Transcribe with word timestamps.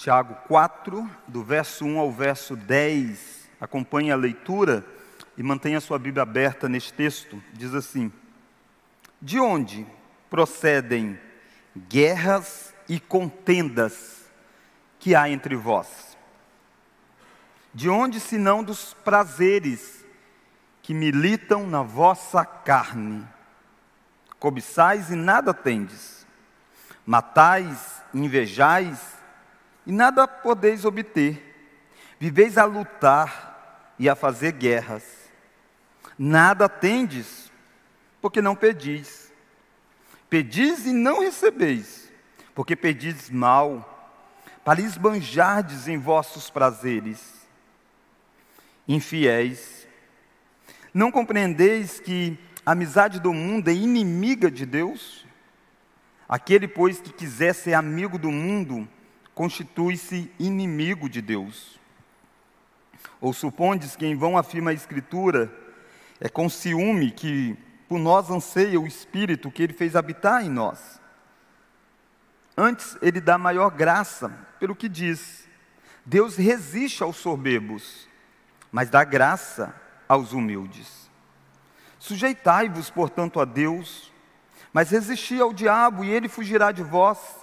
Tiago 0.00 0.34
4, 0.48 1.10
do 1.28 1.44
verso 1.44 1.84
1 1.84 1.98
ao 1.98 2.10
verso 2.10 2.56
10. 2.56 3.50
Acompanhe 3.60 4.10
a 4.10 4.16
leitura 4.16 4.82
e 5.36 5.42
mantenha 5.42 5.78
sua 5.78 5.98
Bíblia 5.98 6.22
aberta 6.22 6.70
neste 6.70 6.90
texto. 6.90 7.44
Diz 7.52 7.74
assim: 7.74 8.10
De 9.20 9.38
onde 9.38 9.86
procedem 10.30 11.20
guerras 11.76 12.72
e 12.88 12.98
contendas 12.98 14.24
que 14.98 15.14
há 15.14 15.28
entre 15.28 15.54
vós? 15.54 16.16
De 17.74 17.90
onde, 17.90 18.20
senão 18.20 18.64
dos 18.64 18.94
prazeres 18.94 20.02
que 20.80 20.94
militam 20.94 21.66
na 21.66 21.82
vossa 21.82 22.42
carne? 22.42 23.22
Cobiçais 24.38 25.10
e 25.10 25.14
nada 25.14 25.52
tendes, 25.52 26.26
matais, 27.04 28.02
invejais 28.14 29.19
e 29.90 29.92
nada 29.92 30.28
podeis 30.28 30.84
obter. 30.84 31.52
Viveis 32.16 32.56
a 32.56 32.64
lutar 32.64 33.92
e 33.98 34.08
a 34.08 34.14
fazer 34.14 34.52
guerras. 34.52 35.02
Nada 36.16 36.68
tendes, 36.68 37.50
porque 38.22 38.40
não 38.40 38.54
pedis. 38.54 39.32
Pedis 40.28 40.86
e 40.86 40.92
não 40.92 41.22
recebeis, 41.22 42.08
porque 42.54 42.76
pedis 42.76 43.30
mal, 43.30 44.14
para 44.64 44.80
esbanjardes 44.80 45.88
em 45.88 45.98
vossos 45.98 46.48
prazeres. 46.48 47.44
Infiéis, 48.86 49.88
não 50.94 51.10
compreendeis 51.10 51.98
que 51.98 52.38
a 52.64 52.70
amizade 52.70 53.18
do 53.18 53.34
mundo 53.34 53.66
é 53.66 53.74
inimiga 53.74 54.48
de 54.52 54.64
Deus? 54.64 55.26
Aquele, 56.28 56.68
pois, 56.68 57.00
que 57.00 57.12
quiser 57.12 57.52
ser 57.56 57.74
amigo 57.74 58.16
do 58.16 58.30
mundo, 58.30 58.88
constitui-se 59.40 60.30
inimigo 60.38 61.08
de 61.08 61.22
Deus. 61.22 61.80
Ou 63.22 63.32
supondes 63.32 63.96
que 63.96 64.04
em 64.04 64.14
vão 64.14 64.36
afirma 64.36 64.70
a 64.70 64.74
Escritura, 64.74 65.50
é 66.20 66.28
com 66.28 66.46
ciúme 66.46 67.10
que 67.10 67.56
por 67.88 67.98
nós 67.98 68.30
anseia 68.30 68.78
o 68.78 68.86
Espírito 68.86 69.50
que 69.50 69.62
Ele 69.62 69.72
fez 69.72 69.96
habitar 69.96 70.44
em 70.44 70.50
nós. 70.50 71.00
Antes, 72.54 72.98
Ele 73.00 73.18
dá 73.18 73.38
maior 73.38 73.70
graça, 73.70 74.28
pelo 74.58 74.76
que 74.76 74.90
diz: 74.90 75.48
Deus 76.04 76.36
resiste 76.36 77.02
aos 77.02 77.16
soberbos, 77.16 78.06
mas 78.70 78.90
dá 78.90 79.02
graça 79.04 79.74
aos 80.06 80.34
humildes. 80.34 81.08
Sujeitai-vos, 81.98 82.90
portanto, 82.90 83.40
a 83.40 83.46
Deus, 83.46 84.12
mas 84.70 84.90
resisti 84.90 85.40
ao 85.40 85.54
diabo, 85.54 86.04
e 86.04 86.10
ele 86.10 86.28
fugirá 86.28 86.72
de 86.72 86.82
vós. 86.82 87.39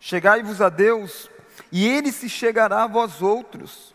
Chegai-vos 0.00 0.60
a 0.60 0.68
Deus, 0.68 1.30
e 1.70 1.86
ele 1.86 2.12
se 2.12 2.28
chegará 2.28 2.84
a 2.84 2.86
vós 2.86 3.22
outros. 3.22 3.94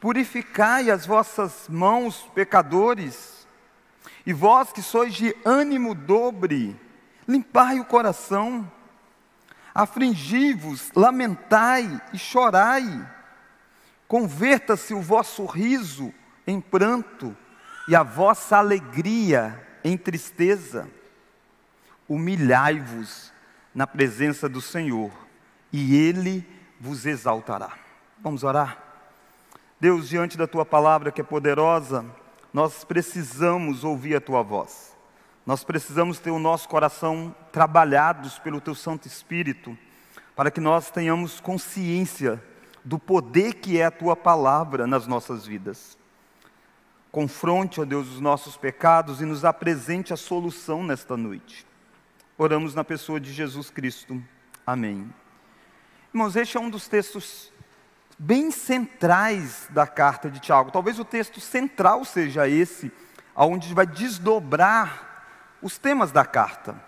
Purificai 0.00 0.90
as 0.90 1.04
vossas 1.04 1.68
mãos, 1.68 2.28
pecadores, 2.34 3.46
e 4.24 4.32
vós 4.32 4.72
que 4.72 4.82
sois 4.82 5.14
de 5.14 5.34
ânimo 5.44 5.94
dobre, 5.94 6.78
limpai 7.28 7.78
o 7.80 7.84
coração. 7.84 8.70
Afligi-vos, 9.74 10.90
lamentai 10.94 12.00
e 12.12 12.18
chorai. 12.18 13.08
Converta-se 14.08 14.92
o 14.92 15.00
vosso 15.00 15.44
riso 15.44 16.12
em 16.46 16.60
pranto 16.60 17.36
e 17.86 17.94
a 17.94 18.02
vossa 18.02 18.56
alegria 18.56 19.66
em 19.84 19.96
tristeza. 19.96 20.88
Humilhai-vos 22.08 23.32
na 23.74 23.86
presença 23.86 24.48
do 24.48 24.60
Senhor, 24.60 25.10
e 25.72 25.96
Ele 25.96 26.46
vos 26.80 27.06
exaltará. 27.06 27.72
Vamos 28.20 28.42
orar? 28.42 28.82
Deus, 29.78 30.08
diante 30.08 30.36
da 30.36 30.46
tua 30.46 30.64
palavra 30.64 31.10
que 31.10 31.20
é 31.20 31.24
poderosa, 31.24 32.04
nós 32.52 32.84
precisamos 32.84 33.84
ouvir 33.84 34.16
a 34.16 34.20
tua 34.20 34.42
voz. 34.42 34.94
Nós 35.46 35.64
precisamos 35.64 36.18
ter 36.18 36.30
o 36.30 36.38
nosso 36.38 36.68
coração 36.68 37.34
trabalhados 37.50 38.38
pelo 38.38 38.60
teu 38.60 38.74
Santo 38.74 39.06
Espírito, 39.06 39.76
para 40.36 40.50
que 40.50 40.60
nós 40.60 40.90
tenhamos 40.90 41.40
consciência 41.40 42.42
do 42.84 42.98
poder 42.98 43.54
que 43.54 43.78
é 43.78 43.86
a 43.86 43.90
tua 43.90 44.16
palavra 44.16 44.86
nas 44.86 45.06
nossas 45.06 45.46
vidas. 45.46 45.98
Confronte, 47.10 47.80
ó 47.80 47.84
Deus, 47.84 48.08
os 48.08 48.20
nossos 48.20 48.56
pecados 48.56 49.20
e 49.20 49.24
nos 49.24 49.44
apresente 49.44 50.12
a 50.12 50.16
solução 50.16 50.84
nesta 50.84 51.16
noite. 51.16 51.66
Oramos 52.42 52.74
na 52.74 52.82
pessoa 52.82 53.20
de 53.20 53.34
Jesus 53.34 53.68
Cristo. 53.68 54.18
Amém. 54.66 55.12
Irmãos, 56.08 56.34
este 56.36 56.56
é 56.56 56.60
um 56.60 56.70
dos 56.70 56.88
textos 56.88 57.52
bem 58.18 58.50
centrais 58.50 59.68
da 59.68 59.86
carta 59.86 60.30
de 60.30 60.40
Tiago. 60.40 60.70
Talvez 60.70 60.98
o 60.98 61.04
texto 61.04 61.38
central 61.38 62.02
seja 62.02 62.48
esse, 62.48 62.90
onde 63.36 63.74
vai 63.74 63.86
desdobrar 63.86 65.58
os 65.60 65.76
temas 65.76 66.12
da 66.12 66.24
carta. 66.24 66.82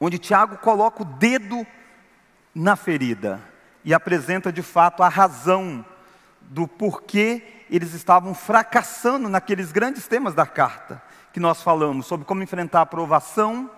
Onde 0.00 0.18
Tiago 0.18 0.56
coloca 0.56 1.02
o 1.02 1.06
dedo 1.06 1.64
na 2.52 2.74
ferida 2.74 3.40
e 3.84 3.94
apresenta 3.94 4.52
de 4.52 4.60
fato 4.60 5.04
a 5.04 5.08
razão 5.08 5.86
do 6.40 6.66
porquê 6.66 7.62
eles 7.70 7.94
estavam 7.94 8.34
fracassando 8.34 9.28
naqueles 9.28 9.70
grandes 9.70 10.08
temas 10.08 10.34
da 10.34 10.46
carta 10.46 11.00
que 11.32 11.38
nós 11.38 11.62
falamos 11.62 12.06
sobre 12.06 12.26
como 12.26 12.42
enfrentar 12.42 12.80
a 12.80 12.82
aprovação, 12.82 13.70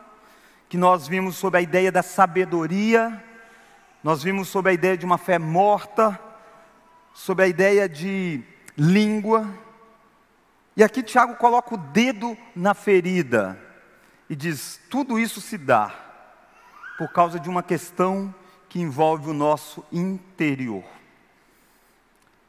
que 0.72 0.78
nós 0.78 1.06
vimos 1.06 1.36
sobre 1.36 1.58
a 1.58 1.62
ideia 1.62 1.92
da 1.92 2.02
sabedoria, 2.02 3.22
nós 4.02 4.22
vimos 4.22 4.48
sobre 4.48 4.70
a 4.70 4.72
ideia 4.72 4.96
de 4.96 5.04
uma 5.04 5.18
fé 5.18 5.38
morta, 5.38 6.18
sobre 7.12 7.44
a 7.44 7.46
ideia 7.46 7.86
de 7.86 8.42
língua. 8.74 9.46
E 10.74 10.82
aqui 10.82 11.02
Tiago 11.02 11.36
coloca 11.36 11.74
o 11.74 11.76
dedo 11.76 12.34
na 12.56 12.72
ferida 12.72 13.60
e 14.30 14.34
diz: 14.34 14.80
tudo 14.88 15.18
isso 15.18 15.42
se 15.42 15.58
dá 15.58 15.94
por 16.96 17.12
causa 17.12 17.38
de 17.38 17.50
uma 17.50 17.62
questão 17.62 18.34
que 18.70 18.80
envolve 18.80 19.28
o 19.28 19.34
nosso 19.34 19.84
interior. 19.92 20.84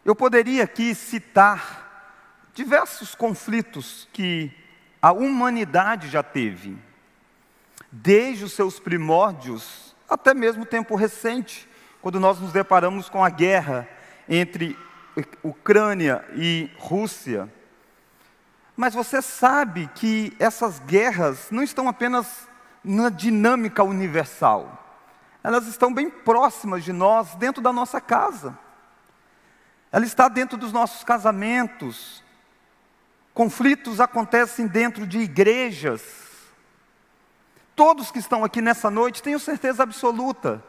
Eu 0.06 0.16
poderia 0.16 0.64
aqui 0.64 0.96
citar 0.96 2.48
diversos 2.54 3.16
conflitos 3.16 4.08
que 4.14 4.50
a 5.02 5.12
humanidade 5.12 6.08
já 6.08 6.24
teve 6.24 6.78
desde 7.96 8.44
os 8.44 8.54
seus 8.54 8.80
primórdios 8.80 9.96
até 10.10 10.34
mesmo 10.34 10.66
tempo 10.66 10.96
recente, 10.96 11.70
quando 12.02 12.20
nós 12.20 12.40
nos 12.40 12.52
deparamos 12.52 13.08
com 13.08 13.24
a 13.24 13.30
guerra 13.30 13.88
entre 14.28 14.78
Ucrânia 15.44 16.26
e 16.36 16.72
Rússia. 16.78 17.48
Mas 18.76 18.96
você 18.96 19.22
sabe 19.22 19.88
que 19.94 20.36
essas 20.40 20.80
guerras 20.80 21.50
não 21.52 21.62
estão 21.62 21.88
apenas 21.88 22.48
na 22.84 23.10
dinâmica 23.10 23.84
universal, 23.84 24.80
elas 25.44 25.68
estão 25.68 25.94
bem 25.94 26.10
próximas 26.10 26.84
de 26.84 26.92
nós, 26.92 27.36
dentro 27.36 27.62
da 27.62 27.72
nossa 27.72 28.02
casa. 28.02 28.58
Ela 29.92 30.06
está 30.06 30.28
dentro 30.28 30.58
dos 30.58 30.72
nossos 30.72 31.04
casamentos. 31.04 32.24
Conflitos 33.34 34.00
acontecem 34.00 34.66
dentro 34.66 35.06
de 35.06 35.20
igrejas, 35.20 36.23
Todos 37.76 38.12
que 38.12 38.20
estão 38.20 38.44
aqui 38.44 38.62
nessa 38.62 38.90
noite, 38.92 39.24
tenho 39.24 39.40
certeza 39.40 39.84
absoluta, 39.84 40.64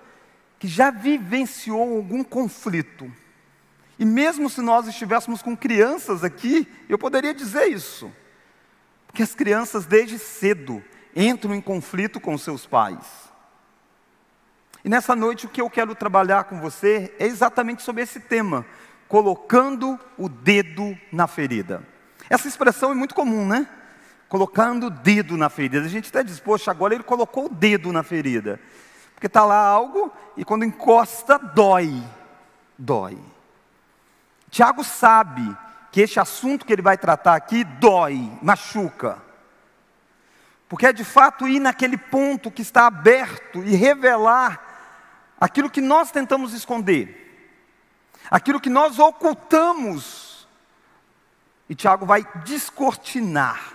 que 0.59 0.67
já 0.67 0.91
vivenciou 0.91 1.97
algum 1.97 2.25
conflito. 2.25 3.11
E 3.99 4.05
mesmo 4.05 4.49
se 4.49 4.61
nós 4.61 4.89
estivéssemos 4.89 5.43
com 5.43 5.57
crianças 5.57 6.25
aqui, 6.25 6.67
eu 6.89 6.99
poderia 6.99 7.35
dizer 7.35 7.67
isso. 7.67 8.11
Porque 9.07 9.23
as 9.23 9.35
crianças, 9.35 9.87
desde 9.87 10.19
cedo, 10.19 10.83
entram 11.15 11.55
em 11.55 11.61
conflito 11.61 12.19
com 12.19 12.37
seus 12.37 12.67
pais. 12.67 13.05
E 14.85 14.89
nessa 14.89 15.15
noite, 15.15 15.47
o 15.47 15.49
que 15.49 15.61
eu 15.61 15.71
quero 15.71 15.95
trabalhar 15.95 16.45
com 16.45 16.61
você 16.61 17.15
é 17.19 17.27
exatamente 17.27 17.83
sobre 17.83 18.03
esse 18.03 18.19
tema: 18.21 18.67
colocando 19.07 19.99
o 20.19 20.29
dedo 20.29 20.99
na 21.13 21.27
ferida. 21.27 21.87
Essa 22.29 22.49
expressão 22.49 22.91
é 22.91 22.95
muito 22.95 23.15
comum, 23.15 23.47
né? 23.47 23.69
Colocando 24.29 24.87
o 24.87 24.91
dedo 24.91 25.37
na 25.37 25.49
ferida. 25.49 25.85
A 25.85 25.89
gente 25.89 26.07
está 26.07 26.23
disposto, 26.23 26.71
agora 26.71 26.95
ele 26.95 27.05
colocou 27.05 27.47
o 27.47 27.49
dedo 27.49 27.93
na 27.93 28.03
ferida. 28.03 28.61
Porque 29.15 29.27
está 29.27 29.45
lá 29.45 29.57
algo 29.57 30.13
e 30.37 30.45
quando 30.45 30.65
encosta, 30.65 31.39
dói. 31.39 32.03
Dói. 32.77 33.19
Tiago 34.51 34.85
sabe 34.85 35.57
que 35.91 36.01
este 36.01 36.19
assunto 36.19 36.67
que 36.67 36.73
ele 36.73 36.83
vai 36.83 36.99
tratar 36.99 37.35
aqui 37.35 37.65
dói, 37.65 38.31
machuca. 38.43 39.23
Porque 40.69 40.87
é 40.87 40.93
de 40.93 41.05
fato 41.05 41.47
ir 41.47 41.61
naquele 41.61 41.97
ponto 41.97 42.51
que 42.51 42.63
está 42.63 42.87
aberto 42.87 43.63
e 43.63 43.77
revelar 43.77 44.61
aquilo 45.41 45.71
que 45.71 45.81
nós 45.81 46.11
tentamos 46.11 46.53
esconder, 46.53 47.57
aquilo 48.31 48.61
que 48.61 48.71
nós 48.71 48.99
ocultamos. 48.99 50.49
E 51.69 51.75
Tiago 51.75 52.05
vai 52.05 52.27
descortinar 52.45 53.74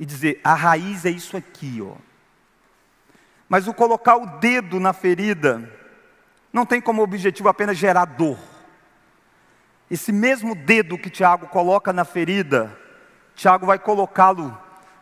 e 0.00 0.06
dizer: 0.06 0.40
a 0.42 0.54
raiz 0.54 1.04
é 1.04 1.10
isso 1.10 1.36
aqui, 1.36 1.80
ó. 1.82 1.94
Mas 3.46 3.68
o 3.68 3.74
colocar 3.74 4.16
o 4.16 4.38
dedo 4.38 4.80
na 4.80 4.94
ferida 4.94 5.70
não 6.50 6.64
tem 6.64 6.80
como 6.80 7.02
objetivo 7.02 7.48
apenas 7.48 7.76
gerar 7.76 8.06
dor. 8.06 8.38
Esse 9.90 10.10
mesmo 10.10 10.54
dedo 10.54 10.96
que 10.96 11.10
Tiago 11.10 11.48
coloca 11.48 11.92
na 11.92 12.04
ferida, 12.04 12.74
Tiago 13.34 13.66
vai 13.66 13.78
colocá-lo 13.78 14.56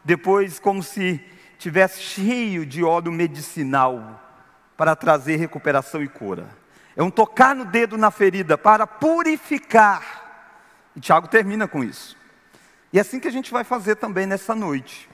depois 0.05 0.59
como 0.59 0.83
se 0.83 1.23
tivesse 1.59 2.01
cheio 2.01 2.67
de 2.67 2.83
óleo 2.83 3.13
medicinal 3.13 4.21
para 4.77 4.97
trazer 4.97 5.37
recuperação 5.37 6.03
e 6.03 6.09
cura. 6.09 6.49
É 6.97 7.03
um 7.03 7.11
tocar 7.11 7.55
no 7.55 7.65
dedo 7.65 7.97
na 7.97 8.11
ferida 8.11 8.59
para 8.59 8.87
purificar. 8.87 10.25
E 10.97 11.01
Tiago 11.01 11.29
termina 11.29 11.69
com 11.69 11.85
isso. 11.85 12.18
E 12.93 12.99
é 12.99 13.01
assim 13.01 13.21
que 13.21 13.29
a 13.29 13.33
gente 13.33 13.51
vai 13.51 13.65
fazer 13.65 13.97
também 13.97 14.27
nessa 14.27 14.55
noite. 14.55 15.09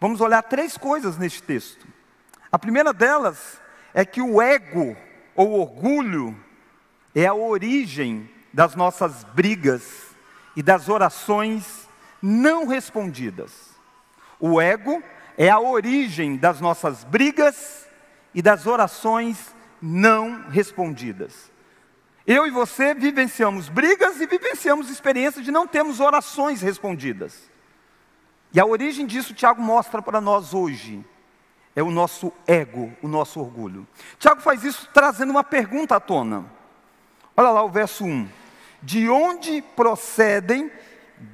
Vamos 0.00 0.20
olhar 0.20 0.42
três 0.42 0.76
coisas 0.76 1.18
neste 1.18 1.42
texto. 1.42 1.86
A 2.50 2.58
primeira 2.58 2.92
delas 2.92 3.60
é 3.92 4.04
que 4.04 4.22
o 4.22 4.40
ego 4.40 4.96
ou 5.34 5.60
orgulho 5.60 6.36
é 7.14 7.26
a 7.26 7.34
origem 7.34 8.30
das 8.52 8.74
nossas 8.74 9.24
brigas 9.24 10.08
e 10.54 10.62
das 10.62 10.88
orações 10.88 11.88
não 12.22 12.66
respondidas. 12.66 13.52
O 14.38 14.60
ego 14.60 15.02
é 15.36 15.48
a 15.48 15.58
origem 15.58 16.36
das 16.36 16.60
nossas 16.60 17.04
brigas 17.04 17.86
e 18.34 18.40
das 18.40 18.66
orações 18.66 19.54
não 19.80 20.48
respondidas. 20.48 21.50
Eu 22.28 22.46
e 22.46 22.50
você 22.50 22.92
vivenciamos 22.92 23.70
brigas 23.70 24.20
e 24.20 24.26
vivenciamos 24.26 24.90
experiências 24.90 25.42
de 25.42 25.50
não 25.50 25.66
termos 25.66 25.98
orações 25.98 26.60
respondidas. 26.60 27.50
E 28.52 28.60
a 28.60 28.66
origem 28.66 29.06
disso, 29.06 29.32
Tiago 29.32 29.62
mostra 29.62 30.02
para 30.02 30.20
nós 30.20 30.52
hoje, 30.52 31.02
é 31.74 31.82
o 31.82 31.90
nosso 31.90 32.30
ego, 32.46 32.92
o 33.00 33.08
nosso 33.08 33.40
orgulho. 33.40 33.88
Tiago 34.18 34.42
faz 34.42 34.62
isso 34.62 34.86
trazendo 34.92 35.30
uma 35.30 35.42
pergunta 35.42 35.96
à 35.96 36.00
tona. 36.00 36.44
Olha 37.34 37.48
lá 37.48 37.62
o 37.62 37.70
verso 37.70 38.04
1. 38.04 38.28
De 38.82 39.08
onde 39.08 39.62
procedem 39.74 40.70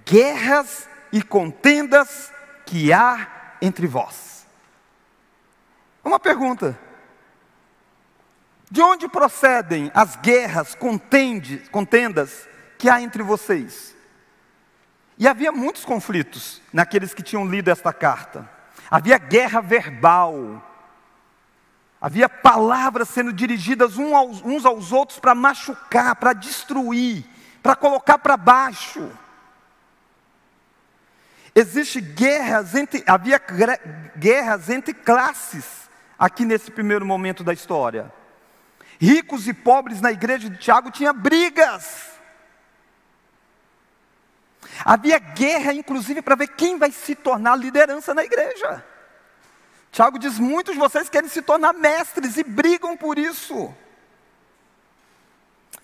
guerras 0.06 0.88
e 1.11 1.20
contendas 1.20 2.32
que 2.64 2.93
há 2.93 3.56
entre 3.61 3.88
vós? 3.88 4.46
Uma 6.05 6.20
pergunta. 6.20 6.79
De 8.75 8.82
onde 8.82 9.06
procedem 9.06 9.88
as 9.94 10.17
guerras, 10.17 10.76
contendas 11.71 12.49
que 12.76 12.91
há 12.91 13.00
entre 13.00 13.23
vocês? 13.23 13.94
E 15.17 15.29
havia 15.29 15.53
muitos 15.53 15.85
conflitos 15.85 16.61
naqueles 16.73 17.15
que 17.15 17.23
tinham 17.23 17.47
lido 17.47 17.71
esta 17.71 17.93
carta. 17.93 18.50
Havia 18.91 19.17
guerra 19.17 19.61
verbal. 19.61 20.61
Havia 22.00 22.29
palavras 22.29 23.11
sendo 23.11 23.32
dirigidas 23.32 23.97
uns 23.97 24.65
aos 24.65 24.91
outros 24.91 25.20
para 25.20 25.37
machucar, 25.37 26.17
para 26.17 26.32
destruir, 26.32 27.25
para 27.62 27.77
colocar 27.77 28.19
para 28.19 28.37
baixo. 28.37 29.09
Existe 31.55 32.00
guerras 32.00 32.75
entre, 32.75 33.05
havia 33.06 33.41
guerras 34.17 34.69
entre 34.69 34.93
classes 34.93 35.88
aqui 36.19 36.44
nesse 36.44 36.73
primeiro 36.73 37.06
momento 37.06 37.44
da 37.44 37.53
história. 37.53 38.12
Ricos 39.05 39.47
e 39.47 39.53
pobres 39.53 40.01
na 40.01 40.11
igreja 40.11 40.49
de 40.49 40.56
Tiago 40.56 40.91
tinha 40.91 41.12
brigas. 41.12 42.05
Havia 44.83 45.19
guerra, 45.19 45.75
inclusive, 45.75 46.23
para 46.23 46.35
ver 46.35 46.49
quem 46.49 46.79
vai 46.79 46.91
se 46.91 47.15
tornar 47.15 47.55
liderança 47.55 48.15
na 48.15 48.25
igreja. 48.25 48.83
Tiago 49.93 50.19
diz: 50.19 50.39
muitos 50.39 50.73
de 50.73 50.81
vocês 50.81 51.11
querem 51.11 51.29
se 51.29 51.43
tornar 51.43 51.75
mestres 51.75 52.39
e 52.39 52.43
brigam 52.43 52.97
por 52.97 53.19
isso. 53.19 53.75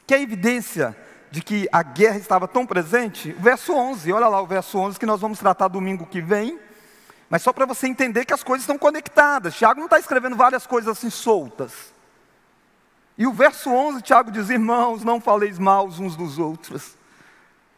Que 0.07 0.15
é 0.15 0.23
evidência 0.23 0.97
de 1.31 1.43
que 1.43 1.69
a 1.71 1.83
guerra 1.83 2.17
estava 2.17 2.49
tão 2.49 2.65
presente? 2.65 3.33
O 3.39 3.43
verso 3.43 3.75
11, 3.75 4.11
olha 4.15 4.29
lá 4.29 4.41
o 4.41 4.47
verso 4.47 4.79
11 4.79 4.99
que 4.99 5.05
nós 5.05 5.21
vamos 5.21 5.39
tratar 5.39 5.69
domingo 5.69 6.07
que 6.07 6.23
vem. 6.23 6.59
Mas 7.29 7.43
só 7.43 7.53
para 7.53 7.67
você 7.67 7.87
entender 7.87 8.25
que 8.25 8.33
as 8.33 8.43
coisas 8.43 8.63
estão 8.63 8.79
conectadas. 8.79 9.57
Tiago 9.57 9.79
não 9.79 9.89
está 9.89 9.99
escrevendo 9.99 10.37
várias 10.37 10.67
coisas 10.67 10.97
assim 10.97 11.11
soltas. 11.11 12.00
E 13.21 13.27
o 13.27 13.35
verso 13.35 13.69
11, 13.69 14.01
Tiago 14.01 14.31
diz: 14.31 14.49
Irmãos, 14.49 15.05
não 15.05 15.21
faleis 15.21 15.59
mal 15.59 15.87
uns 15.87 16.17
dos 16.17 16.39
outros. 16.39 16.97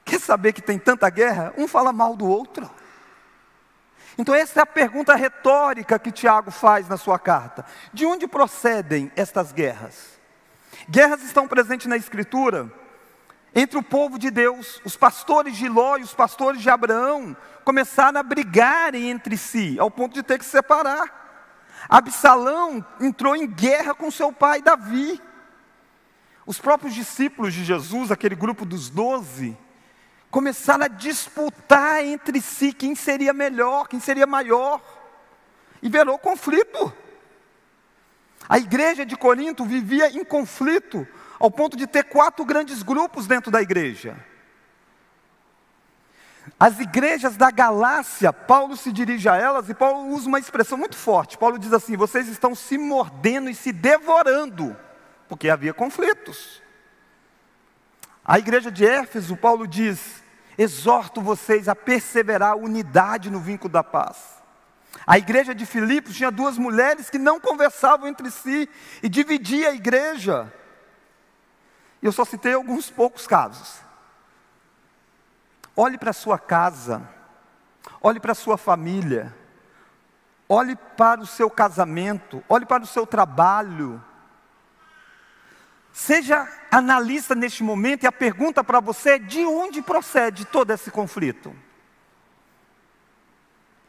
Quer 0.05 0.21
saber 0.21 0.53
que 0.53 0.63
tem 0.63 0.79
tanta 0.79 1.11
guerra? 1.11 1.53
Um 1.59 1.67
fala 1.67 1.93
mal 1.93 2.15
do 2.15 2.25
outro. 2.25 2.71
Então, 4.17 4.33
essa 4.33 4.61
é 4.61 4.63
a 4.63 4.67
pergunta 4.67 5.17
retórica 5.17 5.99
que 5.99 6.13
Tiago 6.13 6.53
faz 6.53 6.89
na 6.89 6.97
sua 6.97 7.19
carta: 7.19 7.67
de 7.93 8.07
onde 8.07 8.29
procedem 8.29 9.11
estas 9.17 9.51
guerras? 9.51 10.17
Guerras 10.89 11.25
estão 11.25 11.49
presentes 11.49 11.89
na 11.89 11.97
Escritura 11.97 12.71
entre 13.53 13.77
o 13.77 13.83
povo 13.83 14.21
de 14.21 14.31
Deus, 14.31 14.81
os 14.85 14.95
pastores 14.95 15.57
de 15.57 15.69
Ló 15.69 15.97
e 15.97 16.03
os 16.03 16.15
pastores 16.15 16.63
de 16.63 16.71
Abraão 16.71 17.37
começaram 17.65 18.21
a 18.21 18.23
brigarem 18.23 19.11
entre 19.11 19.37
si, 19.37 19.77
ao 19.81 19.91
ponto 19.91 20.15
de 20.15 20.23
ter 20.23 20.39
que 20.39 20.45
se 20.45 20.53
separar. 20.53 21.21
Absalão 21.89 22.85
entrou 23.01 23.35
em 23.35 23.45
guerra 23.45 23.93
com 23.93 24.09
seu 24.09 24.33
pai 24.33 24.63
Davi. 24.63 25.21
Os 26.45 26.59
próprios 26.59 26.95
discípulos 26.95 27.55
de 27.55 27.65
Jesus, 27.65 28.11
aquele 28.11 28.35
grupo 28.35 28.65
dos 28.65 28.91
doze, 28.91 29.57
começaram 30.31 30.85
a 30.85 30.89
disputar 30.89 32.05
entre 32.05 32.41
si 32.41 32.73
quem 32.73 32.95
seria 32.95 33.33
melhor, 33.33 33.87
quem 33.87 34.01
seria 34.01 34.27
maior, 34.27 34.81
e 35.81 35.89
virou 35.89 36.19
conflito. 36.19 36.93
A 38.49 38.59
igreja 38.59 39.07
de 39.07 39.17
Corinto 39.17 39.65
vivia 39.65 40.11
em 40.11 40.25
conflito, 40.25 41.07
ao 41.39 41.51
ponto 41.51 41.77
de 41.77 41.87
ter 41.87 42.05
quatro 42.05 42.45
grandes 42.45 42.83
grupos 42.83 43.27
dentro 43.27 43.51
da 43.51 43.63
igreja. 43.63 44.17
As 46.59 46.81
igrejas 46.81 47.37
da 47.37 47.53
Galácia, 47.53 48.33
Paulo 48.33 48.77
se 48.77 48.91
dirige 48.91 49.29
a 49.29 49.37
elas 49.37 49.69
e 49.69 49.75
Paulo 49.75 50.09
usa 50.09 50.27
uma 50.27 50.41
expressão 50.41 50.77
muito 50.77 50.97
forte. 50.97 51.39
Paulo 51.39 51.57
diz 51.57 51.73
assim: 51.73 51.97
vocês 51.97 52.27
estão 52.27 52.53
se 52.53 52.77
mordendo 52.77 53.49
e 53.49 53.55
se 53.55 53.73
devorando 53.73 54.77
porque 55.33 55.49
havia 55.49 55.73
conflitos. 55.73 56.63
A 58.23 58.39
igreja 58.39 58.71
de 58.71 58.85
Éfeso, 58.85 59.35
Paulo 59.35 59.67
diz: 59.67 60.23
exorto 60.59 61.23
vocês 61.23 61.71
a 61.71 61.75
perseverar 61.75 62.53
a 62.53 62.55
unidade 62.55 63.31
no 63.31 63.41
vínculo 63.41 63.73
da 63.73 63.83
paz. 63.83 64.43
A 65.07 65.17
igreja 65.17 65.55
de 65.55 65.65
Filipos 65.65 66.15
tinha 66.15 66.31
duas 66.31 66.59
mulheres 66.59 67.09
que 67.09 67.17
não 67.17 67.41
conversavam 67.41 68.09
entre 68.09 68.31
si 68.31 68.69
e 69.03 69.09
dividia 69.09 69.71
a 69.71 69.75
igreja. 69.75 70.53
Eu 72.03 72.13
só 72.13 72.27
citei 72.27 72.53
alguns 72.53 72.91
poucos 72.91 73.27
casos. 73.27 73.81
Olhe 75.75 75.97
para 75.97 76.11
a 76.11 76.13
sua 76.13 76.39
casa, 76.39 77.09
olhe 78.03 78.21
para 78.21 78.33
a 78.33 78.35
sua 78.35 78.59
família, 78.59 79.35
olhe 80.47 80.77
para 80.77 81.23
o 81.23 81.27
seu 81.27 81.49
casamento, 81.49 82.45
olhe 82.51 82.67
para 82.67 82.83
o 82.83 82.87
seu 82.87 83.07
trabalho, 83.07 84.05
Seja 85.93 86.49
analista 86.71 87.35
neste 87.35 87.63
momento 87.63 88.05
e 88.05 88.07
a 88.07 88.13
pergunta 88.13 88.65
para 88.65 88.81
você 88.81 89.11
é: 89.11 89.19
de 89.19 89.45
onde 89.45 89.83
procede 89.83 90.45
todo 90.47 90.71
esse 90.71 90.91
conflito? 90.91 91.55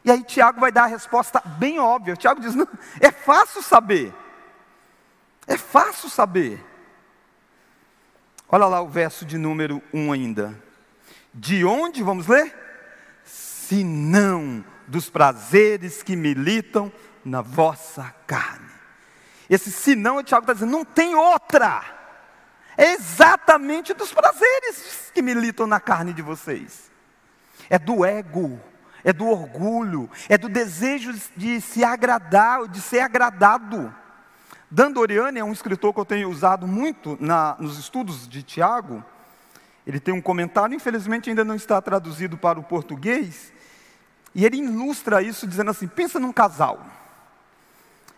E 0.03 0.11
aí 0.11 0.21
Tiago 0.23 0.59
vai 0.59 0.71
dar 0.71 0.83
a 0.83 0.87
resposta 0.87 1.41
bem 1.57 1.79
óbvia. 1.79 2.15
Tiago 2.15 2.41
diz: 2.41 2.55
não, 2.55 2.67
é 2.99 3.09
fácil 3.09 3.61
saber. 3.61 4.13
É 5.47 5.57
fácil 5.57 6.09
saber. 6.09 6.63
Olha 8.49 8.65
lá 8.65 8.81
o 8.81 8.89
verso 8.89 9.25
de 9.25 9.37
número 9.37 9.81
1 9.93 10.11
ainda. 10.11 10.61
De 11.33 11.65
onde, 11.65 12.03
vamos 12.03 12.27
ler? 12.27 12.53
Se 13.23 13.83
não 13.83 14.63
dos 14.87 15.09
prazeres 15.09 16.03
que 16.03 16.15
militam 16.15 16.91
na 17.23 17.41
vossa 17.41 18.13
carne. 18.27 18.72
Esse 19.53 19.71
senão, 19.71 20.17
o 20.17 20.23
Tiago 20.23 20.45
está 20.45 20.53
dizendo, 20.53 20.71
não 20.71 20.83
tem 20.83 21.13
outra. 21.13 21.83
É 22.75 22.93
exatamente 22.93 23.93
dos 23.93 24.11
prazeres 24.11 25.11
que 25.13 25.21
militam 25.21 25.67
na 25.67 25.79
carne 25.79 26.11
de 26.11 26.23
vocês. 26.23 26.89
É 27.69 27.77
do 27.77 28.03
ego, 28.03 28.59
é 29.03 29.13
do 29.13 29.27
orgulho, 29.27 30.09
é 30.27 30.39
do 30.39 30.49
desejo 30.49 31.13
de 31.37 31.61
se 31.61 31.83
agradar, 31.83 32.67
de 32.67 32.81
ser 32.81 33.01
agradado. 33.01 33.93
Dan 34.71 34.91
Doriani 34.91 35.37
é 35.37 35.43
um 35.43 35.53
escritor 35.53 35.93
que 35.93 35.99
eu 35.99 36.05
tenho 36.05 36.31
usado 36.31 36.65
muito 36.65 37.15
na, 37.21 37.55
nos 37.59 37.77
estudos 37.77 38.27
de 38.27 38.41
Tiago. 38.41 39.05
Ele 39.85 39.99
tem 39.99 40.15
um 40.15 40.21
comentário, 40.21 40.75
infelizmente 40.75 41.29
ainda 41.29 41.45
não 41.45 41.53
está 41.53 41.79
traduzido 41.79 42.39
para 42.39 42.59
o 42.59 42.63
português. 42.63 43.53
E 44.33 44.47
ele 44.47 44.57
ilustra 44.57 45.21
isso 45.21 45.45
dizendo 45.45 45.69
assim: 45.69 45.87
pensa 45.87 46.19
num 46.19 46.33
casal. 46.33 47.02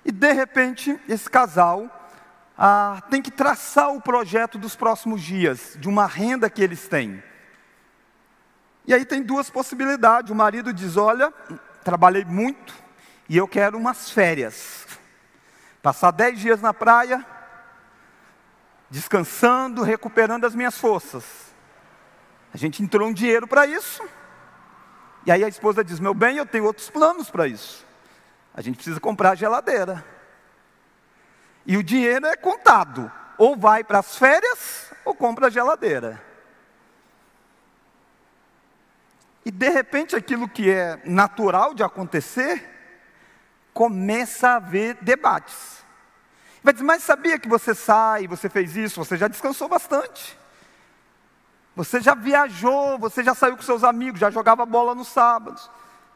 E 0.06 0.12
de 0.12 0.32
repente, 0.32 1.00
esse 1.10 1.28
casal 1.28 1.90
ah, 2.56 3.02
tem 3.10 3.24
que 3.24 3.32
traçar 3.32 3.92
o 3.92 4.00
projeto 4.00 4.60
dos 4.60 4.76
próximos 4.76 5.22
dias, 5.22 5.76
de 5.80 5.90
uma 5.90 6.06
renda 6.06 6.48
que 6.48 6.62
eles 6.62 6.88
têm. 6.88 7.22
E 8.86 8.94
aí 8.94 9.04
tem 9.04 9.24
duas 9.24 9.50
possibilidades. 9.50 10.30
O 10.30 10.36
marido 10.36 10.72
diz: 10.72 10.96
Olha, 10.96 11.34
trabalhei 11.84 12.24
muito 12.24 12.74
e 13.28 13.36
eu 13.36 13.48
quero 13.48 13.78
umas 13.78 14.12
férias. 14.12 14.86
Passar 15.82 16.12
dez 16.12 16.40
dias 16.40 16.62
na 16.62 16.74
praia, 16.74 17.26
descansando, 18.90 19.82
recuperando 19.82 20.46
as 20.46 20.54
minhas 20.54 20.78
forças. 20.78 21.24
A 22.54 22.58
gente 22.58 22.82
entrou 22.82 23.10
um 23.10 23.14
dinheiro 23.14 23.48
para 23.48 23.66
isso. 23.66 24.04
E 25.26 25.32
aí 25.32 25.44
a 25.44 25.48
esposa 25.48 25.84
diz: 25.84 26.00
Meu 26.00 26.14
bem, 26.14 26.38
eu 26.38 26.46
tenho 26.46 26.66
outros 26.66 26.92
planos 26.92 27.30
para 27.32 27.48
isso. 27.48 27.84
A 28.56 28.62
gente 28.62 28.76
precisa 28.76 29.02
comprar 29.02 29.32
a 29.32 29.36
geladeira. 29.36 30.04
E 31.66 31.76
o 31.76 31.84
dinheiro 31.84 32.26
é 32.26 32.38
contado. 32.38 33.12
Ou 33.38 33.58
vai 33.58 33.84
para 33.84 34.00
as 34.00 34.18
férias, 34.18 34.94
ou 35.04 35.14
compra 35.14 35.48
a 35.48 35.50
geladeira. 35.50 36.24
E 39.44 39.52
de 39.52 39.70
repente 39.70 40.16
aquilo 40.16 40.48
que 40.48 40.72
é 40.72 41.02
natural 41.04 41.74
de 41.74 41.84
acontecer, 41.84 42.72
começa 43.74 44.50
a 44.50 44.56
haver 44.56 44.96
debates. 45.02 45.84
Vai 46.64 46.74
dizer, 46.74 46.86
mas 46.86 47.04
sabia 47.04 47.38
que 47.38 47.50
você 47.50 47.76
sai, 47.76 48.26
você 48.26 48.50
fez 48.50 48.78
isso, 48.78 49.04
você 49.04 49.18
já 49.18 49.28
descansou 49.28 49.68
bastante. 49.68 50.40
Você 51.76 52.00
já 52.00 52.16
viajou, 52.16 52.98
você 52.98 53.22
já 53.22 53.36
saiu 53.36 53.58
com 53.58 53.62
seus 53.62 53.84
amigos, 53.84 54.22
já 54.22 54.32
jogava 54.32 54.66
bola 54.66 54.96
nos 54.96 55.10
sábados. 55.10 55.70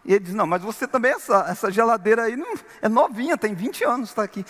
E 0.10 0.14
ele 0.14 0.26
diz: 0.26 0.34
Não, 0.34 0.48
mas 0.48 0.64
você 0.64 0.88
também, 0.88 1.12
essa, 1.12 1.46
essa 1.48 1.72
geladeira 1.72 2.24
aí 2.24 2.36
não, 2.36 2.52
é 2.82 2.90
novinha, 2.90 3.38
tem 3.38 3.54
20 3.54 3.84
anos, 3.84 4.10
está 4.10 4.24
aqui. 4.24 4.44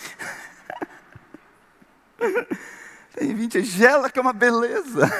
tem 3.12 3.34
20, 3.34 3.62
gela 3.62 4.08
que 4.08 4.18
é 4.18 4.22
uma 4.22 4.32
beleza. 4.32 5.02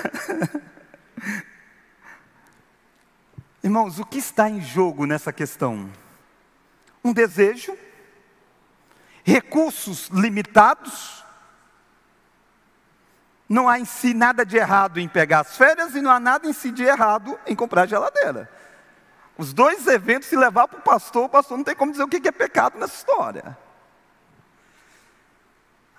Irmãos, 3.62 3.98
o 3.98 4.06
que 4.06 4.16
está 4.16 4.48
em 4.48 4.62
jogo 4.62 5.04
nessa 5.04 5.30
questão? 5.30 5.92
Um 7.04 7.12
desejo, 7.12 7.76
recursos 9.22 10.08
limitados, 10.08 11.22
não 13.46 13.68
há 13.68 13.78
em 13.78 13.84
si 13.84 14.14
nada 14.14 14.46
de 14.46 14.56
errado 14.56 14.98
em 14.98 15.06
pegar 15.06 15.40
as 15.40 15.54
férias 15.54 15.94
e 15.94 16.00
não 16.00 16.10
há 16.10 16.18
nada 16.18 16.48
em 16.48 16.54
si 16.54 16.70
de 16.70 16.84
errado 16.84 17.38
em 17.46 17.54
comprar 17.54 17.86
geladeira. 17.86 18.50
Os 19.40 19.54
dois 19.54 19.86
eventos, 19.86 20.28
se 20.28 20.36
levar 20.36 20.68
para 20.68 20.78
o 20.78 20.82
pastor, 20.82 21.24
o 21.24 21.28
pastor 21.30 21.56
não 21.56 21.64
tem 21.64 21.74
como 21.74 21.92
dizer 21.92 22.02
o 22.02 22.08
que 22.08 22.28
é 22.28 22.30
pecado 22.30 22.78
nessa 22.78 22.94
história. 22.94 23.56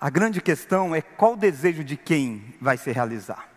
A 0.00 0.08
grande 0.08 0.40
questão 0.40 0.94
é 0.94 1.02
qual 1.02 1.32
o 1.32 1.36
desejo 1.36 1.82
de 1.82 1.96
quem 1.96 2.54
vai 2.60 2.76
se 2.76 2.92
realizar. 2.92 3.48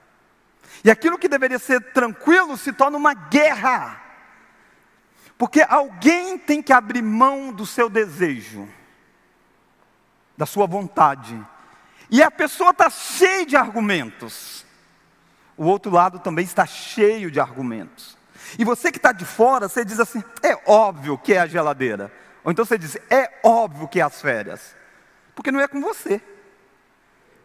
E 0.84 0.89
aquilo 0.89 1.20
que 1.20 1.27
deveria 1.27 1.60
ser 1.60 1.94
tranquilo 1.94 2.58
se 2.58 2.74
torna 2.74 2.98
uma 2.98 3.13
guerra. 3.13 4.01
Porque 5.38 5.62
alguém 5.62 6.36
tem 6.36 6.63
que 6.63 6.74
abrir 6.74 7.04
mão 7.04 7.54
do 7.54 7.63
seu 7.63 7.88
desejo, 7.88 8.68
da 10.36 10.48
sua 10.48 10.65
vontade. 10.65 11.39
E 12.10 12.24
a 12.24 12.32
pessoa 12.32 12.72
está 12.72 12.89
cheia 12.89 13.46
de 13.46 13.56
argumentos. 13.56 14.65
O 15.56 15.65
outro 15.65 15.92
lado 15.92 16.18
também 16.18 16.44
está 16.44 16.65
cheio 16.65 17.30
de 17.30 17.39
argumentos. 17.39 18.18
E 18.58 18.64
você 18.64 18.92
que 18.92 18.98
está 18.98 19.12
de 19.12 19.25
fora, 19.25 19.68
você 19.68 19.84
diz 19.84 20.00
assim: 20.00 20.24
é 20.42 20.58
óbvio 20.66 21.18
que 21.18 21.34
é 21.34 21.40
a 21.40 21.48
geladeira. 21.48 22.12
Ou 22.44 22.52
então 22.52 22.66
você 22.66 22.78
diz: 22.78 22.98
é 23.10 23.40
óbvio 23.44 23.88
que 23.88 24.00
é 24.00 24.04
as 24.04 24.22
férias. 24.22 24.75
Porque 25.34 25.52
não 25.52 25.60
é 25.60 25.68
com 25.68 25.82
você. 25.82 26.22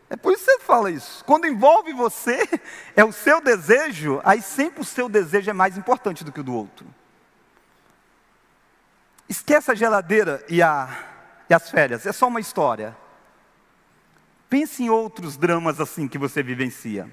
É 0.08 0.16
por 0.16 0.32
isso 0.32 0.44
que 0.44 0.50
você 0.50 0.58
fala 0.60 0.90
isso. 0.90 1.24
Quando 1.24 1.46
envolve 1.46 1.92
você, 1.92 2.40
é 2.96 3.04
o 3.04 3.12
seu 3.12 3.40
desejo, 3.40 4.20
aí 4.24 4.42
sempre 4.42 4.80
o 4.80 4.84
seu 4.84 5.08
desejo 5.08 5.50
é 5.50 5.52
mais 5.52 5.78
importante 5.78 6.24
do 6.24 6.32
que 6.32 6.40
o 6.40 6.44
do 6.44 6.54
outro. 6.54 6.86
Esquece 9.28 9.70
a 9.70 9.74
geladeira 9.74 10.44
e, 10.48 10.60
a, 10.60 10.88
e 11.48 11.54
as 11.54 11.70
férias, 11.70 12.04
é 12.04 12.12
só 12.12 12.26
uma 12.26 12.40
história. 12.40 12.96
Pense 14.48 14.82
em 14.82 14.90
outros 14.90 15.36
dramas 15.36 15.80
assim 15.80 16.08
que 16.08 16.18
você 16.18 16.42
vivencia. 16.42 17.08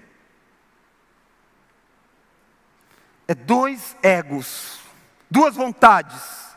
É 3.28 3.36
dois 3.36 3.96
egos, 4.02 4.80
duas 5.30 5.56
vontades. 5.56 6.48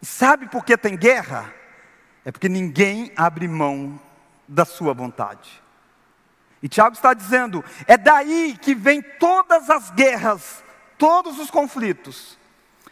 E 0.00 0.06
sabe 0.06 0.48
por 0.48 0.64
que 0.64 0.76
tem 0.76 0.96
guerra? 0.96 1.52
É 2.24 2.32
porque 2.32 2.48
ninguém 2.48 3.12
abre 3.16 3.46
mão 3.46 4.00
da 4.48 4.64
sua 4.64 4.94
vontade. 4.94 5.62
E 6.62 6.68
Tiago 6.68 6.94
está 6.94 7.12
dizendo: 7.12 7.64
é 7.86 7.96
daí 7.96 8.56
que 8.60 8.74
vem 8.74 9.02
todas 9.02 9.68
as 9.68 9.90
guerras, 9.90 10.64
todos 10.98 11.38
os 11.38 11.50
conflitos, 11.50 12.38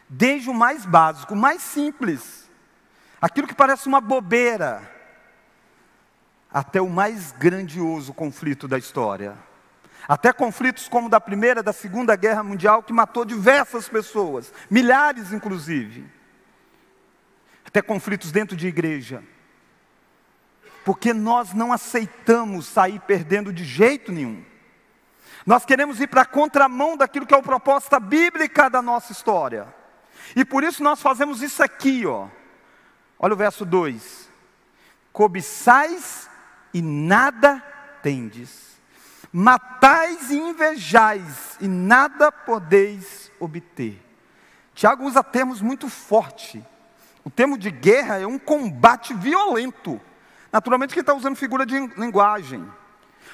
desde 0.09 0.51
o 0.51 0.55
mais 0.55 0.85
básico, 0.85 1.35
o 1.35 1.37
mais 1.37 1.63
simples, 1.63 2.49
aquilo 3.21 3.47
que 3.47 3.55
parece 3.55 3.87
uma 3.87 4.01
bobeira, 4.01 4.83
até 6.53 6.81
o 6.81 6.89
mais 6.89 7.33
grandioso 7.33 8.13
conflito 8.13 8.67
da 8.69 8.79
história. 8.79 9.48
Até 10.09 10.33
conflitos 10.33 10.89
como 10.89 11.11
da 11.11 11.21
Primeira, 11.21 11.63
da 11.63 11.73
Segunda 11.73 12.17
Guerra 12.17 12.43
Mundial, 12.43 12.83
que 12.83 12.95
matou 12.95 13.27
diversas 13.27 13.91
pessoas, 13.91 14.51
milhares 14.71 15.35
inclusive. 15.35 16.11
Até 17.67 17.83
conflitos 17.83 18.33
dentro 18.33 18.57
de 18.57 18.67
igreja. 18.67 19.23
Porque 20.83 21.13
nós 21.13 21.53
não 21.53 21.71
aceitamos 21.71 22.65
sair 22.65 22.99
perdendo 23.01 23.53
de 23.53 23.63
jeito 23.63 24.11
nenhum. 24.11 24.43
Nós 25.45 25.67
queremos 25.67 26.01
ir 26.01 26.07
para 26.07 26.23
a 26.23 26.27
contramão 26.27 26.97
daquilo 26.97 27.27
que 27.27 27.35
é 27.35 27.39
a 27.39 27.43
proposta 27.43 28.01
bíblica 28.01 28.71
da 28.71 28.81
nossa 28.81 29.13
história. 29.13 29.69
E 30.35 30.43
por 30.43 30.65
isso 30.65 30.83
nós 30.83 31.03
fazemos 31.03 31.43
isso 31.43 31.63
aqui, 31.63 32.07
ó. 32.07 32.29
Olha 33.19 33.35
o 33.35 33.37
verso 33.37 33.67
2: 33.67 34.31
Cobiçais 35.13 36.31
e 36.73 36.81
nada 36.81 37.63
tendes 38.03 38.68
matais 39.33 40.31
e 40.31 40.37
invejais, 40.37 41.57
e 41.61 41.69
nada 41.69 42.33
podeis 42.33 43.31
obter. 43.39 44.03
Tiago 44.75 45.05
usa 45.05 45.23
termos 45.23 45.61
muito 45.61 45.89
fortes. 45.89 46.63
O 47.25 47.31
termo 47.31 47.59
de 47.59 47.71
guerra 47.71 48.19
é 48.19 48.27
um 48.27 48.39
combate 48.39 49.13
violento. 49.13 50.01
Naturalmente 50.53 50.93
que 50.93 51.01
ele 51.01 51.03
está 51.03 51.15
usando 51.15 51.37
figura 51.37 51.67
de 51.67 51.79
linguagem. 51.97 52.67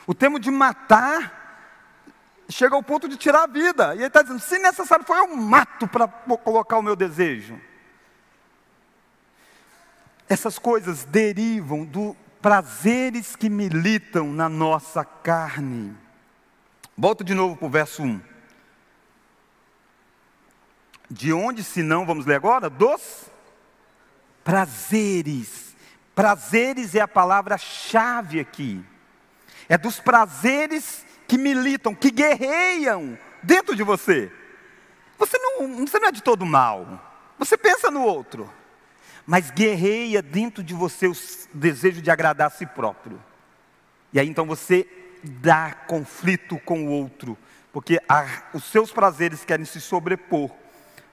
O 0.07 0.15
termo 0.15 0.39
de 0.39 0.51
matar 0.51 1.45
chega 2.49 2.75
ao 2.75 2.83
ponto 2.83 3.09
de 3.09 3.17
tirar 3.17 3.45
a 3.45 3.47
vida. 3.47 3.95
E 3.95 3.99
ele 3.99 4.07
está 4.07 4.23
dizendo: 4.23 4.41
se 4.41 4.59
necessário 4.59 5.05
for, 5.05 5.17
eu 5.17 5.37
mato 5.37 5.87
para 5.87 6.09
colocar 6.09 6.79
o 6.79 6.83
meu 6.83 6.97
desejo. 6.97 7.61
Essas 10.29 10.59
coisas 10.59 11.05
derivam 11.05 11.85
do 11.85 12.17
prazeres 12.45 13.35
que 13.35 13.49
militam 13.49 14.31
na 14.31 14.51
nossa 14.51 15.03
carne. 15.03 15.97
Volta 16.95 17.25
de 17.25 17.33
novo 17.33 17.57
para 17.57 17.67
o 17.67 17.71
verso 17.71 18.03
1. 18.03 18.21
De 21.09 21.33
onde, 21.33 21.65
se 21.65 21.83
não, 21.83 22.05
vamos 22.05 22.27
ler 22.27 22.35
agora? 22.35 22.69
Dos 22.69 23.31
prazeres. 24.45 25.75
Prazeres 26.15 26.95
é 26.95 27.01
a 27.01 27.09
palavra-chave 27.09 28.39
aqui. 28.39 28.85
É 29.67 29.79
dos 29.79 29.99
prazeres 29.99 31.07
que 31.27 31.39
militam, 31.39 31.95
que 31.95 32.11
guerreiam 32.11 33.19
dentro 33.43 33.75
de 33.75 33.83
você. 33.83 34.31
Você 35.17 35.39
não, 35.39 35.87
você 35.87 35.99
não 35.99 36.09
é 36.09 36.13
de 36.13 36.23
todo 36.23 36.45
mal. 36.45 37.25
Você 37.39 37.57
pensa 37.57 37.91
no 37.91 38.03
outro 38.03 38.53
mas 39.27 39.51
guerreia 39.51 40.21
dentro 40.21 40.63
de 40.63 40.75
você 40.75 41.07
o 41.07 41.15
desejo 41.53 42.03
de 42.03 42.11
agradar 42.11 42.49
a 42.49 42.51
si 42.51 42.67
próprio. 42.67 43.23
E 44.13 44.21
aí 44.21 44.29
então 44.29 44.47
você 44.47 44.87
dá 45.23 45.73
conflito 45.73 46.59
com 46.61 46.87
o 46.87 46.91
outro, 46.91 47.37
porque 47.73 47.99
a, 48.09 48.27
os 48.53 48.65
seus 48.65 48.93
prazeres 48.93 49.45
querem 49.45 49.65
se 49.65 49.81
sobrepor 49.81 50.51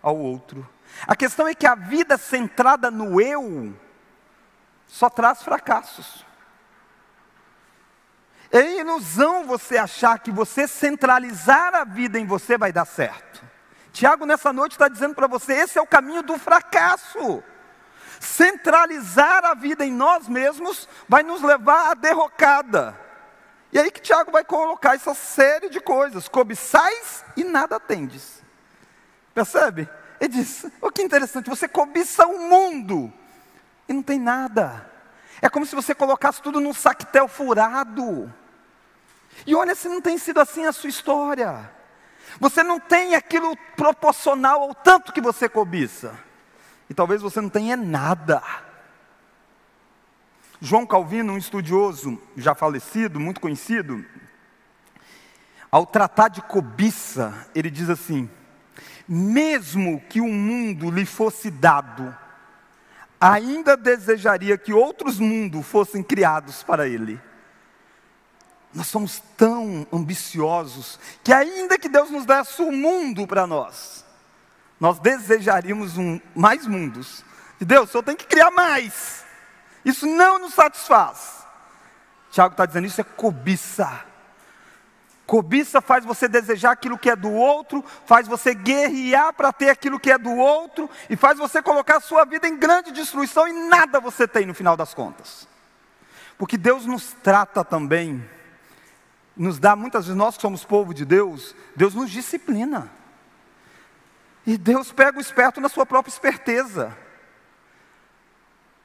ao 0.01 0.17
outro. 0.17 0.67
A 1.07 1.15
questão 1.15 1.47
é 1.47 1.55
que 1.55 1.65
a 1.65 1.75
vida 1.75 2.17
centrada 2.17 2.91
no 2.91 3.21
eu 3.21 3.73
só 4.85 5.09
traz 5.09 5.41
fracassos. 5.41 6.25
É 8.51 8.79
ilusão 8.79 9.45
você 9.45 9.77
achar 9.77 10.19
que 10.19 10.29
você 10.29 10.67
centralizar 10.67 11.73
a 11.73 11.85
vida 11.85 12.19
em 12.19 12.25
você 12.25 12.57
vai 12.57 12.73
dar 12.73 12.83
certo. 12.83 13.41
Tiago, 13.93 14.25
nessa 14.25 14.51
noite, 14.51 14.73
está 14.73 14.89
dizendo 14.89 15.15
para 15.15 15.27
você: 15.27 15.53
esse 15.53 15.79
é 15.79 15.81
o 15.81 15.87
caminho 15.87 16.21
do 16.21 16.37
fracasso 16.37 17.41
centralizar 18.21 19.43
a 19.43 19.53
vida 19.55 19.83
em 19.83 19.91
nós 19.91 20.27
mesmos 20.27 20.87
vai 21.09 21.23
nos 21.23 21.41
levar 21.41 21.91
à 21.91 21.93
derrocada. 21.95 22.97
E 23.73 23.79
aí 23.79 23.89
que 23.89 24.01
Tiago 24.01 24.31
vai 24.31 24.43
colocar 24.43 24.95
essa 24.95 25.13
série 25.13 25.69
de 25.69 25.79
coisas: 25.81 26.27
cobiçais 26.27 27.25
e 27.35 27.43
nada 27.43 27.79
tendes. 27.79 28.41
Percebe? 29.33 29.89
Ele 30.19 30.29
diz: 30.29 30.63
o 30.63 30.71
oh, 30.81 30.91
que 30.91 31.01
interessante, 31.01 31.49
você 31.49 31.67
cobiça 31.67 32.27
o 32.27 32.47
mundo 32.47 33.11
e 33.89 33.93
não 33.93 34.03
tem 34.03 34.19
nada. 34.19 34.89
É 35.41 35.49
como 35.49 35.65
se 35.65 35.73
você 35.73 35.95
colocasse 35.95 36.41
tudo 36.41 36.59
num 36.59 36.73
saquetel 36.73 37.27
furado. 37.27 38.31
E 39.47 39.55
olha 39.55 39.73
se 39.73 39.89
não 39.89 39.99
tem 39.99 40.17
sido 40.19 40.39
assim 40.39 40.65
a 40.65 40.71
sua 40.71 40.89
história. 40.89 41.71
Você 42.39 42.61
não 42.61 42.79
tem 42.79 43.15
aquilo 43.15 43.57
proporcional 43.75 44.61
ao 44.61 44.75
tanto 44.75 45.11
que 45.11 45.21
você 45.21 45.49
cobiça. 45.49 46.13
E 46.91 46.93
talvez 46.93 47.21
você 47.21 47.39
não 47.39 47.47
tenha 47.47 47.77
nada. 47.77 48.43
João 50.59 50.85
Calvino, 50.85 51.31
um 51.31 51.37
estudioso 51.37 52.21
já 52.35 52.53
falecido, 52.53 53.17
muito 53.17 53.39
conhecido, 53.39 54.03
ao 55.71 55.85
tratar 55.85 56.27
de 56.27 56.41
cobiça, 56.41 57.47
ele 57.55 57.69
diz 57.69 57.89
assim: 57.89 58.29
mesmo 59.07 60.01
que 60.09 60.19
o 60.19 60.27
mundo 60.27 60.91
lhe 60.91 61.05
fosse 61.05 61.49
dado, 61.49 62.13
ainda 63.21 63.77
desejaria 63.77 64.57
que 64.57 64.73
outros 64.73 65.17
mundos 65.17 65.65
fossem 65.65 66.03
criados 66.03 66.61
para 66.61 66.89
ele. 66.89 67.21
Nós 68.73 68.87
somos 68.87 69.23
tão 69.37 69.87
ambiciosos 69.93 70.99
que, 71.23 71.31
ainda 71.31 71.79
que 71.79 71.87
Deus 71.87 72.11
nos 72.11 72.25
desse 72.25 72.61
o 72.61 72.69
mundo 72.69 73.25
para 73.25 73.47
nós, 73.47 74.10
nós 74.81 74.97
desejaríamos 74.97 75.95
um, 75.95 76.19
mais 76.33 76.65
mundos. 76.65 77.23
E 77.61 77.65
Deus, 77.65 77.87
o 77.87 77.91
Senhor 77.91 78.03
tem 78.03 78.15
que 78.15 78.25
criar 78.25 78.49
mais. 78.49 79.23
Isso 79.85 80.07
não 80.07 80.39
nos 80.39 80.55
satisfaz. 80.55 81.45
Tiago 82.31 82.53
está 82.53 82.65
dizendo: 82.65 82.87
isso 82.87 82.99
é 82.99 83.03
cobiça. 83.03 84.03
Cobiça 85.27 85.81
faz 85.81 86.03
você 86.03 86.27
desejar 86.27 86.71
aquilo 86.71 86.97
que 86.97 87.11
é 87.11 87.15
do 87.15 87.31
outro, 87.31 87.85
faz 88.07 88.27
você 88.27 88.55
guerrear 88.55 89.31
para 89.33 89.53
ter 89.53 89.69
aquilo 89.69 89.99
que 89.99 90.11
é 90.11 90.17
do 90.17 90.31
outro, 90.31 90.89
e 91.09 91.15
faz 91.15 91.37
você 91.37 91.61
colocar 91.61 91.97
a 91.97 92.01
sua 92.01 92.25
vida 92.25 92.47
em 92.47 92.57
grande 92.57 92.91
destruição 92.91 93.47
e 93.47 93.53
nada 93.53 93.99
você 93.99 94.27
tem 94.27 94.47
no 94.47 94.53
final 94.53 94.75
das 94.75 94.95
contas. 94.95 95.47
Porque 96.39 96.57
Deus 96.57 96.87
nos 96.87 97.13
trata 97.23 97.63
também, 97.63 98.27
nos 99.37 99.59
dá, 99.59 99.75
muitas 99.75 100.05
vezes 100.05 100.17
nós 100.17 100.35
que 100.35 100.41
somos 100.41 100.65
povo 100.65 100.91
de 100.91 101.05
Deus, 101.05 101.55
Deus 101.75 101.93
nos 101.93 102.09
disciplina. 102.09 102.91
E 104.45 104.57
Deus 104.57 104.91
pega 104.91 105.17
o 105.17 105.21
esperto 105.21 105.61
na 105.61 105.69
sua 105.69 105.85
própria 105.85 106.11
esperteza. 106.11 106.97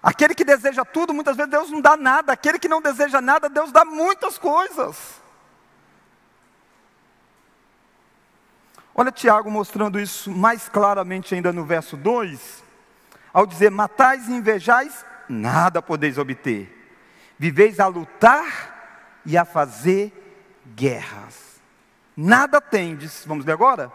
Aquele 0.03 0.35
que 0.35 0.45
deseja 0.45 0.85
tudo, 0.85 1.15
muitas 1.15 1.37
vezes 1.37 1.51
Deus 1.51 1.71
não 1.71 1.81
dá 1.81 1.97
nada. 1.97 2.33
Aquele 2.33 2.59
que 2.59 2.69
não 2.69 2.81
deseja 2.81 3.21
nada, 3.21 3.49
Deus 3.49 3.73
dá 3.73 3.85
muitas 3.85 4.39
coisas. 4.39 5.21
Olha 8.95 9.11
Tiago 9.11 9.51
mostrando 9.51 10.01
isso 10.01 10.31
mais 10.31 10.69
claramente 10.69 11.35
ainda 11.35 11.53
no 11.53 11.65
verso 11.65 11.97
2, 11.97 12.63
ao 13.33 13.47
dizer: 13.47 13.71
Matais 13.71 14.29
e 14.29 14.33
invejais, 14.33 15.05
nada 15.29 15.83
podeis 15.83 16.19
obter. 16.19 16.73
Viveis 17.39 17.81
a 17.81 17.87
lutar 17.87 19.21
e 19.27 19.37
a 19.37 19.45
fazer 19.45 20.13
guerras. 20.75 21.61
Nada 22.17 22.61
tendes, 22.61 23.25
vamos 23.27 23.45
ler 23.45 23.53
agora? 23.53 23.93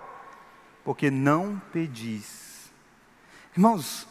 Porque 0.84 1.12
não 1.12 1.62
pedis. 1.72 2.72
Irmãos, 3.54 4.08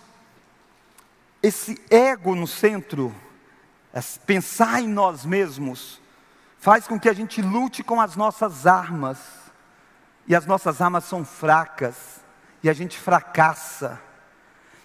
esse 1.43 1.81
ego 1.91 2.35
no 2.35 2.47
centro, 2.47 3.15
pensar 4.27 4.81
em 4.81 4.89
nós 4.89 5.25
mesmos, 5.25 6.01
faz 6.59 6.87
com 6.87 7.01
que 7.01 7.09
a 7.09 7.13
gente 7.13 7.41
lute 7.41 7.83
com 7.83 8.01
as 8.01 8.15
nossas 8.17 8.67
armas, 8.67 9.19
e 10.27 10.37
as 10.37 10.45
nossas 10.45 10.81
armas 10.81 11.05
são 11.05 11.25
fracas, 11.25 12.21
e 12.63 12.69
a 12.69 12.73
gente 12.75 12.99
fracassa, 12.99 13.99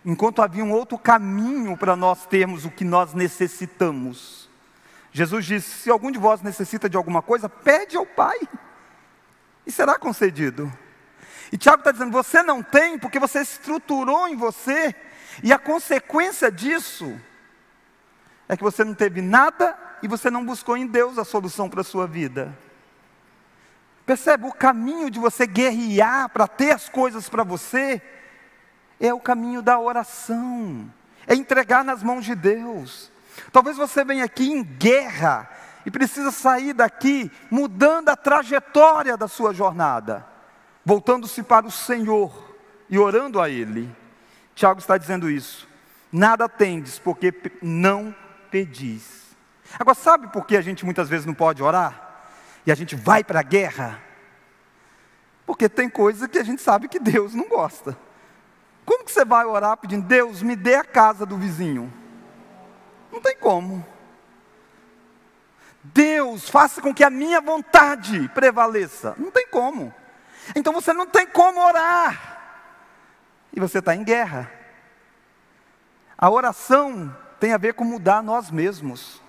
enquanto 0.06 0.42
havia 0.42 0.64
um 0.64 0.72
outro 0.72 0.98
caminho 0.98 1.76
para 1.78 1.96
nós 1.96 2.26
termos 2.26 2.64
o 2.64 2.72
que 2.72 2.86
nós 2.86 3.14
necessitamos. 3.14 4.50
Jesus 5.12 5.46
disse: 5.46 5.70
Se 5.80 5.90
algum 5.90 6.10
de 6.10 6.18
vós 6.18 6.42
necessita 6.42 6.90
de 6.90 6.96
alguma 6.96 7.22
coisa, 7.22 7.50
pede 7.50 7.98
ao 7.98 8.06
Pai, 8.06 8.40
e 9.68 9.72
será 9.72 10.00
concedido. 10.00 10.72
E 11.52 11.58
Tiago 11.58 11.80
está 11.80 11.92
dizendo: 11.92 12.12
Você 12.12 12.42
não 12.44 12.62
tem 12.62 12.98
porque 12.98 13.20
você 13.20 13.42
estruturou 13.42 14.28
em 14.28 14.36
você 14.36 14.96
e 15.44 15.52
a 15.52 15.60
consequência 15.60 16.52
disso 16.52 17.20
é 18.48 18.56
que 18.56 18.64
você 18.64 18.84
não 18.84 18.94
teve 18.94 19.22
nada 19.22 19.78
e 20.02 20.08
você 20.08 20.30
não 20.30 20.46
buscou 20.46 20.78
em 20.78 20.86
Deus 20.86 21.18
a 21.18 21.26
solução 21.26 21.70
para 21.70 21.82
a 21.82 21.84
sua 21.84 22.06
vida. 22.08 22.56
Percebe? 24.06 24.46
O 24.46 24.52
caminho 24.52 25.10
de 25.10 25.20
você 25.20 25.48
guerrear 25.48 26.30
para 26.30 26.48
ter 26.48 26.72
as 26.72 26.88
coisas 26.88 27.28
para 27.28 27.44
você 27.44 28.02
é 29.00 29.14
o 29.14 29.20
caminho 29.20 29.62
da 29.62 29.80
oração, 29.80 30.92
é 31.28 31.34
entregar 31.34 31.84
nas 31.84 32.04
mãos 32.04 32.24
de 32.24 32.36
Deus. 32.36 33.12
Talvez 33.52 33.78
você 33.78 34.06
venha 34.06 34.24
aqui 34.24 34.52
em 34.52 34.64
guerra 34.64 35.50
e 35.86 35.92
precisa 35.92 36.32
sair 36.32 36.74
daqui 36.74 37.32
mudando 37.50 38.10
a 38.10 38.16
trajetória 38.16 39.18
da 39.18 39.28
sua 39.28 39.54
jornada, 39.54 40.26
voltando-se 40.86 41.42
para 41.42 41.66
o 41.66 41.72
Senhor 41.72 42.56
e 42.88 43.00
orando 43.00 43.42
a 43.42 43.50
Ele. 43.50 43.94
Tiago 44.54 44.80
está 44.80 44.98
dizendo 44.98 45.30
isso. 45.30 45.68
Nada 46.12 46.48
tendes, 46.48 47.00
porque 47.00 47.34
não 47.62 48.16
pedis. 48.52 49.36
Agora, 49.80 49.96
sabe 49.96 50.28
por 50.28 50.46
que 50.46 50.56
a 50.56 50.62
gente 50.62 50.86
muitas 50.86 51.10
vezes 51.10 51.26
não 51.26 51.34
pode 51.34 51.62
orar? 51.64 52.24
E 52.66 52.72
a 52.72 52.76
gente 52.76 52.96
vai 52.96 53.24
para 53.24 53.40
a 53.40 53.44
guerra? 53.44 54.02
Porque 55.46 55.68
tem 55.68 55.90
coisa 55.90 56.28
que 56.28 56.38
a 56.38 56.44
gente 56.44 56.62
sabe 56.62 56.88
que 56.88 57.00
Deus 57.00 57.34
não 57.34 57.50
gosta. 57.50 57.98
Como 58.86 59.04
que 59.04 59.12
você 59.12 59.26
vai 59.26 59.46
orar 59.46 59.76
pedindo, 59.78 60.06
Deus, 60.06 60.42
me 60.42 60.56
dê 60.56 60.76
a 60.76 60.84
casa 60.84 61.26
do 61.26 61.38
vizinho? 61.38 61.92
Não 63.12 63.20
tem 63.20 63.36
como. 63.36 63.86
Deus, 65.84 66.50
faça 66.50 66.82
com 66.82 66.94
que 66.94 67.04
a 67.04 67.10
minha 67.10 67.42
vontade 67.42 68.30
prevaleça. 68.30 69.16
Não 69.18 69.32
tem 69.32 69.48
como. 69.48 69.94
Então 70.54 70.74
você 70.74 70.94
não 70.94 71.08
tem 71.08 71.26
como 71.26 71.60
orar 71.60 72.36
e 73.56 73.60
você 73.60 73.80
está 73.80 73.96
em 73.96 74.04
guerra. 74.04 74.52
A 76.18 76.30
oração 76.30 77.16
tem 77.40 77.54
a 77.54 77.58
ver 77.58 77.74
com 77.74 77.84
mudar 77.84 78.22
nós 78.22 78.52
mesmos. 78.52 79.22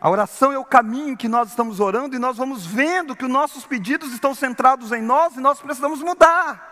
A 0.00 0.08
oração 0.08 0.52
é 0.52 0.58
o 0.58 0.64
caminho 0.64 1.16
que 1.16 1.28
nós 1.28 1.48
estamos 1.48 1.80
orando 1.80 2.14
e 2.14 2.20
nós 2.20 2.36
vamos 2.36 2.64
vendo 2.64 3.16
que 3.16 3.24
os 3.24 3.30
nossos 3.30 3.66
pedidos 3.66 4.12
estão 4.12 4.32
centrados 4.32 4.92
em 4.92 5.02
nós 5.02 5.36
e 5.36 5.40
nós 5.40 5.60
precisamos 5.60 6.00
mudar. 6.02 6.66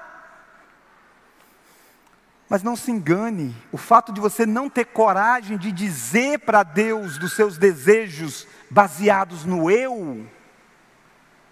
Mas 2.49 2.63
não 2.63 2.77
se 2.77 2.93
engane, 2.93 3.57
o 3.73 3.77
fato 3.77 4.13
de 4.13 4.21
você 4.21 4.47
não 4.47 4.71
ter 4.71 4.85
coragem 4.85 5.59
de 5.59 5.73
dizer 5.73 6.39
para 6.41 6.63
Deus 6.63 7.19
dos 7.19 7.33
seus 7.33 7.59
desejos 7.59 8.47
baseados 8.71 9.45
no 9.45 9.69
eu, 9.69 10.25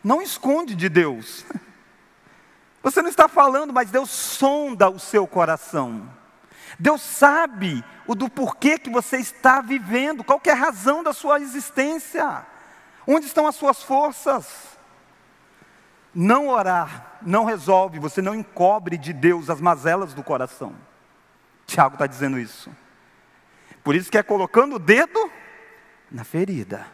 não 0.04 0.22
esconde 0.22 0.74
de 0.74 0.88
Deus. 0.88 1.44
Você 2.82 3.00
não 3.00 3.08
está 3.08 3.26
falando, 3.26 3.72
mas 3.72 3.90
Deus 3.90 4.10
sonda 4.10 4.90
o 4.90 4.98
seu 4.98 5.26
coração. 5.26 6.06
Deus 6.78 7.00
sabe 7.00 7.82
o 8.06 8.14
do 8.14 8.28
porquê 8.28 8.78
que 8.78 8.90
você 8.90 9.16
está 9.16 9.62
vivendo, 9.62 10.22
qual 10.22 10.40
é 10.44 10.50
a 10.50 10.54
razão 10.54 11.02
da 11.02 11.14
sua 11.14 11.40
existência, 11.40 12.44
onde 13.06 13.26
estão 13.26 13.46
as 13.46 13.56
suas 13.56 13.82
forças. 13.82 14.46
Não 16.14 16.48
orar 16.48 17.14
não 17.26 17.44
resolve, 17.44 17.98
você 17.98 18.20
não 18.20 18.34
encobre 18.34 18.96
de 18.96 19.12
Deus 19.12 19.50
as 19.50 19.60
mazelas 19.60 20.14
do 20.14 20.22
coração. 20.22 20.74
Tiago 21.66 21.94
está 21.94 22.06
dizendo 22.06 22.38
isso. 22.38 22.70
Por 23.82 23.94
isso 23.94 24.10
que 24.10 24.18
é 24.18 24.22
colocando 24.22 24.76
o 24.76 24.78
dedo 24.78 25.30
na 26.10 26.24
ferida. 26.24 26.86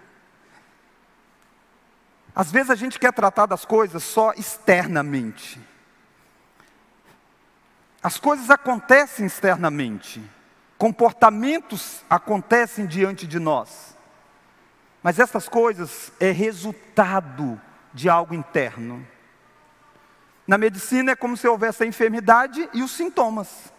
Às 2.34 2.50
vezes 2.50 2.70
a 2.70 2.74
gente 2.74 2.98
quer 2.98 3.12
tratar 3.12 3.46
das 3.46 3.64
coisas 3.64 4.02
só 4.02 4.32
externamente. 4.32 5.60
As 8.02 8.18
coisas 8.18 8.48
acontecem 8.48 9.26
externamente, 9.26 10.22
comportamentos 10.78 12.02
acontecem 12.08 12.86
diante 12.86 13.26
de 13.26 13.38
nós, 13.38 13.94
mas 15.02 15.18
essas 15.18 15.48
coisas 15.48 16.10
é 16.18 16.30
resultado 16.30 17.60
de 17.92 18.08
algo 18.08 18.34
interno. 18.34 19.06
Na 20.46 20.56
medicina 20.56 21.12
é 21.12 21.16
como 21.16 21.36
se 21.36 21.46
houvesse 21.46 21.82
a 21.82 21.86
enfermidade 21.86 22.68
e 22.72 22.82
os 22.82 22.92
sintomas. 22.92 23.72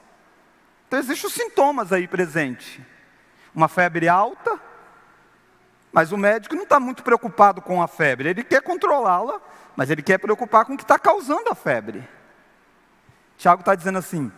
Então 0.87 0.99
existem 0.99 1.27
os 1.27 1.33
sintomas 1.33 1.91
aí 1.91 2.07
presentes. 2.07 2.79
Uma 3.55 3.67
febre 3.67 4.07
alta, 4.07 4.59
mas 5.91 6.11
o 6.11 6.17
médico 6.17 6.55
não 6.55 6.63
está 6.63 6.79
muito 6.79 7.03
preocupado 7.03 7.61
com 7.61 7.81
a 7.81 7.87
febre, 7.87 8.29
ele 8.29 8.43
quer 8.43 8.61
controlá-la, 8.61 9.41
mas 9.75 9.89
ele 9.89 10.01
quer 10.01 10.17
preocupar 10.17 10.65
com 10.65 10.73
o 10.73 10.77
que 10.77 10.83
está 10.83 10.97
causando 10.97 11.49
a 11.49 11.55
febre. 11.55 12.07
Tiago 13.37 13.61
está 13.61 13.75
dizendo 13.75 13.97
assim: 13.97 14.31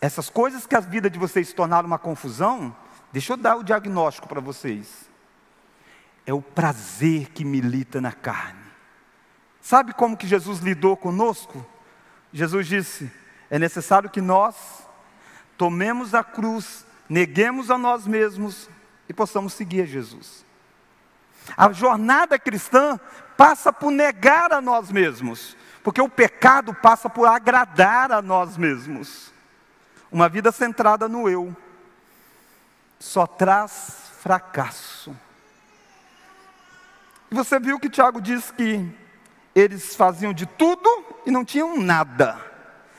essas 0.00 0.30
coisas 0.30 0.66
que 0.66 0.74
a 0.74 0.80
vida 0.80 1.10
de 1.10 1.18
vocês 1.18 1.48
se 1.48 1.54
tornaram 1.54 1.86
uma 1.86 1.98
confusão, 1.98 2.74
deixa 3.12 3.34
eu 3.34 3.36
dar 3.36 3.56
o 3.56 3.64
diagnóstico 3.64 4.28
para 4.28 4.40
vocês. 4.40 5.08
É 6.26 6.32
o 6.32 6.42
prazer 6.42 7.30
que 7.30 7.44
milita 7.44 8.00
na 8.00 8.12
carne. 8.12 8.60
Sabe 9.60 9.92
como 9.92 10.16
que 10.16 10.26
Jesus 10.26 10.60
lidou 10.60 10.96
conosco? 10.96 11.64
Jesus 12.32 12.66
disse: 12.66 13.12
é 13.50 13.58
necessário 13.58 14.08
que 14.08 14.20
nós 14.20 14.86
tomemos 15.58 16.14
a 16.14 16.24
cruz, 16.24 16.86
neguemos 17.08 17.70
a 17.70 17.76
nós 17.76 18.06
mesmos 18.06 18.70
e 19.08 19.12
possamos 19.12 19.52
seguir 19.52 19.82
a 19.82 19.86
Jesus. 19.86 20.46
A 21.56 21.72
jornada 21.72 22.38
cristã 22.38 22.98
passa 23.36 23.72
por 23.72 23.90
negar 23.90 24.52
a 24.52 24.60
nós 24.60 24.90
mesmos, 24.90 25.56
porque 25.82 26.00
o 26.00 26.08
pecado 26.08 26.74
passa 26.74 27.08
por 27.08 27.26
agradar 27.26 28.12
a 28.12 28.20
nós 28.20 28.56
mesmos. 28.56 29.32
Uma 30.12 30.28
vida 30.28 30.52
centrada 30.52 31.08
no 31.08 31.28
eu 31.28 31.56
só 32.98 33.26
traz 33.26 34.10
fracasso. 34.20 35.16
E 37.30 37.34
você 37.34 37.58
viu 37.58 37.78
que 37.78 37.88
Tiago 37.88 38.20
diz 38.20 38.50
que 38.50 38.92
eles 39.54 39.94
faziam 39.94 40.32
de 40.32 40.46
tudo 40.46 40.88
e 41.24 41.30
não 41.30 41.44
tinham 41.44 41.78
nada. 41.78 42.38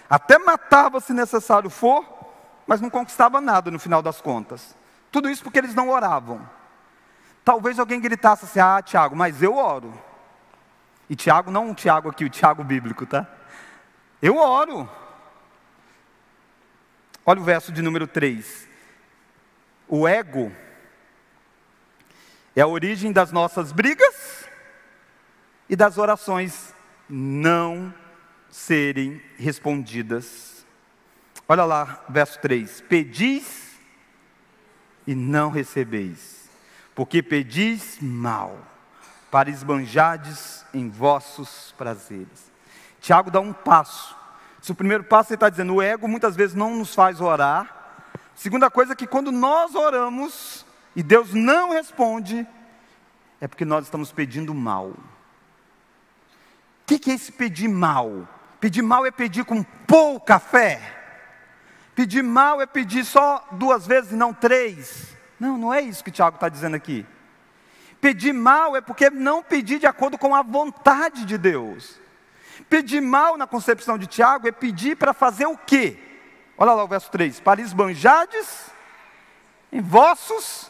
Até 0.10 0.38
matava 0.40 1.00
se 1.00 1.14
necessário 1.14 1.70
for, 1.70 2.06
mas 2.66 2.82
não 2.82 2.90
conquistava 2.90 3.40
nada 3.40 3.70
no 3.70 3.80
final 3.80 4.02
das 4.02 4.20
contas. 4.22 4.76
Tudo 5.12 5.30
isso 5.30 5.44
porque 5.44 5.60
eles 5.60 5.76
não 5.76 5.90
oravam. 5.90 6.42
Talvez 7.44 7.80
alguém 7.80 8.00
gritasse 8.00 8.46
assim: 8.46 8.60
Ah, 8.60 8.82
Tiago, 8.82 9.16
mas 9.16 9.42
eu 9.42 9.56
oro. 9.56 9.94
E 11.10 11.16
Tiago, 11.16 11.52
não 11.52 11.72
o 11.72 11.76
Tiago 11.76 12.10
aqui, 12.10 12.24
o 12.24 12.30
Tiago 12.30 12.64
bíblico, 12.64 13.06
tá? 13.06 13.28
Eu 14.22 14.38
oro. 14.38 14.90
Olha 17.26 17.42
o 17.42 17.44
verso 17.44 17.72
de 17.72 17.82
número 17.82 18.08
3. 18.08 18.68
O 19.88 20.08
ego 20.08 20.52
é 22.56 22.62
a 22.62 22.68
origem 22.68 23.12
das 23.12 23.32
nossas 23.32 23.72
brigas 23.72 24.48
e 25.70 25.76
das 25.76 25.98
orações 25.98 26.74
não 27.10 27.94
serem 28.50 29.22
respondidas. 29.38 30.66
Olha 31.48 31.66
lá, 31.66 32.04
verso 32.08 32.40
3: 32.40 32.82
Pedis 32.82 33.80
e 35.06 35.14
não 35.14 35.50
recebeis, 35.50 36.41
porque 36.94 37.24
pedis 37.24 37.98
mal, 38.02 38.58
para 39.30 39.50
esbanjardes 39.50 40.66
em 40.74 40.90
vossos 40.90 41.74
prazeres. 41.78 42.52
Tiago 43.00 43.32
dá 43.32 43.40
um 43.40 43.54
passo. 43.54 44.16
Se 44.62 44.72
o 44.72 44.76
primeiro 44.76 45.04
passo 45.04 45.32
ele 45.32 45.38
está 45.38 45.50
dizendo, 45.50 45.76
o 45.76 45.82
ego 45.82 46.08
muitas 46.08 46.36
vezes 46.36 46.56
não 46.56 46.76
nos 46.76 46.94
faz 46.94 47.20
orar. 47.20 48.00
Segunda 48.36 48.70
coisa 48.70 48.94
é 48.94 48.96
que 48.96 49.08
quando 49.08 49.32
nós 49.32 49.74
oramos 49.74 50.66
e 50.96 51.02
Deus 51.02 51.34
não 51.34 51.72
responde, 51.72 52.46
é 53.40 53.48
porque 53.48 53.66
nós 53.66 53.86
estamos 53.86 54.12
pedindo 54.12 54.54
mal. 54.54 54.88
O 54.88 54.98
que, 56.86 57.00
que 57.00 57.12
é 57.12 57.16
esse 57.16 57.32
pedir 57.32 57.70
mal? 57.70 58.28
Pedir 58.60 58.82
mal 58.82 59.06
é 59.06 59.12
pedir 59.12 59.46
com 59.46 59.64
pouca 59.64 60.38
fé. 60.38 60.80
Pedir 61.96 62.22
mal 62.22 62.62
é 62.62 62.66
pedir 62.66 63.04
só 63.04 63.48
duas 63.54 63.88
vezes 63.88 64.12
não 64.12 64.34
três. 64.34 65.16
Não, 65.42 65.58
não 65.58 65.74
é 65.74 65.82
isso 65.82 66.04
que 66.04 66.12
Tiago 66.12 66.36
está 66.36 66.48
dizendo 66.48 66.76
aqui. 66.76 67.04
Pedir 68.00 68.32
mal 68.32 68.76
é 68.76 68.80
porque 68.80 69.10
não 69.10 69.42
pedir 69.42 69.80
de 69.80 69.88
acordo 69.88 70.16
com 70.16 70.36
a 70.36 70.44
vontade 70.44 71.26
de 71.26 71.36
Deus. 71.36 72.00
Pedir 72.70 73.02
mal 73.02 73.36
na 73.40 73.48
concepção 73.48 73.98
de 73.98 74.06
Tiago 74.06 74.48
é 74.48 74.52
pedir 74.52 74.96
para 74.96 75.16
fazer 75.16 75.48
o 75.48 75.58
quê? 75.58 75.98
Olha 76.56 76.74
lá 76.74 76.84
o 76.84 76.88
verso 76.88 77.10
3: 77.10 77.40
Para 77.40 77.60
esbanjades 77.60 78.68
em 79.72 79.82
vossos 79.82 80.70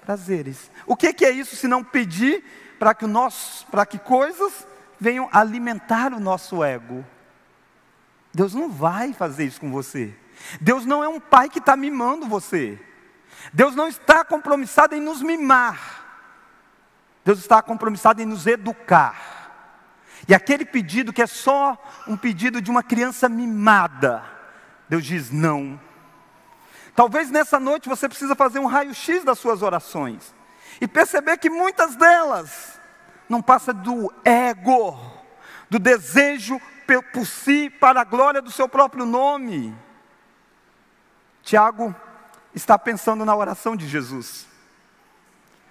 prazeres. 0.00 0.70
O 0.86 0.96
que, 0.96 1.12
que 1.12 1.26
é 1.26 1.30
isso 1.30 1.54
se 1.54 1.68
não 1.68 1.84
pedir 1.84 2.42
para 2.78 2.94
que, 2.94 3.04
para 3.70 3.84
que 3.84 3.98
coisas 3.98 4.66
venham 4.98 5.28
alimentar 5.30 6.14
o 6.14 6.20
nosso 6.20 6.64
ego? 6.64 7.04
Deus 8.32 8.54
não 8.54 8.70
vai 8.70 9.12
fazer 9.12 9.44
isso 9.44 9.60
com 9.60 9.70
você. 9.70 10.14
Deus 10.58 10.86
não 10.86 11.04
é 11.04 11.08
um 11.08 11.20
pai 11.20 11.50
que 11.50 11.58
está 11.58 11.76
mimando 11.76 12.26
você. 12.26 12.80
Deus 13.52 13.74
não 13.74 13.88
está 13.88 14.24
compromissado 14.24 14.94
em 14.94 15.00
nos 15.00 15.22
mimar. 15.22 16.04
Deus 17.24 17.38
está 17.38 17.60
compromissado 17.60 18.22
em 18.22 18.26
nos 18.26 18.46
educar. 18.46 19.50
E 20.28 20.34
aquele 20.34 20.64
pedido 20.64 21.12
que 21.12 21.22
é 21.22 21.26
só 21.26 21.76
um 22.06 22.16
pedido 22.16 22.60
de 22.60 22.70
uma 22.70 22.82
criança 22.82 23.28
mimada, 23.28 24.24
Deus 24.88 25.04
diz 25.04 25.30
não. 25.30 25.78
Talvez 26.94 27.30
nessa 27.30 27.60
noite 27.60 27.88
você 27.88 28.08
precisa 28.08 28.34
fazer 28.34 28.58
um 28.58 28.66
raio-x 28.66 29.22
das 29.22 29.38
suas 29.38 29.62
orações 29.62 30.34
e 30.80 30.88
perceber 30.88 31.36
que 31.36 31.50
muitas 31.50 31.94
delas 31.96 32.80
não 33.28 33.42
passa 33.42 33.72
do 33.72 34.12
ego, 34.24 34.98
do 35.68 35.78
desejo 35.78 36.60
por 37.12 37.26
si 37.26 37.68
para 37.68 38.00
a 38.00 38.04
glória 38.04 38.40
do 38.40 38.50
seu 38.50 38.68
próprio 38.68 39.04
nome. 39.04 39.76
Tiago 41.42 41.94
está 42.56 42.78
pensando 42.78 43.24
na 43.24 43.36
oração 43.36 43.76
de 43.76 43.86
Jesus. 43.86 44.46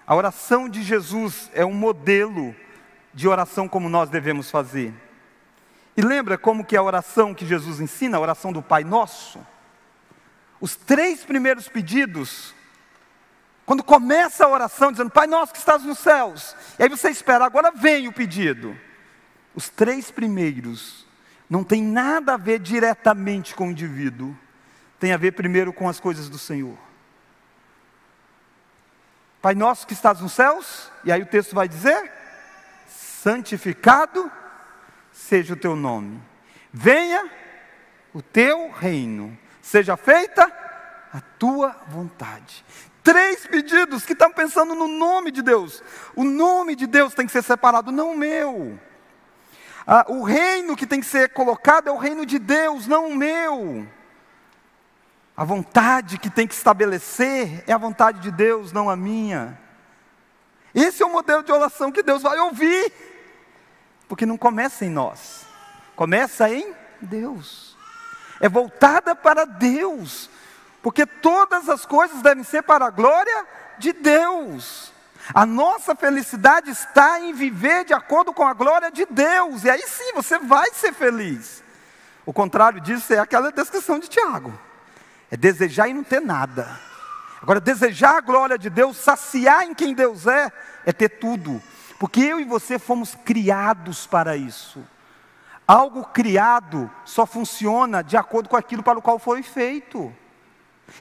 A 0.05 0.15
oração 0.15 0.69
de 0.69 0.83
Jesus 0.83 1.49
é 1.51 1.65
um 1.65 1.73
modelo 1.73 2.55
de 3.11 3.27
oração 3.27 3.67
como 3.67 3.89
nós 3.89 4.09
devemos 4.09 4.51
fazer. 4.51 4.93
E 5.97 6.01
lembra 6.01 6.37
como 6.37 6.63
que 6.63 6.77
a 6.77 6.83
oração 6.83 7.33
que 7.33 7.45
Jesus 7.45 7.79
ensina, 7.79 8.17
a 8.17 8.21
oração 8.21 8.53
do 8.53 8.61
Pai 8.61 8.83
Nosso? 8.83 9.45
Os 10.61 10.75
três 10.75 11.25
primeiros 11.25 11.67
pedidos, 11.67 12.53
quando 13.65 13.83
começa 13.83 14.45
a 14.45 14.49
oração 14.49 14.91
dizendo, 14.91 15.09
Pai 15.09 15.25
Nosso 15.25 15.53
que 15.53 15.59
estás 15.59 15.83
nos 15.83 15.97
céus, 15.97 16.55
e 16.77 16.83
aí 16.83 16.89
você 16.89 17.09
espera, 17.09 17.45
agora 17.45 17.71
vem 17.71 18.07
o 18.07 18.13
pedido. 18.13 18.77
Os 19.55 19.69
três 19.69 20.11
primeiros 20.11 21.05
não 21.49 21.63
tem 21.63 21.81
nada 21.81 22.35
a 22.35 22.37
ver 22.37 22.59
diretamente 22.59 23.55
com 23.55 23.69
o 23.69 23.71
indivíduo, 23.71 24.37
tem 24.99 25.12
a 25.13 25.17
ver 25.17 25.31
primeiro 25.31 25.73
com 25.73 25.88
as 25.89 25.99
coisas 25.99 26.29
do 26.29 26.38
Senhor. 26.38 26.77
Pai 29.41 29.53
nosso 29.53 29.86
que 29.86 29.93
estás 29.93 30.19
nos 30.19 30.34
céus, 30.34 30.91
e 31.03 31.12
aí 31.12 31.21
o 31.21 31.25
texto 31.27 31.53
vai 31.53 31.67
dizer: 31.67 32.12
santificado 32.88 34.31
seja 35.12 35.53
o 35.53 35.58
teu 35.58 35.75
nome, 35.75 36.21
venha 36.71 37.29
o 38.13 38.21
teu 38.21 38.71
reino, 38.71 39.38
seja 39.62 39.95
feita 39.95 40.51
a 41.13 41.21
tua 41.38 41.75
vontade. 41.88 42.65
Três 43.03 43.45
pedidos 43.45 44.03
que 44.03 44.13
estão 44.13 44.34
pensando 44.34 44.73
no 44.73 44.88
nome 44.88 45.29
de 45.29 45.43
Deus. 45.43 45.84
O 46.15 46.23
nome 46.23 46.75
de 46.75 46.88
Deus 46.88 47.13
tem 47.13 47.27
que 47.27 47.31
ser 47.31 47.43
separado, 47.43 47.91
não 47.91 48.13
o 48.13 48.17
meu. 48.17 48.79
Ah, 49.86 50.05
o 50.10 50.23
reino 50.23 50.75
que 50.75 50.88
tem 50.88 50.99
que 50.99 51.05
ser 51.05 51.29
colocado 51.29 51.88
é 51.88 51.91
o 51.91 51.97
reino 51.97 52.25
de 52.25 52.39
Deus, 52.39 52.88
não 52.88 53.10
o 53.10 53.15
meu. 53.15 53.88
A 55.37 55.43
vontade 55.43 56.17
que 56.17 56.29
tem 56.29 56.47
que 56.47 56.53
estabelecer 56.53 57.63
é 57.67 57.73
a 57.73 57.77
vontade 57.77 58.19
de 58.19 58.31
Deus, 58.31 58.71
não 58.71 58.89
a 58.89 58.95
minha. 58.95 59.59
Esse 60.73 61.03
é 61.03 61.05
o 61.05 61.11
modelo 61.11 61.43
de 61.43 61.51
oração 61.51 61.91
que 61.91 62.03
Deus 62.03 62.21
vai 62.21 62.39
ouvir, 62.39 62.91
porque 64.07 64.25
não 64.25 64.37
começa 64.37 64.85
em 64.85 64.89
nós, 64.89 65.45
começa 65.95 66.49
em 66.49 66.73
Deus. 67.01 67.77
É 68.39 68.47
voltada 68.47 69.15
para 69.15 69.45
Deus, 69.45 70.29
porque 70.81 71.05
todas 71.05 71.67
as 71.69 71.85
coisas 71.85 72.21
devem 72.21 72.43
ser 72.43 72.61
para 72.63 72.85
a 72.85 72.89
glória 72.89 73.45
de 73.77 73.91
Deus. 73.91 74.93
A 75.33 75.45
nossa 75.45 75.95
felicidade 75.95 76.69
está 76.69 77.19
em 77.19 77.33
viver 77.33 77.85
de 77.85 77.93
acordo 77.93 78.31
com 78.33 78.47
a 78.47 78.53
glória 78.53 78.91
de 78.91 79.05
Deus, 79.05 79.63
e 79.63 79.69
aí 79.69 79.83
sim 79.87 80.13
você 80.13 80.37
vai 80.37 80.69
ser 80.71 80.93
feliz. 80.93 81.63
O 82.25 82.31
contrário 82.31 82.79
disso 82.79 83.13
é 83.13 83.19
aquela 83.19 83.51
descrição 83.51 83.97
de 83.99 84.07
Tiago: 84.07 84.53
é 85.29 85.38
desejar 85.38 85.88
e 85.88 85.93
não 85.93 86.03
ter 86.03 86.21
nada. 86.21 86.79
Agora, 87.41 87.59
desejar 87.59 88.17
a 88.17 88.21
glória 88.21 88.57
de 88.57 88.69
Deus, 88.69 88.97
saciar 88.97 89.63
em 89.63 89.73
quem 89.73 89.93
Deus 89.93 90.25
é, 90.25 90.51
é 90.85 90.91
ter 90.91 91.09
tudo, 91.09 91.61
porque 91.99 92.21
eu 92.21 92.39
e 92.39 92.43
você 92.43 92.79
fomos 92.79 93.15
criados 93.23 94.07
para 94.07 94.35
isso. 94.35 94.83
Algo 95.67 96.05
criado 96.05 96.89
só 97.03 97.25
funciona 97.25 98.03
de 98.03 98.17
acordo 98.17 98.49
com 98.49 98.55
aquilo 98.55 98.83
para 98.83 98.99
o 98.99 99.01
qual 99.01 99.19
foi 99.19 99.41
feito. 99.43 100.13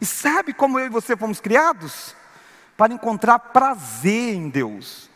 E 0.01 0.07
sabe 0.07 0.53
como 0.53 0.79
eu 0.79 0.87
e 0.87 0.91
você 0.91 1.17
fomos 1.17 1.41
criados? 1.41 2.15
para 2.77 2.93
encontrar 2.93 3.39
prazer 3.39 4.35
em 4.35 4.49
Deus. 4.49 5.11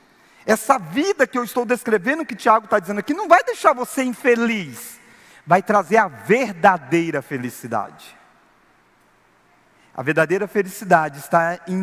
Essa 0.46 0.78
vida 0.78 1.26
que 1.26 1.36
eu 1.36 1.44
estou 1.44 1.64
descrevendo, 1.64 2.24
que 2.24 2.34
Tiago 2.34 2.64
está 2.64 2.78
dizendo 2.78 3.00
aqui, 3.00 3.12
não 3.12 3.28
vai 3.28 3.42
deixar 3.44 3.74
você 3.74 4.02
infeliz, 4.02 4.98
vai 5.46 5.62
trazer 5.62 5.98
a 5.98 6.08
verdadeira 6.08 7.20
felicidade. 7.20 8.16
A 9.98 10.02
verdadeira 10.04 10.46
felicidade 10.46 11.18
está 11.18 11.58
em 11.66 11.76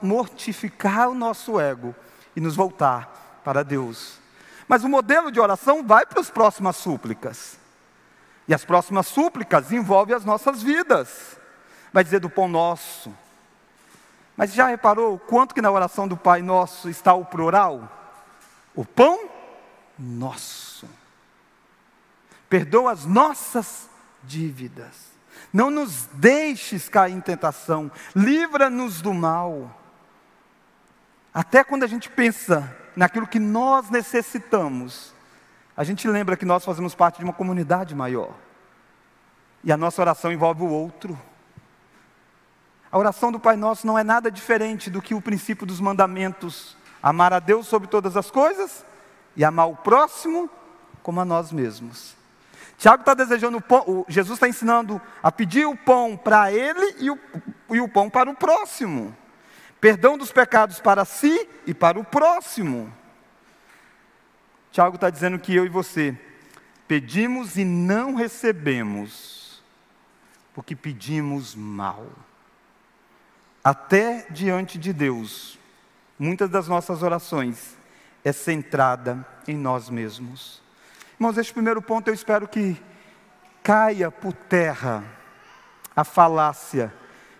mortificar 0.00 1.10
o 1.10 1.14
nosso 1.14 1.60
ego 1.60 1.94
e 2.34 2.40
nos 2.40 2.56
voltar 2.56 3.42
para 3.44 3.62
Deus. 3.62 4.18
Mas 4.66 4.82
o 4.82 4.88
modelo 4.88 5.30
de 5.30 5.38
oração 5.38 5.86
vai 5.86 6.06
para 6.06 6.20
as 6.20 6.30
próximas 6.30 6.76
súplicas. 6.76 7.58
E 8.48 8.54
as 8.54 8.64
próximas 8.64 9.08
súplicas 9.08 9.70
envolvem 9.72 10.16
as 10.16 10.24
nossas 10.24 10.62
vidas. 10.62 11.38
Vai 11.92 12.02
dizer 12.02 12.20
do 12.20 12.30
pão 12.30 12.48
nosso, 12.48 13.14
mas 14.34 14.54
já 14.54 14.66
reparou 14.66 15.16
o 15.16 15.18
quanto 15.18 15.54
que 15.54 15.60
na 15.60 15.70
oração 15.70 16.08
do 16.08 16.16
Pai 16.16 16.40
Nosso 16.40 16.88
está 16.88 17.12
o 17.12 17.26
plural? 17.26 18.16
O 18.74 18.86
pão 18.86 19.28
nosso. 19.98 20.88
Perdoa 22.48 22.92
as 22.92 23.04
nossas 23.04 23.86
dívidas. 24.24 25.10
Não 25.52 25.70
nos 25.70 26.06
deixes 26.14 26.88
cair 26.88 27.14
em 27.14 27.20
tentação. 27.20 27.90
Livra-nos 28.14 29.00
do 29.00 29.12
mal. 29.12 29.76
Até 31.32 31.62
quando 31.62 31.84
a 31.84 31.86
gente 31.86 32.08
pensa 32.08 32.76
naquilo 32.96 33.26
que 33.26 33.38
nós 33.38 33.90
necessitamos, 33.90 35.14
a 35.76 35.84
gente 35.84 36.06
lembra 36.08 36.36
que 36.36 36.44
nós 36.44 36.64
fazemos 36.64 36.94
parte 36.94 37.18
de 37.18 37.24
uma 37.24 37.32
comunidade 37.32 37.94
maior. 37.94 38.34
E 39.62 39.72
a 39.72 39.76
nossa 39.76 40.00
oração 40.00 40.32
envolve 40.32 40.62
o 40.62 40.68
outro. 40.68 41.18
A 42.90 42.98
oração 42.98 43.30
do 43.30 43.38
Pai 43.38 43.56
Nosso 43.56 43.86
não 43.86 43.98
é 43.98 44.02
nada 44.02 44.30
diferente 44.30 44.90
do 44.90 45.00
que 45.00 45.14
o 45.14 45.20
princípio 45.20 45.66
dos 45.66 45.80
mandamentos: 45.80 46.76
amar 47.02 47.32
a 47.32 47.38
Deus 47.38 47.66
sobre 47.66 47.88
todas 47.88 48.16
as 48.16 48.30
coisas 48.30 48.84
e 49.36 49.44
amar 49.44 49.68
o 49.68 49.76
próximo 49.76 50.50
como 51.02 51.20
a 51.20 51.24
nós 51.24 51.52
mesmos. 51.52 52.19
Tiago 52.80 53.02
está 53.02 53.12
desejando 53.12 53.58
o 53.58 53.60
pão, 53.60 54.06
Jesus 54.08 54.38
está 54.38 54.48
ensinando 54.48 54.98
a 55.22 55.30
pedir 55.30 55.66
o 55.66 55.76
pão 55.76 56.16
para 56.16 56.50
ele 56.50 56.96
e 56.98 57.10
o, 57.10 57.18
e 57.72 57.78
o 57.78 57.86
pão 57.86 58.08
para 58.08 58.30
o 58.30 58.34
próximo. 58.34 59.14
Perdão 59.78 60.16
dos 60.16 60.32
pecados 60.32 60.80
para 60.80 61.04
si 61.04 61.46
e 61.66 61.74
para 61.74 61.98
o 61.98 62.04
próximo. 62.04 62.90
Tiago 64.72 64.94
está 64.94 65.10
dizendo 65.10 65.38
que 65.38 65.54
eu 65.54 65.66
e 65.66 65.68
você 65.68 66.18
pedimos 66.88 67.58
e 67.58 67.66
não 67.66 68.14
recebemos, 68.14 69.62
porque 70.54 70.74
pedimos 70.74 71.54
mal 71.54 72.06
até 73.62 74.26
diante 74.30 74.78
de 74.78 74.90
Deus, 74.90 75.58
muitas 76.18 76.48
das 76.48 76.66
nossas 76.66 77.02
orações 77.02 77.76
é 78.24 78.32
centrada 78.32 79.26
em 79.46 79.54
nós 79.54 79.90
mesmos. 79.90 80.62
Irmãos, 81.20 81.36
este 81.36 81.52
primeiro 81.52 81.82
ponto 81.82 82.08
eu 82.08 82.14
espero 82.14 82.48
que 82.48 82.82
caia 83.62 84.10
por 84.10 84.32
terra 84.32 85.04
a 85.94 86.02
falácia 86.02 86.90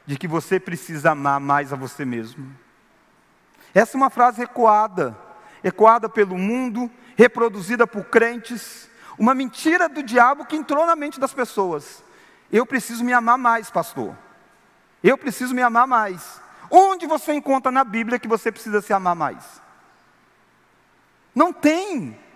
de 0.04 0.18
que 0.18 0.28
você 0.28 0.60
precisa 0.60 1.12
amar 1.12 1.40
mais 1.40 1.72
a 1.72 1.76
você 1.76 2.04
mesmo. 2.04 2.54
Essa 3.74 3.96
é 3.96 3.98
uma 3.98 4.10
frase 4.10 4.42
ecoada, 4.42 5.16
ecoada 5.64 6.10
pelo 6.10 6.36
mundo, 6.36 6.90
reproduzida 7.16 7.86
por 7.86 8.04
crentes, 8.04 8.86
uma 9.18 9.34
mentira 9.34 9.88
do 9.88 10.02
diabo 10.02 10.44
que 10.44 10.56
entrou 10.56 10.84
na 10.84 10.94
mente 10.94 11.18
das 11.18 11.32
pessoas. 11.32 12.04
Eu 12.52 12.66
preciso 12.66 13.02
me 13.02 13.14
amar 13.14 13.38
mais, 13.38 13.70
pastor. 13.70 14.14
Eu 15.02 15.16
preciso 15.16 15.54
me 15.54 15.62
amar 15.62 15.86
mais. 15.86 16.38
Onde 16.70 17.06
você 17.06 17.32
encontra 17.32 17.72
na 17.72 17.82
Bíblia 17.82 18.18
que 18.18 18.28
você 18.28 18.52
precisa 18.52 18.82
se 18.82 18.92
amar 18.92 19.16
mais? 19.16 19.62
Não 21.34 21.50
tem. 21.50 22.28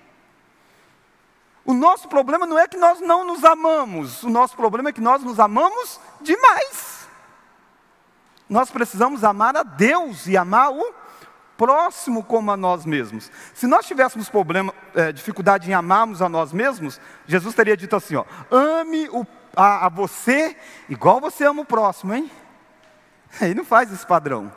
O 1.64 1.72
nosso 1.72 2.08
problema 2.08 2.46
não 2.46 2.58
é 2.58 2.68
que 2.68 2.76
nós 2.76 3.00
não 3.00 3.24
nos 3.24 3.42
amamos, 3.42 4.22
o 4.22 4.28
nosso 4.28 4.54
problema 4.54 4.90
é 4.90 4.92
que 4.92 5.00
nós 5.00 5.22
nos 5.22 5.40
amamos 5.40 5.98
demais. 6.20 7.08
Nós 8.48 8.70
precisamos 8.70 9.24
amar 9.24 9.56
a 9.56 9.62
Deus 9.62 10.26
e 10.26 10.36
amar 10.36 10.70
o 10.70 10.94
próximo 11.56 12.22
como 12.22 12.50
a 12.50 12.56
nós 12.56 12.84
mesmos. 12.84 13.30
Se 13.54 13.66
nós 13.66 13.86
tivéssemos 13.86 14.28
problema, 14.28 14.74
é, 14.94 15.12
dificuldade 15.12 15.70
em 15.70 15.74
amarmos 15.74 16.20
a 16.20 16.28
nós 16.28 16.52
mesmos, 16.52 17.00
Jesus 17.26 17.54
teria 17.54 17.76
dito 17.76 17.96
assim: 17.96 18.16
ó, 18.16 18.24
ame 18.50 19.08
o, 19.08 19.26
a, 19.56 19.86
a 19.86 19.88
você 19.88 20.56
igual 20.88 21.20
você 21.20 21.46
ama 21.46 21.62
o 21.62 21.66
próximo, 21.66 22.14
hein? 22.14 22.30
Ele 23.40 23.54
não 23.54 23.64
faz 23.64 23.90
esse 23.92 24.06
padrão. 24.06 24.52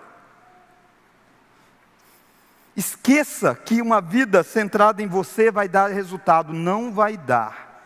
Esqueça 2.77 3.55
que 3.55 3.81
uma 3.81 3.99
vida 3.99 4.43
centrada 4.43 5.01
em 5.01 5.07
você 5.07 5.49
vai 5.49 5.67
dar 5.67 5.89
resultado, 5.89 6.53
não 6.53 6.93
vai 6.93 7.17
dar. 7.17 7.81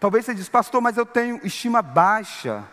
Talvez 0.00 0.24
você 0.24 0.34
diz, 0.34 0.48
pastor, 0.48 0.80
mas 0.82 0.96
eu 0.96 1.06
tenho 1.06 1.38
estima 1.44 1.80
baixa. 1.80 2.64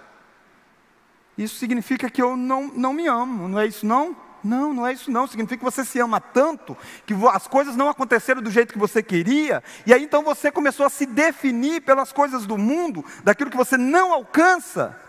Isso 1.38 1.58
significa 1.58 2.10
que 2.10 2.20
eu 2.20 2.36
não, 2.36 2.68
não 2.70 2.94
me 2.94 3.06
amo, 3.06 3.48
não 3.48 3.60
é 3.60 3.68
isso 3.68 3.86
não? 3.86 4.18
Não, 4.44 4.74
não 4.74 4.88
é 4.88 4.94
isso 4.94 5.12
não. 5.12 5.28
Significa 5.28 5.60
que 5.60 5.64
você 5.64 5.86
se 5.86 6.00
ama 6.00 6.20
tanto 6.20 6.76
que 7.06 7.14
as 7.32 7.48
coisas 7.48 7.76
não 7.76 7.88
aconteceram 7.88 8.42
do 8.42 8.50
jeito 8.50 8.74
que 8.74 8.80
você 8.80 9.04
queria, 9.04 9.64
e 9.86 9.94
aí 9.94 10.04
então 10.04 10.24
você 10.24 10.52
começou 10.52 10.84
a 10.84 10.90
se 10.90 11.06
definir 11.06 11.82
pelas 11.82 12.12
coisas 12.12 12.48
do 12.48 12.58
mundo, 12.58 13.06
daquilo 13.24 13.52
que 13.52 13.58
você 13.58 13.78
não 13.78 14.12
alcança. 14.12 15.00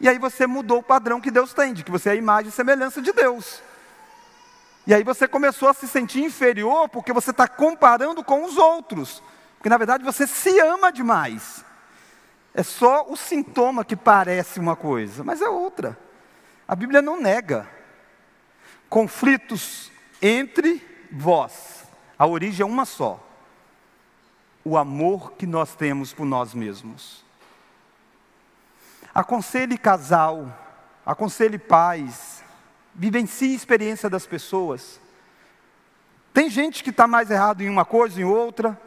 E 0.00 0.08
aí 0.08 0.18
você 0.18 0.46
mudou 0.46 0.78
o 0.78 0.82
padrão 0.82 1.20
que 1.20 1.30
Deus 1.30 1.52
tem, 1.52 1.74
de 1.74 1.84
que 1.84 1.90
você 1.90 2.08
é 2.08 2.12
a 2.12 2.16
imagem 2.16 2.48
e 2.48 2.52
semelhança 2.52 3.02
de 3.02 3.12
Deus. 3.12 3.67
E 4.88 4.94
aí 4.94 5.04
você 5.04 5.28
começou 5.28 5.68
a 5.68 5.74
se 5.74 5.86
sentir 5.86 6.22
inferior 6.22 6.88
porque 6.88 7.12
você 7.12 7.30
está 7.30 7.46
comparando 7.46 8.24
com 8.24 8.42
os 8.42 8.56
outros. 8.56 9.22
Porque 9.58 9.68
na 9.68 9.76
verdade 9.76 10.02
você 10.02 10.26
se 10.26 10.58
ama 10.60 10.90
demais. 10.90 11.62
É 12.54 12.62
só 12.62 13.04
o 13.06 13.14
sintoma 13.14 13.84
que 13.84 13.94
parece 13.94 14.58
uma 14.58 14.74
coisa, 14.74 15.22
mas 15.22 15.42
é 15.42 15.48
outra. 15.48 15.98
A 16.66 16.74
Bíblia 16.74 17.02
não 17.02 17.20
nega. 17.20 17.68
Conflitos 18.88 19.92
entre 20.22 20.82
vós. 21.12 21.84
A 22.18 22.26
origem 22.26 22.62
é 22.62 22.66
uma 22.66 22.86
só. 22.86 23.22
O 24.64 24.78
amor 24.78 25.32
que 25.32 25.46
nós 25.46 25.74
temos 25.74 26.14
por 26.14 26.24
nós 26.24 26.54
mesmos. 26.54 27.22
Aconselhe 29.14 29.76
casal, 29.76 30.50
aconselhe 31.04 31.58
pais, 31.58 32.37
vivencie 32.98 33.52
a 33.52 33.56
experiência 33.56 34.10
das 34.10 34.26
pessoas. 34.26 35.00
Tem 36.34 36.50
gente 36.50 36.82
que 36.82 36.90
está 36.90 37.06
mais 37.06 37.30
errado 37.30 37.62
em 37.62 37.70
uma 37.70 37.84
coisa, 37.84 38.20
em 38.20 38.24
outra, 38.24 38.78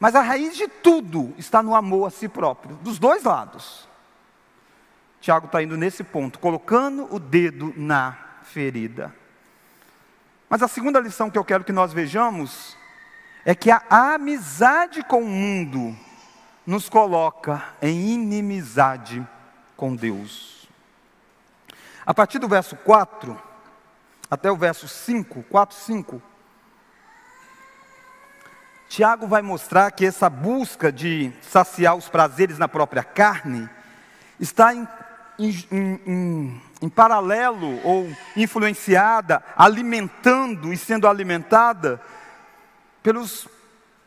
mas 0.00 0.14
a 0.14 0.22
raiz 0.22 0.56
de 0.56 0.66
tudo 0.66 1.34
está 1.36 1.62
no 1.62 1.74
amor 1.74 2.06
a 2.06 2.10
si 2.10 2.28
próprio, 2.28 2.76
dos 2.76 2.98
dois 2.98 3.24
lados. 3.24 3.86
Tiago 5.20 5.46
está 5.46 5.62
indo 5.62 5.76
nesse 5.76 6.02
ponto, 6.02 6.38
colocando 6.38 7.12
o 7.14 7.18
dedo 7.18 7.74
na 7.76 8.16
ferida. 8.42 9.14
Mas 10.48 10.62
a 10.62 10.68
segunda 10.68 11.00
lição 11.00 11.28
que 11.28 11.36
eu 11.36 11.44
quero 11.44 11.64
que 11.64 11.72
nós 11.72 11.92
vejamos 11.92 12.76
é 13.44 13.54
que 13.54 13.70
a 13.70 13.82
amizade 13.90 15.02
com 15.02 15.22
o 15.22 15.28
mundo 15.28 15.94
nos 16.66 16.88
coloca 16.88 17.62
em 17.82 18.12
inimizade 18.12 19.26
com 19.76 19.94
Deus. 19.94 20.68
A 22.06 22.14
partir 22.14 22.38
do 22.38 22.48
verso 22.48 22.76
4 22.76 23.47
até 24.30 24.50
o 24.50 24.56
verso 24.56 24.86
5, 24.86 25.42
4, 25.44 25.76
5, 25.76 26.22
Tiago 28.88 29.26
vai 29.26 29.42
mostrar 29.42 29.90
que 29.90 30.06
essa 30.06 30.30
busca 30.30 30.90
de 30.90 31.30
saciar 31.42 31.94
os 31.94 32.08
prazeres 32.08 32.58
na 32.58 32.66
própria 32.66 33.04
carne 33.04 33.68
está 34.40 34.74
em, 34.74 34.88
em, 35.38 36.00
em, 36.06 36.62
em, 36.80 36.88
paralelo 36.88 37.80
ou 37.84 38.10
influenciada, 38.34 39.44
alimentando 39.56 40.72
e 40.72 40.76
sendo 40.76 41.06
alimentada 41.06 42.00
pelos 43.02 43.46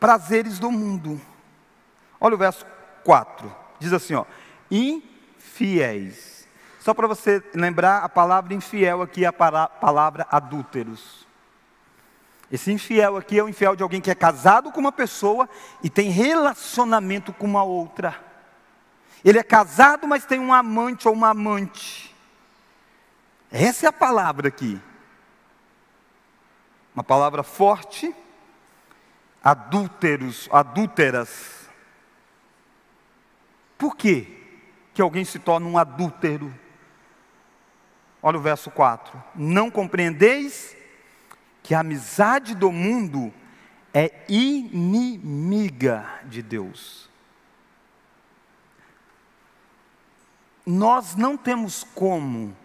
prazeres 0.00 0.58
do 0.58 0.70
mundo. 0.70 1.20
Olha 2.20 2.34
o 2.34 2.38
verso 2.38 2.66
4, 3.04 3.54
diz 3.78 3.92
assim: 3.92 4.14
ó, 4.14 4.24
fiéis. 5.38 6.31
Só 6.82 6.92
para 6.92 7.06
você 7.06 7.40
lembrar, 7.54 7.98
a 7.98 8.08
palavra 8.08 8.52
infiel 8.52 9.02
aqui 9.02 9.24
é 9.24 9.28
a 9.28 9.32
palavra 9.32 10.26
adúlteros. 10.28 11.24
Esse 12.50 12.72
infiel 12.72 13.16
aqui 13.16 13.38
é 13.38 13.44
o 13.44 13.48
infiel 13.48 13.76
de 13.76 13.84
alguém 13.84 14.00
que 14.00 14.10
é 14.10 14.16
casado 14.16 14.72
com 14.72 14.80
uma 14.80 14.90
pessoa 14.90 15.48
e 15.80 15.88
tem 15.88 16.10
relacionamento 16.10 17.32
com 17.32 17.46
uma 17.46 17.62
outra. 17.62 18.20
Ele 19.24 19.38
é 19.38 19.44
casado, 19.44 20.08
mas 20.08 20.24
tem 20.24 20.40
um 20.40 20.52
amante 20.52 21.06
ou 21.06 21.14
uma 21.14 21.28
amante. 21.28 22.12
Essa 23.48 23.86
é 23.86 23.88
a 23.88 23.92
palavra 23.92 24.48
aqui. 24.48 24.80
Uma 26.92 27.04
palavra 27.04 27.44
forte. 27.44 28.12
Adúlteros, 29.40 30.48
adúlteras. 30.50 31.68
Por 33.78 33.94
quê? 33.94 34.42
que 34.94 35.00
alguém 35.00 35.24
se 35.24 35.38
torna 35.38 35.66
um 35.66 35.78
adúltero. 35.78 36.52
Olha 38.22 38.38
o 38.38 38.42
verso 38.42 38.70
4: 38.70 39.22
Não 39.34 39.70
compreendeis 39.70 40.76
que 41.62 41.74
a 41.74 41.80
amizade 41.80 42.54
do 42.54 42.70
mundo 42.70 43.32
é 43.92 44.24
inimiga 44.28 46.06
de 46.24 46.40
Deus. 46.42 47.10
Nós 50.64 51.16
não 51.16 51.36
temos 51.36 51.84
como 51.94 52.56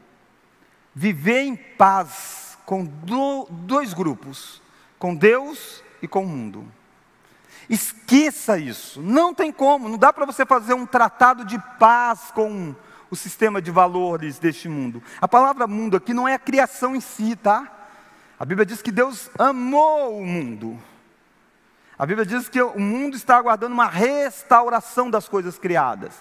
viver 0.94 1.42
em 1.42 1.56
paz 1.56 2.58
com 2.66 2.86
do, 2.86 3.48
dois 3.50 3.94
grupos, 3.94 4.62
com 5.00 5.16
Deus 5.16 5.84
e 6.02 6.08
com 6.08 6.24
o 6.24 6.28
mundo. 6.28 6.72
Esqueça 7.70 8.58
isso. 8.58 9.02
Não 9.02 9.34
tem 9.34 9.52
como. 9.52 9.90
Não 9.90 9.98
dá 9.98 10.14
para 10.14 10.26
você 10.26 10.46
fazer 10.46 10.74
um 10.74 10.86
tratado 10.86 11.44
de 11.44 11.60
paz 11.80 12.32
com 12.32 12.76
o 13.10 13.16
sistema 13.16 13.62
de 13.62 13.72
valores 13.72 14.40
deste 14.40 14.68
mundo. 14.68 15.02
A 15.22 15.28
palavra 15.28 15.68
mundo 15.68 15.98
aqui 15.98 16.14
não 16.14 16.28
é 16.28 16.34
a 16.34 16.40
criação 16.40 16.96
em 16.96 17.02
si, 17.02 17.36
tá? 17.36 17.72
A 18.40 18.46
Bíblia 18.46 18.66
diz 18.66 18.82
que 18.82 18.92
Deus 18.92 19.30
amou 19.38 20.20
o 20.20 20.26
mundo. 20.26 20.80
A 21.98 22.06
Bíblia 22.06 22.26
diz 22.26 22.48
que 22.48 22.62
o 22.62 22.80
mundo 22.80 23.16
está 23.16 23.38
aguardando 23.38 23.74
uma 23.74 23.88
restauração 23.88 25.10
das 25.10 25.28
coisas 25.28 25.58
criadas. 25.58 26.14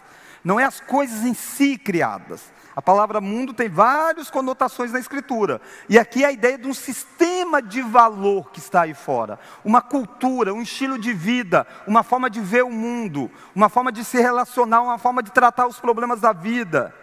Não 0.47 0.61
é 0.61 0.65
as 0.65 0.79
coisas 0.81 1.25
em 1.25 1.35
si 1.35 1.77
criadas. 1.77 2.53
A 2.77 2.81
palavra 2.81 3.21
mundo 3.21 3.53
tem 3.53 3.69
várias 3.69 4.31
conotações 4.31 4.93
na 4.93 5.01
Escritura. 5.01 5.61
E 5.89 5.99
aqui 5.99 6.23
é 6.23 6.29
a 6.29 6.31
ideia 6.31 6.57
de 6.57 6.69
um 6.69 6.73
sistema 6.73 7.61
de 7.61 7.83
valor 7.83 8.49
que 8.53 8.61
está 8.61 8.83
aí 8.83 8.95
fora. 8.95 9.41
Uma 9.65 9.83
cultura, 9.83 10.55
um 10.55 10.63
estilo 10.63 11.01
de 11.01 11.13
vida, 11.13 11.67
uma 11.85 12.05
forma 12.05 12.31
de 12.31 12.41
ver 12.41 12.63
o 12.63 12.71
mundo, 12.71 13.29
uma 13.57 13.69
forma 13.69 13.91
de 13.91 14.05
se 14.05 14.21
relacionar, 14.21 14.83
uma 14.83 14.99
forma 14.99 15.21
de 15.21 15.33
tratar 15.33 15.67
os 15.67 15.81
problemas 15.81 16.21
da 16.21 16.33
vida. 16.33 16.95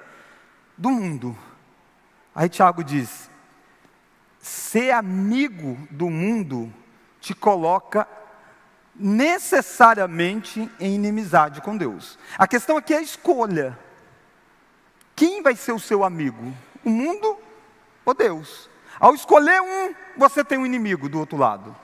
do 0.77 0.89
mundo. 0.89 1.37
Aí 2.33 2.47
Tiago 2.47 2.81
diz: 2.81 3.29
ser 4.39 4.91
amigo 4.91 5.77
do 5.91 6.09
mundo 6.09 6.73
te 7.19 7.35
coloca 7.35 8.07
necessariamente 8.95 10.69
em 10.79 10.95
inimizade 10.95 11.61
com 11.61 11.75
Deus. 11.75 12.17
A 12.37 12.47
questão 12.47 12.77
aqui 12.77 12.93
é 12.93 12.97
a 12.97 13.01
escolha. 13.01 13.77
Quem 15.15 15.41
vai 15.41 15.55
ser 15.55 15.71
o 15.71 15.79
seu 15.79 16.03
amigo? 16.03 16.53
O 16.83 16.89
mundo 16.89 17.37
ou 18.05 18.13
Deus? 18.13 18.69
Ao 18.99 19.13
escolher 19.13 19.61
um, 19.61 19.93
você 20.17 20.43
tem 20.43 20.57
um 20.57 20.65
inimigo 20.65 21.09
do 21.09 21.19
outro 21.19 21.37
lado. 21.37 21.75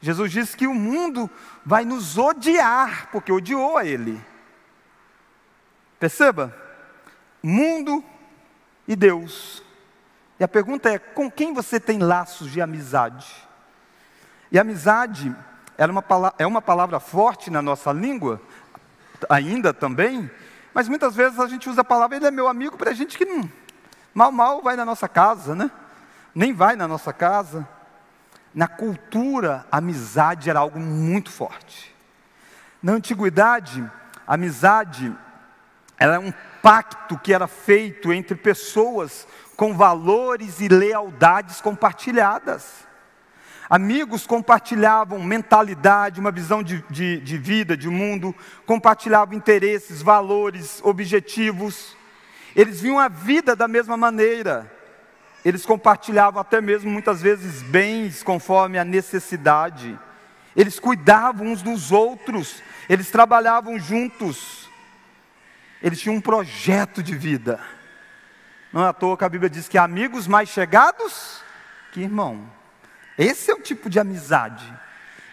Jesus 0.00 0.30
disse 0.30 0.56
que 0.56 0.66
o 0.66 0.74
mundo 0.74 1.30
vai 1.64 1.84
nos 1.84 2.18
odiar, 2.18 3.08
porque 3.10 3.32
odiou 3.32 3.78
a 3.78 3.84
Ele. 3.84 4.20
Perceba? 5.98 6.54
Mundo 7.42 8.04
e 8.86 8.94
Deus. 8.94 9.62
E 10.38 10.44
a 10.44 10.48
pergunta 10.48 10.90
é: 10.90 10.98
com 10.98 11.30
quem 11.30 11.54
você 11.54 11.80
tem 11.80 11.98
laços 11.98 12.50
de 12.50 12.60
amizade? 12.60 13.26
E 14.52 14.58
amizade 14.58 15.34
é 15.76 15.86
uma, 15.86 16.04
é 16.38 16.46
uma 16.46 16.62
palavra 16.62 17.00
forte 17.00 17.50
na 17.50 17.60
nossa 17.60 17.92
língua, 17.92 18.40
ainda 19.28 19.72
também, 19.72 20.30
mas 20.72 20.88
muitas 20.88 21.14
vezes 21.14 21.38
a 21.38 21.46
gente 21.46 21.68
usa 21.68 21.82
a 21.82 21.84
palavra, 21.84 22.16
ele 22.16 22.26
é 22.26 22.30
meu 22.30 22.48
amigo, 22.48 22.76
para 22.76 22.92
gente 22.92 23.16
que 23.16 23.24
não, 23.24 23.50
mal, 24.12 24.32
mal 24.32 24.62
vai 24.62 24.76
na 24.76 24.84
nossa 24.84 25.08
casa, 25.08 25.54
né? 25.54 25.70
Nem 26.34 26.52
vai 26.52 26.74
na 26.74 26.88
nossa 26.88 27.12
casa. 27.12 27.66
Na 28.52 28.66
cultura, 28.66 29.66
amizade 29.70 30.50
era 30.50 30.60
algo 30.60 30.78
muito 30.78 31.30
forte. 31.30 31.94
Na 32.82 32.92
antiguidade, 32.92 33.88
amizade 34.26 35.16
era 35.98 36.18
um 36.20 36.32
pacto 36.62 37.18
que 37.18 37.32
era 37.32 37.46
feito 37.46 38.12
entre 38.12 38.34
pessoas 38.34 39.26
com 39.56 39.76
valores 39.76 40.60
e 40.60 40.68
lealdades 40.68 41.60
compartilhadas. 41.60 42.84
Amigos 43.68 44.26
compartilhavam 44.26 45.22
mentalidade, 45.22 46.20
uma 46.20 46.30
visão 46.30 46.62
de, 46.62 46.84
de, 46.90 47.18
de 47.20 47.38
vida, 47.38 47.76
de 47.76 47.88
mundo, 47.88 48.34
compartilhavam 48.66 49.34
interesses, 49.34 50.02
valores, 50.02 50.80
objetivos. 50.84 51.96
Eles 52.54 52.80
viam 52.80 52.98
a 52.98 53.08
vida 53.08 53.56
da 53.56 53.66
mesma 53.66 53.96
maneira. 53.96 54.70
Eles 55.44 55.64
compartilhavam 55.64 56.40
até 56.40 56.60
mesmo 56.60 56.90
muitas 56.90 57.22
vezes 57.22 57.62
bens 57.62 58.22
conforme 58.22 58.78
a 58.78 58.84
necessidade. 58.84 59.98
Eles 60.54 60.78
cuidavam 60.78 61.48
uns 61.48 61.62
dos 61.62 61.90
outros, 61.90 62.62
eles 62.88 63.10
trabalhavam 63.10 63.78
juntos. 63.78 64.70
Eles 65.82 66.00
tinham 66.00 66.16
um 66.16 66.20
projeto 66.20 67.02
de 67.02 67.14
vida. 67.14 67.60
Não 68.72 68.84
é 68.84 68.88
à 68.88 68.92
toa 68.92 69.16
que 69.16 69.24
a 69.24 69.28
Bíblia 69.28 69.50
diz 69.50 69.68
que 69.68 69.78
amigos 69.78 70.26
mais 70.26 70.48
chegados 70.48 71.42
que 71.92 72.00
irmão. 72.00 72.50
Esse 73.18 73.50
é 73.50 73.54
o 73.54 73.60
tipo 73.60 73.88
de 73.88 73.98
amizade. 73.98 74.72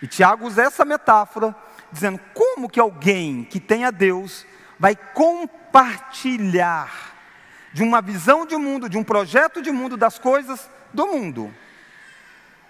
E 0.01 0.07
Tiago 0.07 0.47
usa 0.47 0.63
essa 0.63 0.85
metáfora, 0.85 1.55
dizendo 1.91 2.19
como 2.33 2.69
que 2.69 2.79
alguém 2.79 3.43
que 3.43 3.59
tem 3.59 3.85
a 3.85 3.91
Deus 3.91 4.45
vai 4.79 4.95
compartilhar 4.95 6.89
de 7.73 7.83
uma 7.83 8.01
visão 8.01 8.45
de 8.45 8.57
mundo, 8.57 8.89
de 8.89 8.97
um 8.97 9.03
projeto 9.03 9.61
de 9.61 9.71
mundo, 9.71 9.95
das 9.95 10.17
coisas 10.19 10.69
do 10.93 11.07
mundo. 11.07 11.53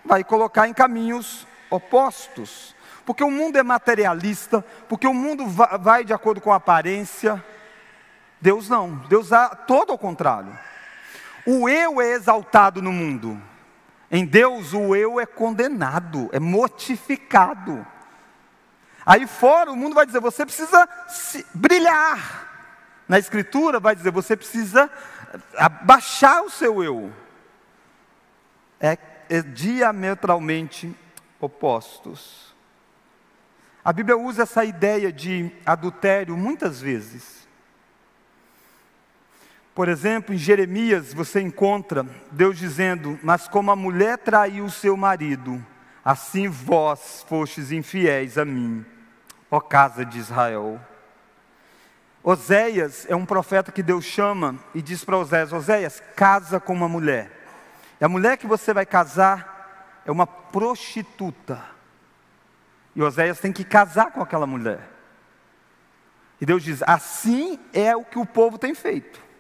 Vai 0.04 0.24
colocar 0.24 0.68
em 0.68 0.74
caminhos 0.74 1.48
opostos. 1.70 2.76
Porque 3.06 3.24
o 3.24 3.32
mundo 3.32 3.58
é 3.58 3.64
materialista, 3.64 4.64
porque 4.88 5.08
o 5.08 5.14
mundo 5.14 5.46
vai 5.48 6.04
de 6.04 6.14
acordo 6.14 6.40
com 6.40 6.52
a 6.52 6.58
aparência. 6.58 7.44
Deus 8.40 8.70
não, 8.70 8.96
Deus 9.08 9.34
há 9.34 9.50
todo 9.50 9.92
ao 9.92 9.98
contrário. 9.98 10.58
O 11.46 11.68
eu 11.68 12.00
é 12.00 12.12
exaltado 12.12 12.82
no 12.82 12.92
mundo. 12.92 13.42
Em 14.12 14.26
Deus, 14.26 14.74
o 14.74 14.96
eu 14.96 15.20
é 15.20 15.26
condenado, 15.26 16.30
é 16.34 16.40
mortificado. 16.40 17.88
Aí 19.06 19.26
fora, 19.26 19.72
o 19.72 19.76
mundo 19.76 19.96
vai 19.96 20.06
dizer: 20.06 20.20
você 20.20 20.46
precisa 20.46 20.88
brilhar 21.56 22.52
na 23.12 23.20
Escritura 23.20 23.78
vai 23.78 23.94
dizer: 23.94 24.10
você 24.10 24.38
precisa 24.38 24.90
abaixar 25.58 26.44
o 26.44 26.50
seu 26.50 26.82
eu. 26.82 27.12
É, 28.80 28.98
é 29.30 29.42
diametralmente 29.42 30.98
opostos. 31.38 32.56
A 33.84 33.92
Bíblia 33.92 34.18
usa 34.18 34.44
essa 34.44 34.64
ideia 34.64 35.12
de 35.12 35.52
adultério 35.66 36.38
muitas 36.38 36.80
vezes. 36.80 37.41
Por 39.74 39.88
exemplo, 39.88 40.36
em 40.36 40.38
Jeremias 40.38 41.14
você 41.14 41.40
encontra 41.40 42.06
Deus 42.32 42.58
dizendo: 42.58 43.18
Mas 43.24 43.48
como 43.48 43.72
a 43.72 43.76
mulher 43.76 44.18
traiu 44.18 44.66
o 44.66 44.72
seu 44.72 44.98
marido, 44.98 45.66
assim 46.04 46.48
vós 46.50 47.26
fostes 47.28 47.72
infiéis 47.72 48.38
a 48.38 48.44
mim, 48.44 48.86
ó 49.50 49.60
casa 49.60 50.06
de 50.06 50.20
Israel. 50.20 50.80
Oséias 52.24 53.08
é 53.10 53.16
um 53.16 53.26
profeta 53.26 53.72
que 53.72 53.82
Deus 53.82 54.06
chama 54.06 54.60
e 54.76 54.82
diz 54.82 55.06
para 55.06 55.18
Oséias: 55.18 55.54
Oséias, 55.54 56.04
casa 56.16 56.60
com 56.60 56.74
uma 56.74 56.90
mulher. 56.90 57.32
E 58.00 58.04
a 58.06 58.10
mulher 58.10 58.38
que 58.38 58.48
você 58.48 58.74
vai 58.74 58.86
casar 58.86 60.02
é 60.06 60.12
uma 60.12 60.28
prostituta. 60.28 61.64
E 62.94 63.02
Oséias 63.02 63.40
tem 63.40 63.54
que 63.54 63.64
casar 63.64 64.12
com 64.12 64.22
aquela 64.22 64.46
mulher. 64.46 64.82
E 66.42 66.46
Deus 66.46 66.62
diz: 66.62 66.84
assim 66.84 67.58
é 67.72 67.96
o 67.96 68.04
que 68.04 68.20
o 68.20 68.26
povo 68.26 68.58
tem 68.58 68.76
feito. 68.76 69.31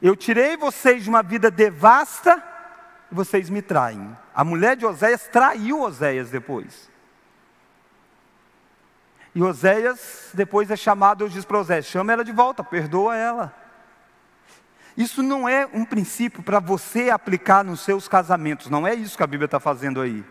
Eu 0.00 0.16
tirei 0.16 0.56
vocês 0.56 1.04
de 1.04 1.10
uma 1.10 1.22
vida 1.22 1.50
devasta 1.50 2.42
e 3.10 3.14
vocês 3.14 3.50
me 3.50 3.60
traem. 3.60 4.16
A 4.34 4.42
mulher 4.42 4.76
de 4.76 4.86
Oséias 4.86 5.28
traiu 5.28 5.82
Oséias 5.82 6.30
depois. 6.30 6.90
E 9.34 9.42
Oséias 9.42 10.30
depois 10.32 10.70
é 10.70 10.76
chamado, 10.76 11.18
Deus 11.18 11.32
diz 11.32 11.44
para 11.44 11.58
Oséias: 11.58 11.86
chama 11.86 12.12
ela 12.12 12.24
de 12.24 12.32
volta, 12.32 12.64
perdoa 12.64 13.14
ela. 13.14 13.54
Isso 14.96 15.22
não 15.22 15.48
é 15.48 15.68
um 15.72 15.84
princípio 15.84 16.42
para 16.42 16.58
você 16.58 17.10
aplicar 17.10 17.64
nos 17.64 17.80
seus 17.80 18.08
casamentos, 18.08 18.68
não 18.68 18.86
é 18.86 18.94
isso 18.94 19.16
que 19.16 19.22
a 19.22 19.26
Bíblia 19.26 19.46
está 19.46 19.60
fazendo 19.60 20.00
aí. 20.00 20.24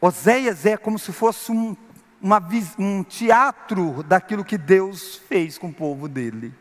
Oséias 0.00 0.64
é 0.64 0.76
como 0.76 0.98
se 0.98 1.12
fosse 1.12 1.50
um, 1.52 1.76
uma, 2.20 2.42
um 2.78 3.02
teatro 3.02 4.02
daquilo 4.02 4.44
que 4.44 4.56
Deus 4.56 5.16
fez 5.16 5.58
com 5.58 5.68
o 5.68 5.74
povo 5.74 6.08
dele. 6.08 6.54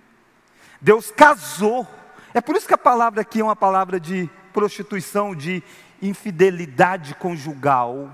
Deus 0.86 1.10
casou. 1.10 1.88
É 2.32 2.40
por 2.40 2.56
isso 2.56 2.68
que 2.68 2.74
a 2.76 2.78
palavra 2.78 3.22
aqui 3.22 3.40
é 3.40 3.44
uma 3.44 3.56
palavra 3.56 4.00
de 4.00 4.30
prostituição, 4.54 5.34
de 5.34 5.64
infidelidade 6.00 7.16
conjugal. 7.16 8.12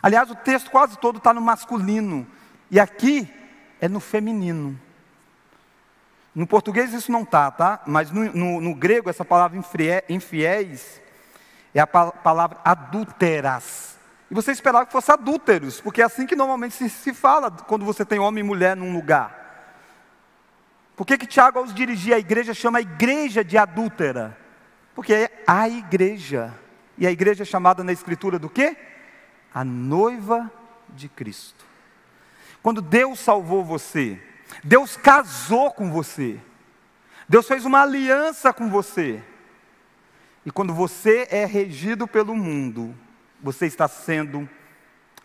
Aliás, 0.00 0.30
o 0.30 0.36
texto 0.36 0.70
quase 0.70 0.96
todo 0.96 1.18
está 1.18 1.34
no 1.34 1.40
masculino, 1.40 2.24
e 2.70 2.78
aqui 2.78 3.28
é 3.80 3.88
no 3.88 3.98
feminino. 3.98 4.78
No 6.32 6.46
português 6.46 6.94
isso 6.94 7.10
não 7.10 7.22
está, 7.22 7.50
tá? 7.50 7.82
Mas 7.84 8.12
no, 8.12 8.22
no, 8.32 8.60
no, 8.60 8.72
grego, 8.72 9.10
essa 9.10 9.24
palavra 9.24 9.60
infiéis 10.08 11.02
é 11.74 11.80
a 11.80 11.88
palavra 11.88 12.58
adúlteras. 12.64 13.98
E 14.30 14.34
você 14.34 14.52
esperava 14.52 14.86
que 14.86 14.92
fosse 14.92 15.10
adúlteros, 15.10 15.80
porque 15.80 16.00
é 16.00 16.04
assim 16.04 16.24
que 16.24 16.36
normalmente 16.36 16.76
se, 16.76 16.88
se 16.88 17.12
fala 17.12 17.50
quando 17.50 17.84
você 17.84 18.04
tem 18.04 18.20
homem 18.20 18.44
e 18.44 18.46
mulher 18.46 18.76
num 18.76 18.92
lugar. 18.92 19.39
Por 21.00 21.06
que, 21.06 21.16
que 21.16 21.26
Tiago, 21.26 21.58
ao 21.58 21.64
dirigir 21.64 22.12
a 22.12 22.18
igreja, 22.18 22.52
chama 22.52 22.76
a 22.76 22.82
igreja 22.82 23.42
de 23.42 23.56
adúltera? 23.56 24.36
Porque 24.94 25.14
é 25.14 25.42
a 25.46 25.66
igreja. 25.66 26.54
E 26.98 27.06
a 27.06 27.10
igreja 27.10 27.42
é 27.42 27.46
chamada 27.46 27.82
na 27.82 27.90
escritura 27.90 28.38
do 28.38 28.50
quê? 28.50 28.76
a 29.50 29.64
noiva 29.64 30.52
de 30.90 31.08
Cristo. 31.08 31.64
Quando 32.62 32.82
Deus 32.82 33.18
salvou 33.18 33.64
você, 33.64 34.20
Deus 34.62 34.94
casou 34.94 35.70
com 35.70 35.90
você, 35.90 36.38
Deus 37.26 37.48
fez 37.48 37.64
uma 37.64 37.80
aliança 37.80 38.52
com 38.52 38.68
você. 38.68 39.24
E 40.44 40.50
quando 40.50 40.74
você 40.74 41.26
é 41.30 41.46
regido 41.46 42.06
pelo 42.06 42.36
mundo, 42.36 42.94
você 43.42 43.64
está 43.64 43.88
sendo 43.88 44.46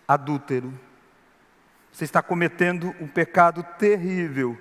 adúltero. 0.08 0.74
Você 1.92 2.06
está 2.06 2.22
cometendo 2.22 2.96
um 3.02 3.08
pecado 3.10 3.62
terrível 3.78 4.58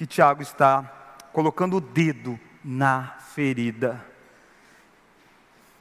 que 0.00 0.06
Tiago 0.06 0.40
está 0.40 0.82
colocando 1.30 1.76
o 1.76 1.80
dedo 1.80 2.40
na 2.64 3.18
ferida. 3.34 4.02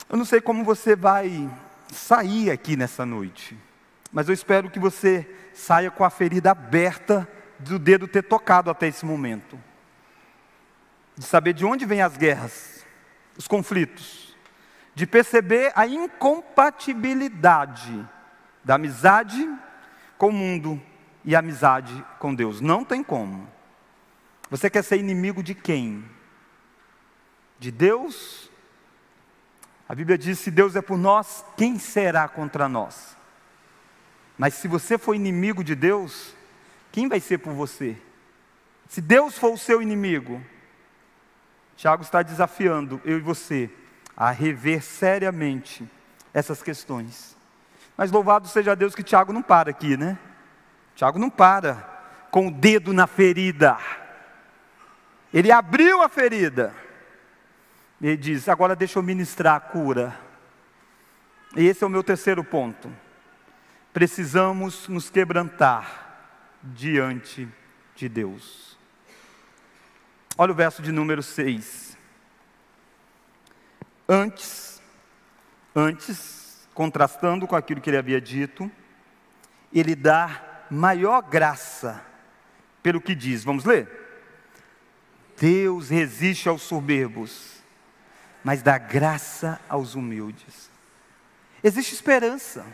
Eu 0.09 0.17
não 0.17 0.25
sei 0.25 0.41
como 0.41 0.65
você 0.65 0.93
vai 0.93 1.49
sair 1.89 2.51
aqui 2.51 2.75
nessa 2.75 3.05
noite, 3.05 3.57
mas 4.11 4.27
eu 4.27 4.33
espero 4.33 4.69
que 4.69 4.77
você 4.77 5.25
saia 5.53 5.89
com 5.89 6.03
a 6.03 6.09
ferida 6.09 6.51
aberta 6.51 7.25
do 7.59 7.79
dedo 7.79 8.09
ter 8.09 8.23
tocado 8.23 8.69
até 8.69 8.87
esse 8.87 9.05
momento, 9.05 9.57
de 11.15 11.23
saber 11.23 11.53
de 11.53 11.63
onde 11.63 11.85
vêm 11.85 12.01
as 12.01 12.17
guerras, 12.17 12.85
os 13.37 13.47
conflitos, 13.47 14.35
de 14.93 15.07
perceber 15.07 15.71
a 15.73 15.87
incompatibilidade 15.87 18.05
da 18.65 18.75
amizade 18.75 19.49
com 20.17 20.27
o 20.27 20.33
mundo 20.33 20.77
e 21.23 21.37
a 21.37 21.39
amizade 21.39 22.05
com 22.19 22.35
Deus. 22.35 22.59
Não 22.59 22.83
tem 22.83 23.01
como. 23.01 23.57
Você 24.49 24.69
quer 24.69 24.83
ser 24.83 24.97
inimigo 24.97 25.43
de 25.43 25.53
quem? 25.53 26.03
De 27.59 27.71
Deus? 27.71 28.49
A 29.87 29.93
Bíblia 29.93 30.17
diz: 30.17 30.39
se 30.39 30.49
Deus 30.49 30.75
é 30.75 30.81
por 30.81 30.97
nós, 30.97 31.45
quem 31.55 31.77
será 31.77 32.27
contra 32.27 32.67
nós? 32.69 33.15
Mas 34.37 34.53
se 34.53 34.67
você 34.67 34.97
for 34.97 35.13
inimigo 35.13 35.63
de 35.63 35.75
Deus, 35.75 36.33
quem 36.91 37.07
vai 37.07 37.19
ser 37.19 37.39
por 37.39 37.53
você? 37.53 37.97
Se 38.87 39.01
Deus 39.01 39.37
for 39.37 39.53
o 39.53 39.57
seu 39.57 39.81
inimigo, 39.81 40.41
Tiago 41.75 42.01
está 42.01 42.23
desafiando 42.23 43.01
eu 43.05 43.17
e 43.17 43.21
você 43.21 43.69
a 44.15 44.31
rever 44.31 44.81
seriamente 44.81 45.87
essas 46.33 46.63
questões. 46.63 47.37
Mas 47.95 48.11
louvado 48.11 48.47
seja 48.47 48.75
Deus 48.75 48.95
que 48.95 49.03
Tiago 49.03 49.31
não 49.31 49.41
para 49.41 49.69
aqui, 49.71 49.95
né? 49.95 50.17
Tiago 50.95 51.19
não 51.19 51.29
para 51.29 51.75
com 52.31 52.47
o 52.47 52.51
dedo 52.51 52.93
na 52.93 53.07
ferida. 53.07 53.77
Ele 55.33 55.51
abriu 55.51 56.01
a 56.01 56.09
ferida. 56.09 56.73
Ele 58.01 58.17
diz: 58.17 58.47
agora 58.47 58.75
deixa 58.75 58.97
eu 58.99 59.03
ministrar 59.03 59.55
a 59.55 59.59
cura. 59.59 60.17
E 61.55 61.65
esse 61.65 61.83
é 61.83 61.87
o 61.87 61.89
meu 61.89 62.03
terceiro 62.03 62.43
ponto. 62.43 62.91
Precisamos 63.93 64.87
nos 64.87 65.09
quebrantar 65.09 66.57
diante 66.63 67.47
de 67.95 68.07
Deus. 68.07 68.77
Olha 70.37 70.51
o 70.51 70.55
verso 70.55 70.81
de 70.81 70.91
número 70.91 71.21
6. 71.21 71.97
Antes, 74.07 74.81
antes, 75.75 76.67
contrastando 76.73 77.45
com 77.45 77.55
aquilo 77.55 77.81
que 77.81 77.89
ele 77.89 77.97
havia 77.97 78.21
dito, 78.21 78.71
ele 79.73 79.95
dá 79.95 80.65
maior 80.69 81.21
graça 81.21 82.01
pelo 82.81 83.01
que 83.01 83.13
diz. 83.13 83.43
Vamos 83.43 83.65
ler? 83.65 83.98
Deus 85.39 85.89
resiste 85.89 86.49
aos 86.49 86.61
soberbos, 86.61 87.53
mas 88.43 88.61
dá 88.61 88.77
graça 88.77 89.59
aos 89.69 89.95
humildes. 89.95 90.69
Existe 91.63 91.93
esperança, 91.93 92.65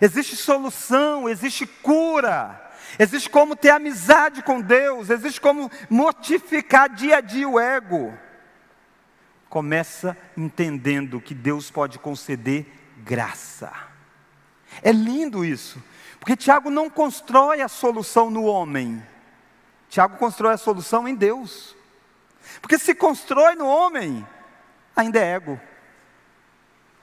existe 0.00 0.36
solução, 0.36 1.28
existe 1.28 1.66
cura 1.66 2.72
Existe 2.98 3.30
como 3.30 3.56
ter 3.56 3.70
amizade 3.70 4.42
com 4.42 4.60
Deus, 4.60 5.08
existe 5.10 5.40
como 5.40 5.70
mortificar 5.88 6.88
dia 6.88 7.18
a 7.18 7.20
dia 7.20 7.48
o 7.48 7.58
ego. 7.58 8.12
Começa 9.48 10.16
entendendo 10.36 11.20
que 11.20 11.34
Deus 11.34 11.70
pode 11.70 11.98
conceder 11.98 12.66
graça. 12.98 13.72
É 14.82 14.92
lindo 14.92 15.44
isso, 15.44 15.82
porque 16.18 16.36
Tiago 16.36 16.70
não 16.70 16.88
constrói 16.88 17.60
a 17.60 17.68
solução 17.68 18.30
no 18.30 18.44
homem, 18.44 19.02
Tiago 19.92 20.16
constrói 20.16 20.54
a 20.54 20.56
solução 20.56 21.06
em 21.06 21.14
Deus. 21.14 21.76
Porque 22.62 22.78
se 22.78 22.94
constrói 22.94 23.54
no 23.54 23.66
homem, 23.66 24.26
ainda 24.96 25.18
é 25.18 25.34
ego. 25.34 25.60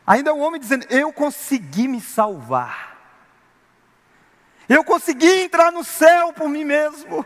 Ainda 0.07 0.31
é 0.31 0.33
o 0.33 0.39
homem 0.39 0.59
dizendo: 0.59 0.87
Eu 0.89 1.13
consegui 1.13 1.87
me 1.87 2.01
salvar. 2.01 2.97
Eu 4.67 4.83
consegui 4.83 5.43
entrar 5.43 5.71
no 5.71 5.83
céu 5.83 6.33
por 6.33 6.49
mim 6.49 6.65
mesmo. 6.65 7.23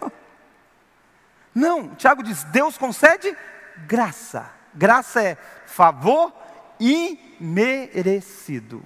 Não, 1.56 1.96
Tiago 1.96 2.24
diz: 2.24 2.44
Deus 2.44 2.78
concede 2.78 3.34
graça. 3.88 4.52
Graça 4.74 5.24
é 5.24 5.38
favor 5.66 6.34
imerecido. 6.78 8.84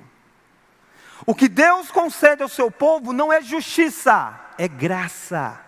O 1.25 1.34
que 1.34 1.49
Deus 1.49 1.89
concede 1.89 2.43
ao 2.43 2.49
seu 2.49 2.69
povo 2.69 3.11
não 3.11 3.34
é 3.34 3.41
justiça, 3.41 4.39
é 4.59 4.67
graça. 4.67 5.65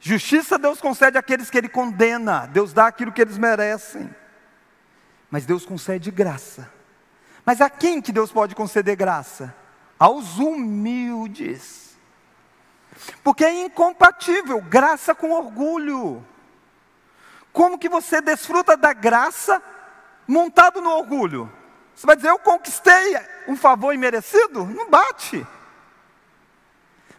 Justiça 0.00 0.58
Deus 0.58 0.80
concede 0.80 1.18
àqueles 1.18 1.50
que 1.50 1.58
Ele 1.58 1.68
condena, 1.68 2.46
Deus 2.46 2.72
dá 2.72 2.86
aquilo 2.86 3.12
que 3.12 3.20
eles 3.20 3.38
merecem. 3.38 4.12
Mas 5.30 5.46
Deus 5.46 5.64
concede 5.64 6.10
graça. 6.10 6.68
Mas 7.44 7.60
a 7.60 7.70
quem 7.70 8.00
que 8.02 8.10
Deus 8.10 8.32
pode 8.32 8.54
conceder 8.54 8.96
graça? 8.96 9.54
aos 10.00 10.38
humildes. 10.38 11.98
Porque 13.22 13.44
é 13.44 13.66
incompatível 13.66 14.62
graça 14.62 15.14
com 15.14 15.30
orgulho. 15.32 16.26
Como 17.52 17.78
que 17.78 17.88
você 17.88 18.22
desfruta 18.22 18.78
da 18.78 18.94
graça 18.94 19.62
montado 20.26 20.80
no 20.80 20.88
orgulho? 20.90 21.52
Você 21.94 22.06
vai 22.06 22.16
dizer, 22.16 22.30
eu 22.30 22.38
conquistei 22.38 23.14
um 23.46 23.56
favor 23.56 23.92
imerecido? 23.92 24.64
Não 24.64 24.88
bate. 24.88 25.46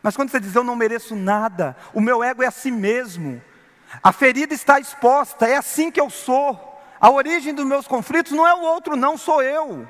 Mas 0.01 0.15
quando 0.15 0.29
você 0.29 0.39
diz, 0.39 0.55
eu 0.55 0.63
não 0.63 0.75
mereço 0.75 1.15
nada, 1.15 1.75
o 1.93 2.01
meu 2.01 2.23
ego 2.23 2.41
é 2.41 2.47
assim 2.47 2.71
mesmo, 2.71 3.41
a 4.01 4.11
ferida 4.11 4.53
está 4.53 4.79
exposta, 4.79 5.45
é 5.45 5.57
assim 5.57 5.91
que 5.91 6.01
eu 6.01 6.09
sou, 6.09 6.81
a 6.99 7.09
origem 7.09 7.53
dos 7.53 7.65
meus 7.65 7.87
conflitos 7.87 8.31
não 8.31 8.47
é 8.47 8.53
o 8.53 8.61
outro, 8.61 8.95
não, 8.95 9.17
sou 9.17 9.41
eu. 9.41 9.87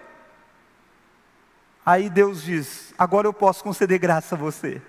Aí 1.86 2.09
Deus 2.09 2.43
diz: 2.43 2.93
agora 2.97 3.28
eu 3.28 3.34
posso 3.34 3.64
conceder 3.64 3.99
graça 3.99 4.36
a 4.36 4.38
você. 4.38 4.82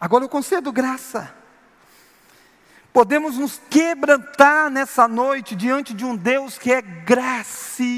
Agora 0.00 0.24
eu 0.24 0.28
concedo 0.28 0.72
graça. 0.72 1.34
Podemos 2.92 3.38
nos 3.38 3.60
quebrantar 3.70 4.68
nessa 4.70 5.06
noite 5.06 5.54
diante 5.54 5.94
de 5.94 6.04
um 6.04 6.16
Deus 6.16 6.58
que 6.58 6.72
é 6.72 6.82
gracioso. 6.82 7.94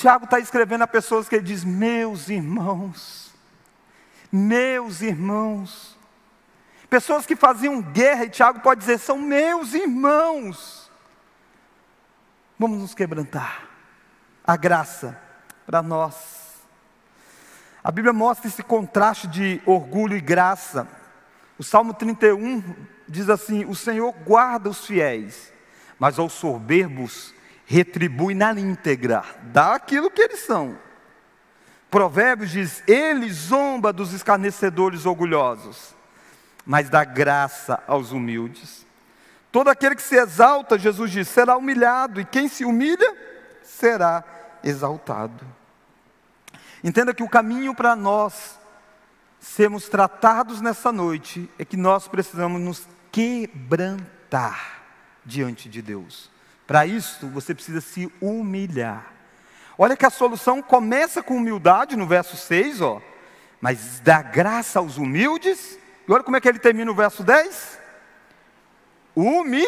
Tiago 0.00 0.24
está 0.24 0.40
escrevendo 0.40 0.80
a 0.80 0.86
pessoas 0.86 1.28
que 1.28 1.36
ele 1.36 1.44
diz: 1.44 1.62
Meus 1.62 2.30
irmãos, 2.30 3.34
meus 4.32 5.02
irmãos. 5.02 5.94
Pessoas 6.88 7.26
que 7.26 7.36
faziam 7.36 7.82
guerra, 7.82 8.24
e 8.24 8.30
Tiago 8.30 8.60
pode 8.60 8.80
dizer: 8.80 8.96
São 8.96 9.18
meus 9.18 9.74
irmãos. 9.74 10.90
Vamos 12.58 12.80
nos 12.80 12.94
quebrantar. 12.94 13.68
A 14.42 14.56
graça 14.56 15.20
para 15.66 15.82
nós. 15.82 16.54
A 17.84 17.90
Bíblia 17.90 18.14
mostra 18.14 18.48
esse 18.48 18.62
contraste 18.62 19.28
de 19.28 19.60
orgulho 19.66 20.16
e 20.16 20.20
graça. 20.20 20.88
O 21.58 21.62
Salmo 21.62 21.92
31 21.92 22.74
diz 23.06 23.28
assim: 23.28 23.66
O 23.66 23.74
Senhor 23.74 24.12
guarda 24.12 24.70
os 24.70 24.86
fiéis, 24.86 25.52
mas 25.98 26.18
aos 26.18 26.32
soberbos 26.32 27.34
retribui 27.70 28.34
na 28.34 28.50
íntegra, 28.52 29.22
dá 29.44 29.76
aquilo 29.76 30.10
que 30.10 30.20
eles 30.20 30.40
são. 30.40 30.76
Provérbios 31.88 32.50
diz: 32.50 32.82
Ele 32.84 33.32
zomba 33.32 33.92
dos 33.92 34.12
escarnecedores 34.12 35.06
orgulhosos, 35.06 35.94
mas 36.66 36.90
dá 36.90 37.04
graça 37.04 37.80
aos 37.86 38.10
humildes. 38.10 38.84
Todo 39.52 39.68
aquele 39.68 39.94
que 39.94 40.02
se 40.02 40.16
exalta, 40.16 40.76
Jesus 40.76 41.12
diz, 41.12 41.28
será 41.28 41.56
humilhado, 41.56 42.20
e 42.20 42.24
quem 42.24 42.48
se 42.48 42.64
humilha 42.64 43.16
será 43.62 44.24
exaltado. 44.64 45.46
Entenda 46.82 47.14
que 47.14 47.22
o 47.22 47.28
caminho 47.28 47.72
para 47.72 47.94
nós 47.94 48.58
sermos 49.38 49.88
tratados 49.88 50.60
nessa 50.60 50.90
noite 50.90 51.48
é 51.56 51.64
que 51.64 51.76
nós 51.76 52.08
precisamos 52.08 52.60
nos 52.60 52.88
quebrantar 53.12 54.82
diante 55.24 55.68
de 55.68 55.80
Deus. 55.80 56.30
Para 56.70 56.86
isso, 56.86 57.26
você 57.26 57.52
precisa 57.52 57.80
se 57.80 58.08
humilhar. 58.20 59.12
Olha 59.76 59.96
que 59.96 60.06
a 60.06 60.10
solução 60.10 60.62
começa 60.62 61.20
com 61.20 61.36
humildade 61.36 61.96
no 61.96 62.06
verso 62.06 62.36
6, 62.36 62.80
ó. 62.80 63.02
Mas 63.60 63.98
dá 63.98 64.22
graça 64.22 64.78
aos 64.78 64.96
humildes. 64.96 65.76
E 66.06 66.12
olha 66.12 66.22
como 66.22 66.36
é 66.36 66.40
que 66.40 66.48
ele 66.48 66.60
termina 66.60 66.88
o 66.88 66.94
verso 66.94 67.24
10 67.24 67.80
Umi, 69.16 69.66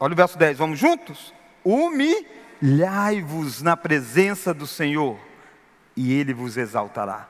olha 0.00 0.14
o 0.14 0.16
verso 0.16 0.38
10, 0.38 0.56
vamos 0.56 0.78
juntos? 0.78 1.34
Humilhai-vos 1.62 3.60
na 3.60 3.76
presença 3.76 4.54
do 4.54 4.66
Senhor, 4.66 5.18
e 5.94 6.14
Ele 6.14 6.32
vos 6.32 6.56
exaltará. 6.56 7.28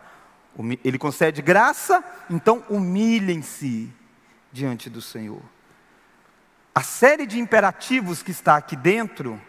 Ele 0.84 0.96
concede 0.96 1.42
graça, 1.42 2.04
então 2.30 2.64
humilhem-se 2.70 3.92
diante 4.52 4.88
do 4.88 5.02
Senhor. 5.02 5.42
A 6.78 6.82
série 6.82 7.26
de 7.26 7.40
imperativos 7.40 8.22
que 8.22 8.30
está 8.30 8.56
aqui 8.56 8.76
dentro, 8.76 9.40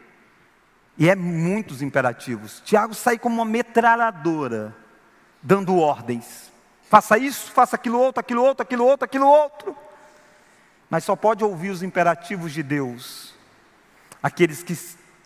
e 0.98 1.10
é 1.10 1.16
muitos 1.16 1.82
imperativos. 1.82 2.62
Tiago 2.66 2.94
sai 2.94 3.20
como 3.20 3.36
uma 3.36 3.46
metralhadora, 3.46 4.76
dando 5.44 5.78
ordens. 5.78 6.52
Faça 6.90 7.18
isso, 7.18 7.52
faça 7.52 7.76
aquilo 7.76 8.00
outro, 8.00 8.22
aquilo 8.22 8.42
outro, 8.42 8.64
aquilo 8.64 8.86
outro, 8.86 9.06
aquilo 9.06 9.28
outro 9.28 9.76
mas 10.90 11.04
só 11.04 11.16
pode 11.16 11.44
ouvir 11.44 11.70
os 11.70 11.84
imperativos 11.84 12.52
de 12.52 12.64
Deus 12.64 13.36
aqueles 14.22 14.64
que 14.64 14.78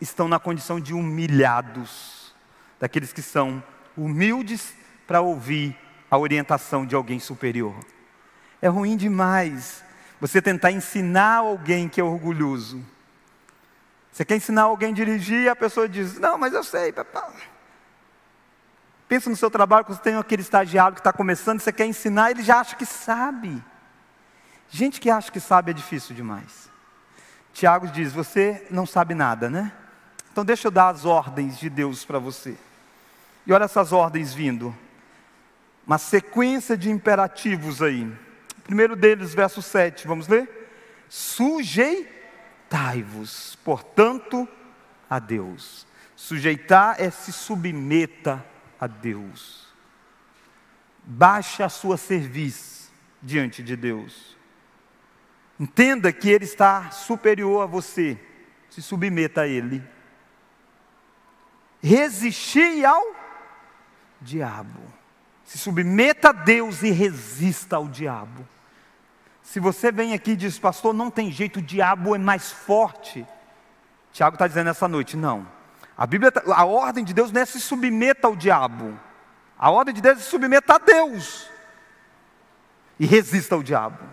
estão 0.02 0.28
na 0.28 0.38
condição 0.38 0.80
de 0.80 0.94
humilhados, 0.94 2.36
daqueles 2.80 3.14
que 3.14 3.22
são 3.22 3.64
humildes 3.98 4.74
para 5.08 5.22
ouvir 5.22 5.76
a 6.12 6.18
orientação 6.18 6.86
de 6.86 6.94
alguém 6.94 7.20
superior. 7.20 7.74
É 8.62 8.68
ruim 8.68 8.96
demais 8.98 9.84
você 10.24 10.42
tentar 10.42 10.72
ensinar 10.72 11.40
alguém 11.40 11.90
que 11.90 12.00
é 12.00 12.04
orgulhoso. 12.04 12.82
Você 14.10 14.24
quer 14.24 14.38
ensinar 14.38 14.62
alguém 14.62 14.92
a 14.92 14.96
dirigir 14.96 15.42
e 15.42 15.50
a 15.50 15.56
pessoa 15.56 15.90
diz: 15.90 16.18
Não, 16.18 16.38
mas 16.38 16.54
eu 16.54 16.64
sei. 16.64 16.94
Pensa 19.06 19.30
no 19.30 19.36
seu 19.36 19.52
trabalho, 19.52 19.84
quando 19.84 19.98
você 19.98 20.04
tem 20.04 20.16
aquele 20.16 20.42
estagiário 20.42 20.94
que 20.94 21.02
está 21.02 21.12
começando, 21.12 21.60
você 21.60 21.74
quer 21.74 21.88
ensinar, 21.88 22.32
ele 22.32 22.42
já 22.42 22.62
acha 22.62 22.74
que 22.74 22.86
sabe. 22.86 23.62
Gente 24.70 25.02
que 25.02 25.10
acha 25.10 25.30
que 25.30 25.42
sabe 25.42 25.72
é 25.72 25.74
difícil 25.74 26.16
demais. 26.16 26.70
Tiago 27.52 27.90
diz: 27.90 28.14
Você 28.14 28.66
não 28.72 28.86
sabe 28.86 29.14
nada, 29.14 29.50
né? 29.50 29.74
Então 30.32 30.46
deixa 30.46 30.70
eu 30.70 30.72
dar 30.72 30.88
as 30.88 31.04
ordens 31.04 31.60
de 31.60 31.70
Deus 31.70 32.06
para 32.06 32.18
você. 32.18 32.56
E 33.46 33.52
olha 33.52 33.66
essas 33.66 33.92
ordens 33.92 34.34
vindo. 34.34 34.74
Uma 35.86 35.98
sequência 35.98 36.78
de 36.78 36.90
imperativos 36.90 37.82
aí. 37.82 38.10
Primeiro 38.64 38.96
deles, 38.96 39.34
verso 39.34 39.62
7, 39.62 40.08
vamos 40.08 40.28
ler? 40.28 40.50
Sujeitai-vos, 41.10 43.58
portanto, 43.64 44.48
a 45.10 45.20
Deus. 45.20 45.86
Sujeitar 46.16 46.96
é 47.00 47.10
se 47.10 47.34
submeta 47.34 48.46
a 48.80 48.88
Deus. 48.88 49.68
Baixe 51.04 51.62
a 51.62 51.70
sua 51.70 51.98
serviço 51.98 52.92
diante 53.22 53.62
de 53.62 53.76
Deus. 53.76 54.38
Entenda 55.60 56.12
que 56.12 56.30
Ele 56.30 56.46
está 56.46 56.90
superior 56.92 57.64
a 57.64 57.66
você. 57.66 58.18
Se 58.70 58.82
submeta 58.82 59.42
a 59.42 59.48
Ele. 59.48 59.84
Resistir 61.82 62.86
ao 62.86 63.04
diabo. 64.22 65.03
Se 65.54 65.60
submeta 65.60 66.30
a 66.30 66.32
Deus 66.32 66.82
e 66.82 66.90
resista 66.90 67.76
ao 67.76 67.88
diabo. 67.88 68.48
Se 69.44 69.60
você 69.60 69.92
vem 69.92 70.12
aqui 70.12 70.32
e 70.32 70.36
diz, 70.36 70.58
pastor, 70.58 70.96
não 70.96 71.12
tem 71.12 71.32
jeito, 71.32 71.60
o 71.60 71.62
diabo 71.62 72.16
é 72.16 72.18
mais 72.18 72.52
forte. 72.52 73.24
Tiago 74.12 74.34
está 74.34 74.48
dizendo 74.48 74.72
essa 74.72 74.88
noite, 74.88 75.16
não. 75.16 75.48
A 75.96 76.08
Bíblia, 76.08 76.32
tá, 76.32 76.42
a 76.48 76.66
ordem 76.66 77.04
de 77.04 77.14
Deus 77.14 77.32
não 77.32 77.40
é 77.40 77.46
se 77.46 77.62
submeta 77.62 78.26
ao 78.26 78.36
diabo. 78.36 79.00
A 79.56 79.70
ordem 79.70 79.94
de 79.94 80.02
Deus 80.02 80.18
é 80.18 80.22
se 80.22 80.30
submeta 80.32 80.74
a 80.74 80.80
Deus. 80.80 81.48
E 83.00 83.06
resista 83.06 83.54
ao 83.54 83.62
diabo. 83.62 84.04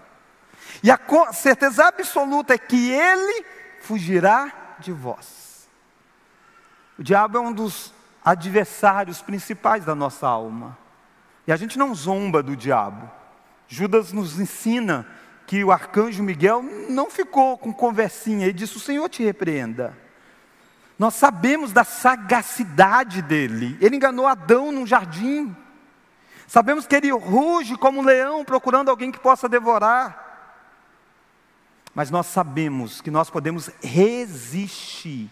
E 0.82 0.90
a 0.90 1.00
certeza 1.32 1.86
absoluta 1.86 2.52
é 2.52 2.58
que 2.58 2.90
ele 2.90 3.46
fugirá 3.80 4.76
de 4.78 4.92
vós. 4.92 5.66
O 6.98 7.02
diabo 7.02 7.38
é 7.38 7.40
um 7.40 7.50
dos 7.50 7.94
adversários 8.22 9.22
principais 9.22 9.86
da 9.86 9.94
nossa 9.94 10.28
alma. 10.28 10.76
E 11.50 11.52
a 11.52 11.56
gente 11.56 11.76
não 11.76 11.92
zomba 11.92 12.44
do 12.44 12.54
diabo. 12.54 13.10
Judas 13.66 14.12
nos 14.12 14.38
ensina 14.38 15.04
que 15.48 15.64
o 15.64 15.72
arcanjo 15.72 16.22
Miguel 16.22 16.62
não 16.88 17.10
ficou 17.10 17.58
com 17.58 17.72
conversinha 17.72 18.46
e 18.46 18.52
disse: 18.52 18.76
O 18.76 18.80
Senhor 18.80 19.08
te 19.08 19.24
repreenda. 19.24 19.98
Nós 20.96 21.14
sabemos 21.14 21.72
da 21.72 21.82
sagacidade 21.82 23.20
dele. 23.20 23.76
Ele 23.80 23.96
enganou 23.96 24.28
Adão 24.28 24.70
num 24.70 24.86
jardim. 24.86 25.56
Sabemos 26.46 26.86
que 26.86 26.94
ele 26.94 27.10
ruge 27.10 27.76
como 27.76 27.98
um 27.98 28.04
leão 28.04 28.44
procurando 28.44 28.88
alguém 28.88 29.10
que 29.10 29.18
possa 29.18 29.48
devorar. 29.48 30.54
Mas 31.92 32.12
nós 32.12 32.26
sabemos 32.26 33.00
que 33.00 33.10
nós 33.10 33.28
podemos 33.28 33.72
resistir. 33.82 35.28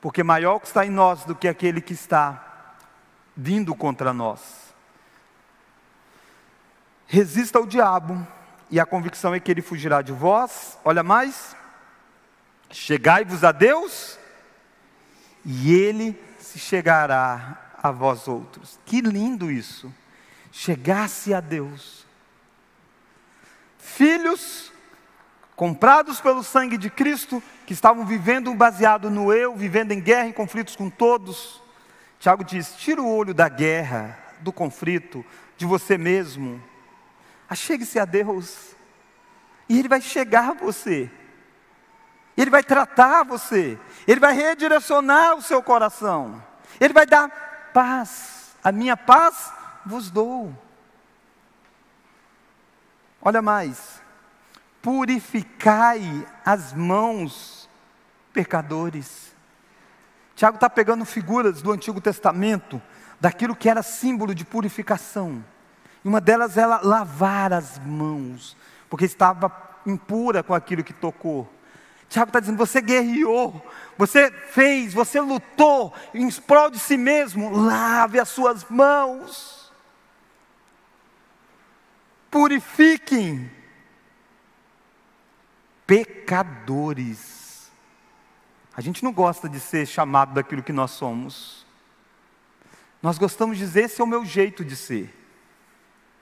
Porque 0.00 0.24
maior 0.24 0.58
que 0.58 0.66
está 0.66 0.84
em 0.84 0.90
nós 0.90 1.22
do 1.24 1.36
que 1.36 1.46
aquele 1.46 1.80
que 1.80 1.92
está 1.92 2.51
vindo 3.36 3.74
contra 3.74 4.12
nós. 4.12 4.40
Resista 7.06 7.58
ao 7.58 7.66
diabo, 7.66 8.26
e 8.70 8.80
a 8.80 8.86
convicção 8.86 9.34
é 9.34 9.40
que 9.40 9.50
ele 9.50 9.60
fugirá 9.62 10.00
de 10.00 10.12
vós. 10.12 10.78
Olha 10.84 11.02
mais. 11.02 11.54
Chegai-vos 12.70 13.44
a 13.44 13.52
Deus, 13.52 14.18
e 15.44 15.74
ele 15.74 16.18
se 16.38 16.58
chegará 16.58 17.72
a 17.82 17.90
vós 17.90 18.26
outros. 18.28 18.78
Que 18.86 19.00
lindo 19.00 19.50
isso! 19.50 19.92
Chegasse 20.50 21.34
a 21.34 21.40
Deus. 21.40 22.06
Filhos 23.78 24.72
comprados 25.56 26.20
pelo 26.20 26.42
sangue 26.42 26.76
de 26.76 26.90
Cristo, 26.90 27.42
que 27.66 27.72
estavam 27.72 28.04
vivendo 28.04 28.52
baseado 28.54 29.10
no 29.10 29.32
eu, 29.32 29.54
vivendo 29.54 29.92
em 29.92 30.00
guerra, 30.00 30.28
em 30.28 30.32
conflitos 30.32 30.76
com 30.76 30.90
todos. 30.90 31.61
Tiago 32.22 32.44
diz: 32.44 32.76
tira 32.76 33.02
o 33.02 33.12
olho 33.12 33.34
da 33.34 33.48
guerra, 33.48 34.16
do 34.38 34.52
conflito, 34.52 35.26
de 35.56 35.66
você 35.66 35.98
mesmo. 35.98 36.62
Achegue-se 37.50 37.98
a 37.98 38.04
Deus, 38.04 38.76
e 39.68 39.78
Ele 39.78 39.88
vai 39.88 40.00
chegar 40.00 40.50
a 40.50 40.54
você, 40.54 41.10
Ele 42.36 42.48
vai 42.50 42.62
tratar 42.62 43.24
você, 43.24 43.76
Ele 44.06 44.20
vai 44.20 44.32
redirecionar 44.32 45.34
o 45.34 45.42
seu 45.42 45.60
coração, 45.60 46.40
Ele 46.80 46.94
vai 46.94 47.04
dar 47.04 47.28
paz. 47.74 48.54
A 48.62 48.70
minha 48.70 48.96
paz 48.96 49.52
vos 49.84 50.08
dou. 50.08 50.56
Olha 53.20 53.42
mais 53.42 54.00
purificai 54.82 56.26
as 56.44 56.72
mãos, 56.72 57.70
pecadores. 58.32 59.31
Tiago 60.34 60.56
está 60.56 60.68
pegando 60.68 61.04
figuras 61.04 61.62
do 61.62 61.72
Antigo 61.72 62.00
Testamento, 62.00 62.80
daquilo 63.20 63.54
que 63.54 63.68
era 63.68 63.82
símbolo 63.82 64.34
de 64.34 64.44
purificação. 64.44 65.44
E 66.04 66.08
uma 66.08 66.20
delas 66.20 66.56
era 66.56 66.80
lavar 66.82 67.52
as 67.52 67.78
mãos, 67.78 68.56
porque 68.88 69.04
estava 69.04 69.52
impura 69.86 70.42
com 70.42 70.54
aquilo 70.54 70.84
que 70.84 70.92
tocou. 70.92 71.48
Tiago 72.08 72.28
está 72.28 72.40
dizendo: 72.40 72.58
você 72.58 72.80
guerreou, 72.80 73.64
você 73.96 74.30
fez, 74.30 74.92
você 74.92 75.20
lutou 75.20 75.94
em 76.12 76.30
prol 76.30 76.70
de 76.70 76.78
si 76.78 76.96
mesmo, 76.96 77.50
lave 77.50 78.18
as 78.18 78.28
suas 78.28 78.64
mãos, 78.68 79.72
purifiquem 82.30 83.50
pecadores. 85.86 87.41
A 88.76 88.80
gente 88.80 89.04
não 89.04 89.12
gosta 89.12 89.48
de 89.48 89.60
ser 89.60 89.86
chamado 89.86 90.34
daquilo 90.34 90.62
que 90.62 90.72
nós 90.72 90.90
somos. 90.92 91.66
Nós 93.02 93.18
gostamos 93.18 93.58
de 93.58 93.64
dizer: 93.64 93.84
esse 93.84 94.00
é 94.00 94.04
o 94.04 94.06
meu 94.06 94.24
jeito 94.24 94.64
de 94.64 94.74
ser. 94.76 95.14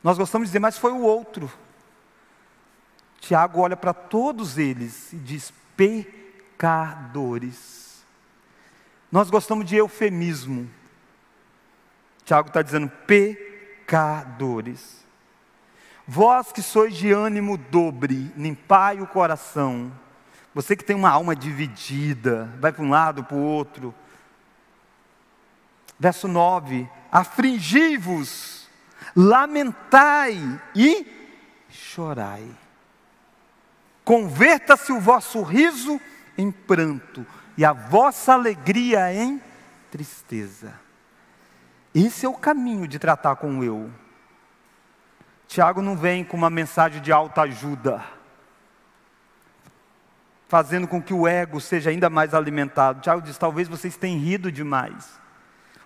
Nós 0.03 0.19
gostamos 0.19 0.49
de 0.49 0.51
dizer, 0.51 0.59
mas 0.59 0.77
foi 0.79 0.91
o 0.93 1.03
outro. 1.03 1.49
Tiago 3.21 3.61
olha 3.61 3.77
para 3.77 3.93
todos 3.93 4.59
eles 4.59 5.13
e 5.13 5.17
diz: 5.17 5.53
pecadores. 5.77 7.79
Nós 9.13 9.31
gostamos 9.31 9.67
de 9.67 9.77
eufemismo. 9.77 10.69
Tiago 12.25 12.49
está 12.49 12.63
dizendo 12.63 12.89
pecadores. 13.07 14.99
Vós 16.07 16.51
que 16.51 16.63
sois 16.63 16.97
de 16.97 17.13
ânimo 17.13 17.57
dobre, 17.57 18.33
limpai 18.37 19.01
o 19.01 19.07
coração. 19.07 19.93
Você 20.55 20.75
que 20.75 20.85
tem 20.85 20.97
uma 20.97 21.11
alma 21.11 21.37
dividida, 21.37 22.53
vai 22.59 22.73
para 22.73 22.83
um 22.83 22.91
lado, 22.91 23.23
para 23.23 23.37
o 23.37 23.41
outro. 23.41 23.95
Verso 25.99 26.27
9: 26.27 26.89
Afligi-vos, 27.11 28.69
lamentai 29.15 30.61
e 30.75 31.07
chorai. 31.69 32.49
Converta-se 34.05 34.93
o 34.93 35.01
vosso 35.01 35.43
riso 35.43 36.01
em 36.37 36.51
pranto 36.51 37.25
e 37.57 37.65
a 37.65 37.73
vossa 37.73 38.33
alegria 38.33 39.13
em 39.13 39.41
tristeza. 39.91 40.73
Esse 41.95 42.25
é 42.25 42.29
o 42.29 42.35
caminho 42.35 42.89
de 42.89 42.99
tratar 42.99 43.37
com 43.37 43.59
o 43.59 43.65
eu. 43.65 43.91
Tiago 45.47 45.83
não 45.83 45.97
vem 45.97 46.25
com 46.25 46.37
uma 46.37 46.51
mensagem 46.51 47.03
de 47.03 47.13
alta 47.13 47.43
ajuda, 47.43 48.03
fazendo 50.51 50.89
com 50.89 51.01
que 51.01 51.15
o 51.15 51.29
ego 51.29 51.61
seja 51.61 51.91
ainda 51.91 52.11
mais 52.11 52.35
alimentado. 52.35 53.01
Tiago 53.01 53.23
diz: 53.23 53.39
talvez 53.39 53.69
vocês 53.69 53.97
tenham 53.97 54.19
rido 54.19 54.51
demais. 54.51 55.21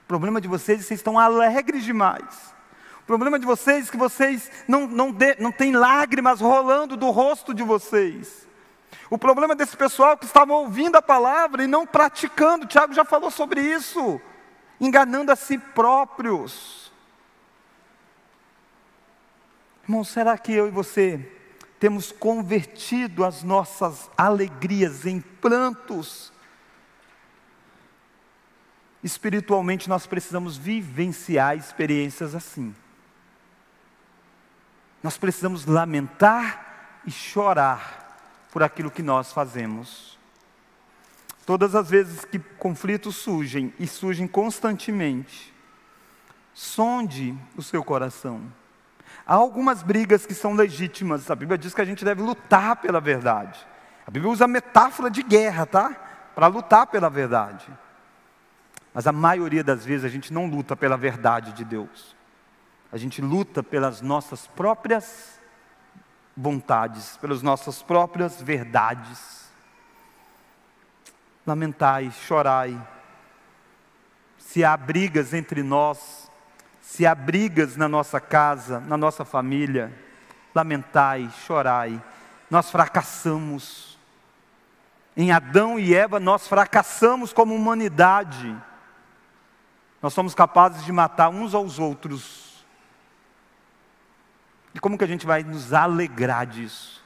O 0.02 0.06
problema 0.08 0.40
de 0.40 0.48
vocês 0.48 0.78
é 0.78 0.80
que 0.80 0.88
vocês 0.88 1.00
estão 1.00 1.18
alegres 1.18 1.84
demais. 1.84 2.54
O 3.02 3.04
problema 3.06 3.38
de 3.38 3.44
vocês 3.44 3.86
é 3.86 3.90
que 3.90 3.96
vocês 3.98 4.50
não, 4.66 4.86
não, 4.86 5.12
de, 5.12 5.36
não 5.38 5.52
têm 5.52 5.72
lágrimas 5.72 6.40
rolando 6.40 6.96
do 6.96 7.10
rosto 7.10 7.52
de 7.52 7.62
vocês. 7.62 8.48
O 9.10 9.18
problema 9.18 9.54
desse 9.54 9.76
pessoal 9.76 10.16
que 10.16 10.24
estavam 10.24 10.56
ouvindo 10.56 10.96
a 10.96 11.02
palavra 11.02 11.62
e 11.62 11.66
não 11.66 11.86
praticando, 11.86 12.66
Tiago 12.66 12.94
já 12.94 13.04
falou 13.04 13.30
sobre 13.30 13.60
isso, 13.60 14.18
enganando 14.80 15.30
a 15.30 15.36
si 15.36 15.58
próprios. 15.58 16.90
Irmão, 19.82 20.02
será 20.02 20.38
que 20.38 20.54
eu 20.54 20.68
e 20.68 20.70
você 20.70 21.33
temos 21.84 22.10
convertido 22.10 23.26
as 23.26 23.42
nossas 23.42 24.10
alegrias 24.16 25.04
em 25.04 25.20
prantos? 25.20 26.32
Espiritualmente, 29.02 29.86
nós 29.86 30.06
precisamos 30.06 30.56
vivenciar 30.56 31.58
experiências 31.58 32.34
assim. 32.34 32.74
Nós 35.02 35.18
precisamos 35.18 35.66
lamentar 35.66 37.02
e 37.04 37.10
chorar 37.10 38.48
por 38.50 38.62
aquilo 38.62 38.90
que 38.90 39.02
nós 39.02 39.30
fazemos. 39.30 40.18
Todas 41.44 41.74
as 41.74 41.90
vezes 41.90 42.24
que 42.24 42.38
conflitos 42.38 43.16
surgem, 43.16 43.74
e 43.78 43.86
surgem 43.86 44.26
constantemente, 44.26 45.52
sonde 46.54 47.36
o 47.54 47.62
seu 47.62 47.84
coração. 47.84 48.40
Há 49.26 49.34
algumas 49.34 49.82
brigas 49.82 50.26
que 50.26 50.34
são 50.34 50.54
legítimas. 50.54 51.30
A 51.30 51.34
Bíblia 51.34 51.56
diz 51.56 51.72
que 51.72 51.80
a 51.80 51.84
gente 51.84 52.04
deve 52.04 52.22
lutar 52.22 52.76
pela 52.76 53.00
verdade. 53.00 53.58
A 54.06 54.10
Bíblia 54.10 54.30
usa 54.30 54.46
metáfora 54.46 55.10
de 55.10 55.22
guerra, 55.22 55.64
tá? 55.64 55.96
Para 56.34 56.46
lutar 56.46 56.86
pela 56.86 57.08
verdade. 57.08 57.66
Mas 58.92 59.06
a 59.06 59.12
maioria 59.12 59.64
das 59.64 59.84
vezes 59.84 60.04
a 60.04 60.08
gente 60.08 60.32
não 60.32 60.46
luta 60.46 60.76
pela 60.76 60.96
verdade 60.96 61.52
de 61.52 61.64
Deus. 61.64 62.14
A 62.92 62.96
gente 62.96 63.22
luta 63.22 63.62
pelas 63.62 64.00
nossas 64.00 64.46
próprias 64.46 65.40
vontades, 66.36 67.16
pelas 67.16 67.42
nossas 67.42 67.82
próprias 67.82 68.40
verdades. 68.40 69.50
Lamentai, 71.46 72.10
chorai. 72.10 72.80
Se 74.38 74.64
há 74.64 74.76
brigas 74.76 75.32
entre 75.32 75.62
nós, 75.62 76.23
se 76.86 77.06
há 77.06 77.14
brigas 77.14 77.76
na 77.76 77.88
nossa 77.88 78.20
casa, 78.20 78.78
na 78.78 78.96
nossa 78.96 79.24
família, 79.24 79.92
lamentai, 80.54 81.28
chorai. 81.44 82.00
Nós 82.50 82.70
fracassamos. 82.70 83.98
Em 85.16 85.32
Adão 85.32 85.78
e 85.78 85.94
Eva, 85.94 86.20
nós 86.20 86.46
fracassamos 86.46 87.32
como 87.32 87.54
humanidade. 87.54 88.54
Nós 90.00 90.12
somos 90.12 90.34
capazes 90.34 90.84
de 90.84 90.92
matar 90.92 91.30
uns 91.30 91.54
aos 91.54 91.78
outros. 91.78 92.64
E 94.74 94.78
como 94.78 94.98
que 94.98 95.04
a 95.04 95.08
gente 95.08 95.26
vai 95.26 95.42
nos 95.42 95.72
alegrar 95.72 96.46
disso? 96.46 97.02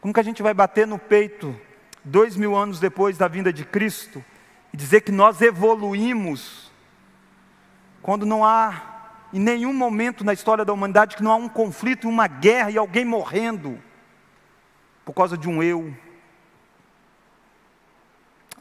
Como 0.00 0.14
que 0.14 0.20
a 0.20 0.24
gente 0.24 0.42
vai 0.42 0.54
bater 0.54 0.86
no 0.86 0.98
peito, 0.98 1.58
dois 2.04 2.36
mil 2.36 2.56
anos 2.56 2.78
depois 2.78 3.18
da 3.18 3.26
vinda 3.26 3.52
de 3.52 3.64
Cristo, 3.64 4.24
e 4.72 4.76
dizer 4.76 5.00
que 5.00 5.10
nós 5.10 5.42
evoluímos, 5.42 6.70
quando 8.00 8.24
não 8.24 8.44
há 8.44 8.97
em 9.32 9.38
nenhum 9.38 9.72
momento 9.72 10.24
na 10.24 10.32
história 10.32 10.64
da 10.64 10.72
humanidade 10.72 11.16
que 11.16 11.22
não 11.22 11.30
há 11.32 11.36
um 11.36 11.48
conflito, 11.48 12.08
uma 12.08 12.26
guerra 12.26 12.70
e 12.70 12.78
alguém 12.78 13.04
morrendo 13.04 13.80
por 15.04 15.12
causa 15.12 15.36
de 15.36 15.48
um 15.48 15.62
eu. 15.62 15.94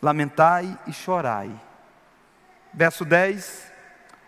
Lamentai 0.01 0.77
e 0.85 0.93
chorai. 0.93 1.49
Verso 2.73 3.05
10: 3.05 3.71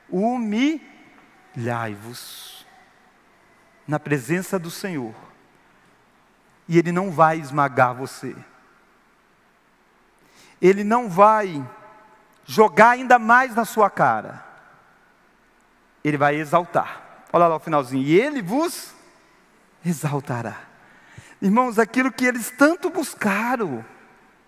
Humilhai-vos 0.09 2.65
na 3.87 3.99
presença 3.99 4.57
do 4.57 4.71
Senhor, 4.71 5.13
e 6.67 6.77
Ele 6.77 6.91
não 6.91 7.11
vai 7.11 7.39
esmagar 7.39 7.93
você, 7.93 8.35
Ele 10.61 10.83
não 10.83 11.09
vai 11.09 11.63
jogar 12.45 12.91
ainda 12.91 13.19
mais 13.19 13.55
na 13.55 13.65
sua 13.65 13.89
cara 13.89 14.48
ele 16.03 16.17
vai 16.17 16.35
exaltar. 16.35 17.25
Olha 17.31 17.47
lá 17.47 17.55
o 17.55 17.59
finalzinho. 17.59 18.03
E 18.03 18.19
ele 18.19 18.41
vos 18.41 18.93
exaltará. 19.85 20.57
Irmãos, 21.41 21.79
aquilo 21.79 22.11
que 22.11 22.25
eles 22.25 22.51
tanto 22.51 22.89
buscaram. 22.89 23.85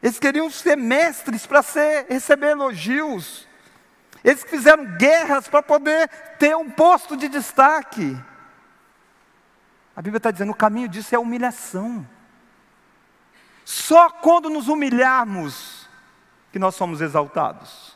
Eles 0.01 0.19
queriam 0.19 0.49
ser 0.49 0.75
mestres 0.75 1.45
para 1.45 1.63
receber 2.09 2.51
elogios. 2.51 3.47
Eles 4.23 4.43
fizeram 4.43 4.85
guerras 4.97 5.47
para 5.47 5.61
poder 5.61 6.07
ter 6.37 6.55
um 6.55 6.69
posto 6.69 7.15
de 7.15 7.27
destaque. 7.27 8.17
A 9.95 10.01
Bíblia 10.01 10.17
está 10.17 10.31
dizendo: 10.31 10.51
o 10.51 10.55
caminho 10.55 10.87
disso 10.87 11.13
é 11.13 11.19
humilhação. 11.19 12.07
Só 13.63 14.09
quando 14.09 14.49
nos 14.49 14.67
humilharmos 14.67 15.87
que 16.51 16.59
nós 16.59 16.75
somos 16.75 17.01
exaltados. 17.01 17.90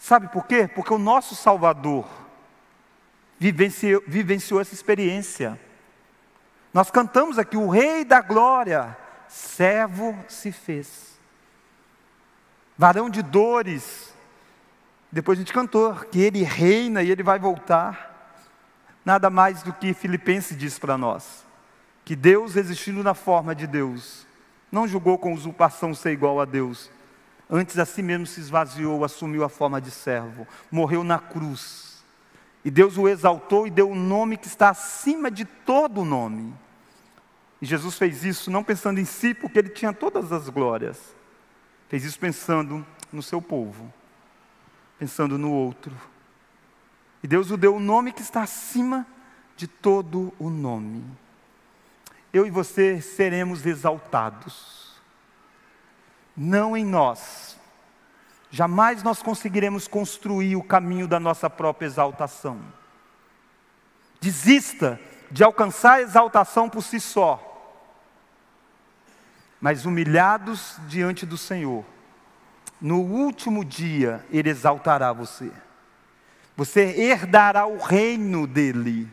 Sabe 0.00 0.28
por 0.28 0.46
quê? 0.46 0.66
Porque 0.66 0.94
o 0.94 0.98
nosso 0.98 1.36
Salvador 1.36 2.08
vivenciou, 3.38 4.02
vivenciou 4.06 4.58
essa 4.58 4.72
experiência. 4.72 5.60
Nós 6.72 6.90
cantamos 6.90 7.38
aqui: 7.38 7.54
o 7.54 7.68
Rei 7.68 8.02
da 8.02 8.22
Glória, 8.22 8.96
servo 9.28 10.18
se 10.26 10.50
fez. 10.50 11.20
Varão 12.78 13.10
de 13.10 13.22
dores. 13.22 14.14
Depois 15.12 15.38
a 15.38 15.42
gente 15.42 15.52
cantou 15.52 15.94
que 15.94 16.18
ele 16.18 16.42
reina 16.44 17.02
e 17.02 17.10
ele 17.10 17.22
vai 17.22 17.38
voltar. 17.38 18.08
Nada 19.04 19.28
mais 19.28 19.62
do 19.62 19.72
que 19.72 19.92
Filipenses 19.92 20.56
diz 20.56 20.78
para 20.78 20.96
nós: 20.96 21.44
que 22.06 22.16
Deus, 22.16 22.56
existindo 22.56 23.02
na 23.02 23.12
forma 23.12 23.54
de 23.54 23.66
Deus, 23.66 24.26
não 24.72 24.88
julgou 24.88 25.18
com 25.18 25.34
usurpação 25.34 25.92
ser 25.92 26.12
igual 26.12 26.40
a 26.40 26.46
Deus, 26.46 26.90
Antes 27.50 27.78
a 27.80 27.84
si 27.84 28.00
mesmo 28.00 28.26
se 28.26 28.38
esvaziou, 28.38 29.04
assumiu 29.04 29.42
a 29.42 29.48
forma 29.48 29.80
de 29.80 29.90
servo, 29.90 30.46
morreu 30.70 31.02
na 31.02 31.18
cruz. 31.18 32.04
E 32.64 32.70
Deus 32.70 32.96
o 32.96 33.08
exaltou 33.08 33.66
e 33.66 33.70
deu 33.70 33.88
o 33.88 33.92
um 33.92 33.96
nome 33.96 34.36
que 34.36 34.46
está 34.46 34.68
acima 34.68 35.30
de 35.30 35.44
todo 35.44 36.04
nome. 36.04 36.54
E 37.60 37.66
Jesus 37.66 37.98
fez 37.98 38.24
isso 38.24 38.50
não 38.50 38.62
pensando 38.62 39.00
em 39.00 39.04
si, 39.04 39.34
porque 39.34 39.58
ele 39.58 39.70
tinha 39.70 39.92
todas 39.92 40.30
as 40.30 40.48
glórias. 40.48 41.14
Fez 41.88 42.04
isso 42.04 42.20
pensando 42.20 42.86
no 43.12 43.22
seu 43.22 43.42
povo, 43.42 43.92
pensando 44.96 45.36
no 45.36 45.50
outro. 45.50 45.92
E 47.20 47.26
Deus 47.26 47.50
o 47.50 47.56
deu 47.56 47.74
o 47.74 47.76
um 47.78 47.80
nome 47.80 48.12
que 48.12 48.22
está 48.22 48.42
acima 48.42 49.04
de 49.56 49.66
todo 49.66 50.32
o 50.38 50.48
nome. 50.48 51.04
Eu 52.32 52.46
e 52.46 52.50
você 52.50 53.00
seremos 53.00 53.66
exaltados 53.66 54.89
não 56.36 56.76
em 56.76 56.84
nós. 56.84 57.58
Jamais 58.50 59.02
nós 59.02 59.22
conseguiremos 59.22 59.86
construir 59.86 60.56
o 60.56 60.62
caminho 60.62 61.06
da 61.06 61.20
nossa 61.20 61.48
própria 61.48 61.86
exaltação. 61.86 62.60
Desista 64.20 65.00
de 65.30 65.44
alcançar 65.44 65.94
a 65.94 66.02
exaltação 66.02 66.68
por 66.68 66.82
si 66.82 66.98
só. 66.98 67.46
Mas 69.60 69.86
humilhados 69.86 70.76
diante 70.88 71.24
do 71.24 71.36
Senhor, 71.36 71.84
no 72.80 73.00
último 73.00 73.64
dia 73.64 74.24
Ele 74.30 74.50
exaltará 74.50 75.12
você. 75.12 75.52
Você 76.56 76.80
herdará 77.00 77.66
o 77.66 77.78
reino 77.78 78.46
dEle. 78.46 79.08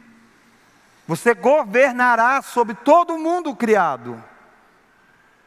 Você 1.07 1.33
governará 1.33 2.41
sobre 2.41 2.75
todo 2.75 3.13
o 3.13 3.19
mundo 3.19 3.55
criado. 3.55 4.21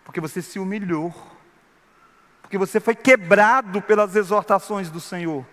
Porque 0.04 0.20
você 0.20 0.40
se 0.40 0.58
humilhou 0.58 1.29
porque 2.50 2.58
você 2.58 2.80
foi 2.80 2.96
quebrado 2.96 3.80
pelas 3.80 4.16
exortações 4.16 4.90
do 4.90 4.98
Senhor, 4.98 5.46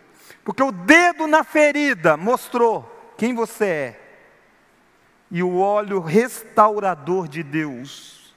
porque 0.43 0.63
o 0.63 0.71
dedo 0.71 1.27
na 1.27 1.43
ferida 1.43 2.17
mostrou 2.17 3.13
quem 3.15 3.35
você 3.35 3.65
é, 3.65 4.01
e 5.29 5.43
o 5.43 5.59
óleo 5.59 5.99
restaurador 5.99 7.27
de 7.27 7.43
Deus 7.43 8.33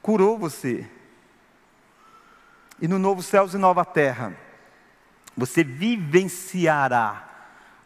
curou 0.00 0.38
você. 0.38 0.88
E 2.80 2.88
no 2.88 2.98
novo 2.98 3.22
céus 3.22 3.52
e 3.52 3.58
nova 3.58 3.84
terra, 3.84 4.34
você 5.36 5.62
vivenciará 5.62 7.28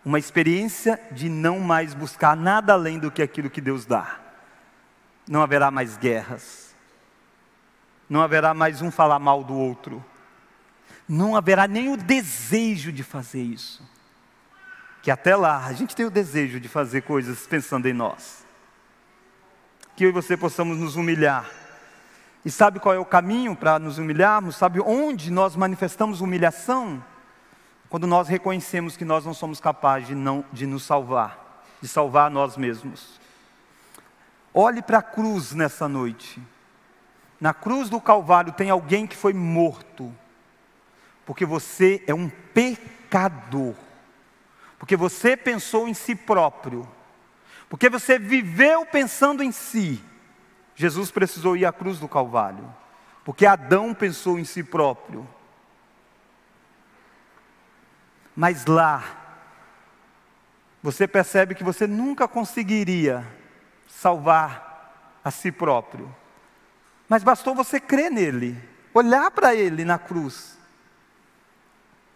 uma 0.05 0.20
experiência 0.20 1.01
de 1.11 1.28
não 1.28 1.59
mais 1.59 1.93
buscar 1.93 2.37
nada 2.37 2.72
além 2.72 3.01
do 3.01 3.11
que 3.11 3.20
aquilo 3.20 3.51
que 3.51 3.61
Deus 3.61 3.85
dá. 3.85 4.20
Não 5.28 5.43
haverá 5.43 5.72
mais 5.72 5.97
guerras, 5.97 6.61
não 8.12 8.20
haverá 8.20 8.52
mais 8.52 8.82
um 8.82 8.90
falar 8.90 9.18
mal 9.18 9.42
do 9.42 9.54
outro, 9.54 10.04
não 11.08 11.34
haverá 11.34 11.66
nem 11.66 11.90
o 11.90 11.96
desejo 11.96 12.92
de 12.92 13.02
fazer 13.02 13.40
isso. 13.42 13.82
Que 15.00 15.10
até 15.10 15.34
lá 15.34 15.64
a 15.64 15.72
gente 15.72 15.96
tem 15.96 16.04
o 16.04 16.10
desejo 16.10 16.60
de 16.60 16.68
fazer 16.68 17.00
coisas 17.04 17.46
pensando 17.46 17.88
em 17.88 17.94
nós. 17.94 18.44
Que 19.96 20.04
eu 20.04 20.10
e 20.10 20.12
você 20.12 20.36
possamos 20.36 20.76
nos 20.76 20.94
humilhar. 20.94 21.48
E 22.44 22.50
sabe 22.50 22.78
qual 22.80 22.94
é 22.94 22.98
o 22.98 23.04
caminho 23.04 23.56
para 23.56 23.78
nos 23.78 23.96
humilharmos? 23.96 24.56
Sabe 24.56 24.78
onde 24.78 25.30
nós 25.30 25.56
manifestamos 25.56 26.20
humilhação? 26.20 27.02
Quando 27.88 28.06
nós 28.06 28.28
reconhecemos 28.28 28.94
que 28.94 29.06
nós 29.06 29.24
não 29.24 29.32
somos 29.32 29.58
capazes 29.58 30.08
de, 30.08 30.14
não, 30.14 30.44
de 30.52 30.66
nos 30.66 30.82
salvar, 30.82 31.64
de 31.80 31.88
salvar 31.88 32.30
nós 32.30 32.58
mesmos. 32.58 33.18
Olhe 34.52 34.82
para 34.82 34.98
a 34.98 35.02
cruz 35.02 35.54
nessa 35.54 35.88
noite. 35.88 36.42
Na 37.43 37.53
cruz 37.53 37.90
do 37.90 38.01
Calvário 38.01 38.53
tem 38.53 38.70
alguém 38.70 39.05
que 39.05 39.16
foi 39.16 39.32
morto, 39.32 40.14
porque 41.26 41.45
você 41.45 42.01
é 42.07 42.14
um 42.14 42.28
pecador, 42.28 43.74
porque 44.78 44.95
você 44.95 45.36
pensou 45.36 45.88
em 45.88 45.93
si 45.93 46.14
próprio, 46.14 46.88
porque 47.68 47.88
você 47.88 48.16
viveu 48.16 48.86
pensando 48.86 49.43
em 49.43 49.51
si. 49.51 50.01
Jesus 50.76 51.11
precisou 51.11 51.57
ir 51.57 51.66
à 51.66 51.72
cruz 51.72 51.99
do 51.99 52.07
Calvário, 52.07 52.72
porque 53.24 53.45
Adão 53.45 53.93
pensou 53.93 54.38
em 54.38 54.45
si 54.45 54.62
próprio. 54.62 55.28
Mas 58.36 58.66
lá, 58.66 59.03
você 60.80 61.09
percebe 61.09 61.57
que 61.57 61.64
você 61.64 61.88
nunca 61.88 62.28
conseguiria 62.28 63.26
salvar 63.88 65.18
a 65.24 65.30
si 65.32 65.51
próprio. 65.51 66.22
Mas 67.12 67.22
bastou 67.22 67.54
você 67.54 67.78
crer 67.78 68.10
nele, 68.10 68.58
olhar 68.94 69.30
para 69.30 69.54
ele 69.54 69.84
na 69.84 69.98
cruz. 69.98 70.56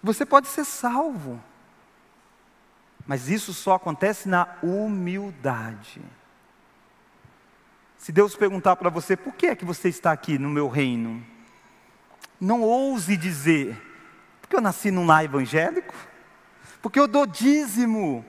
Você 0.02 0.24
pode 0.24 0.48
ser 0.48 0.64
salvo. 0.64 1.38
Mas 3.06 3.28
isso 3.28 3.52
só 3.52 3.74
acontece 3.74 4.26
na 4.26 4.48
humildade. 4.62 6.00
Se 7.98 8.10
Deus 8.10 8.34
perguntar 8.36 8.76
para 8.76 8.88
você, 8.88 9.18
por 9.18 9.34
que 9.34 9.48
é 9.48 9.54
que 9.54 9.66
você 9.66 9.90
está 9.90 10.12
aqui 10.12 10.38
no 10.38 10.48
meu 10.48 10.66
reino? 10.66 11.22
Não 12.40 12.62
ouse 12.62 13.18
dizer, 13.18 13.78
porque 14.40 14.56
eu 14.56 14.62
nasci 14.62 14.90
num 14.90 15.04
lar 15.04 15.26
evangélico, 15.26 15.94
porque 16.80 16.98
eu 16.98 17.06
dou 17.06 17.26
dízimo, 17.26 18.24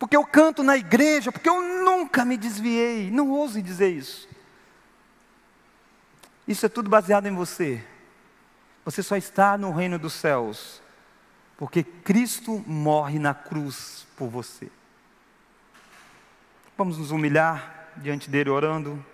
porque 0.00 0.16
eu 0.16 0.24
canto 0.26 0.64
na 0.64 0.76
igreja, 0.76 1.30
porque 1.30 1.48
eu 1.48 1.84
nunca 1.84 2.24
me 2.24 2.36
desviei. 2.36 3.08
Não 3.08 3.30
ouse 3.30 3.62
dizer 3.62 3.90
isso. 3.90 4.28
Isso 6.48 6.64
é 6.64 6.68
tudo 6.70 6.88
baseado 6.88 7.26
em 7.26 7.34
você. 7.34 7.84
Você 8.82 9.02
só 9.02 9.18
está 9.18 9.58
no 9.58 9.70
reino 9.70 9.98
dos 9.98 10.14
céus, 10.14 10.80
porque 11.58 11.82
Cristo 11.82 12.64
morre 12.66 13.18
na 13.18 13.34
cruz 13.34 14.06
por 14.16 14.30
você. 14.30 14.70
Vamos 16.74 16.96
nos 16.96 17.10
humilhar 17.10 17.90
diante 17.98 18.30
dele 18.30 18.48
orando. 18.48 19.04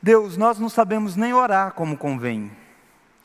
Deus, 0.00 0.36
nós 0.36 0.60
não 0.60 0.68
sabemos 0.68 1.16
nem 1.16 1.34
orar 1.34 1.72
como 1.72 1.98
convém, 1.98 2.52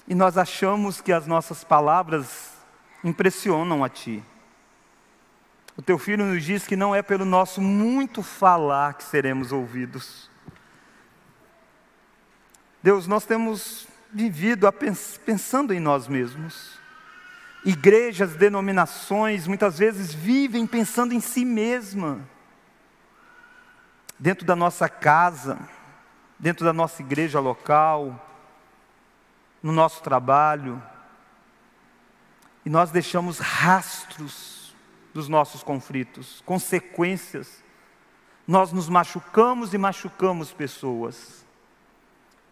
e 0.08 0.16
nós 0.16 0.40
achamos 0.40 1.00
que 1.00 1.14
as 1.14 1.28
nossas 1.28 1.64
palavras 1.64 2.54
impressionam 3.04 3.84
a 3.84 3.90
Ti. 3.90 4.24
O 5.78 5.84
Teu 5.84 6.00
Filho 6.00 6.26
nos 6.26 6.44
diz 6.44 6.66
que 6.66 6.76
não 6.76 6.96
é 6.96 7.04
pelo 7.04 7.26
nosso 7.26 7.62
muito 7.62 8.24
falar 8.24 8.96
que 8.96 9.04
seremos 9.04 9.52
ouvidos. 9.52 10.34
Deus, 12.86 13.08
nós 13.08 13.26
temos 13.26 13.88
vivido 14.14 14.72
pensando 15.26 15.74
em 15.74 15.80
nós 15.80 16.08
mesmos. 16.08 16.78
Igrejas, 17.66 18.36
denominações, 18.36 19.48
muitas 19.48 19.80
vezes 19.80 20.14
vivem 20.14 20.68
pensando 20.68 21.12
em 21.12 21.20
si 21.20 21.44
mesma. 21.44 22.20
Dentro 24.20 24.46
da 24.46 24.56
nossa 24.56 24.88
casa, 24.88 25.58
dentro 26.38 26.64
da 26.64 26.72
nossa 26.72 27.02
igreja 27.02 27.40
local, 27.40 28.24
no 29.64 29.72
nosso 29.72 30.04
trabalho, 30.04 30.80
e 32.64 32.70
nós 32.70 32.92
deixamos 32.92 33.40
rastros 33.40 34.76
dos 35.12 35.28
nossos 35.28 35.64
conflitos, 35.64 36.44
consequências. 36.46 37.64
Nós 38.48 38.72
nos 38.72 38.88
machucamos 38.88 39.74
e 39.74 39.78
machucamos 39.80 40.54
pessoas. 40.54 41.45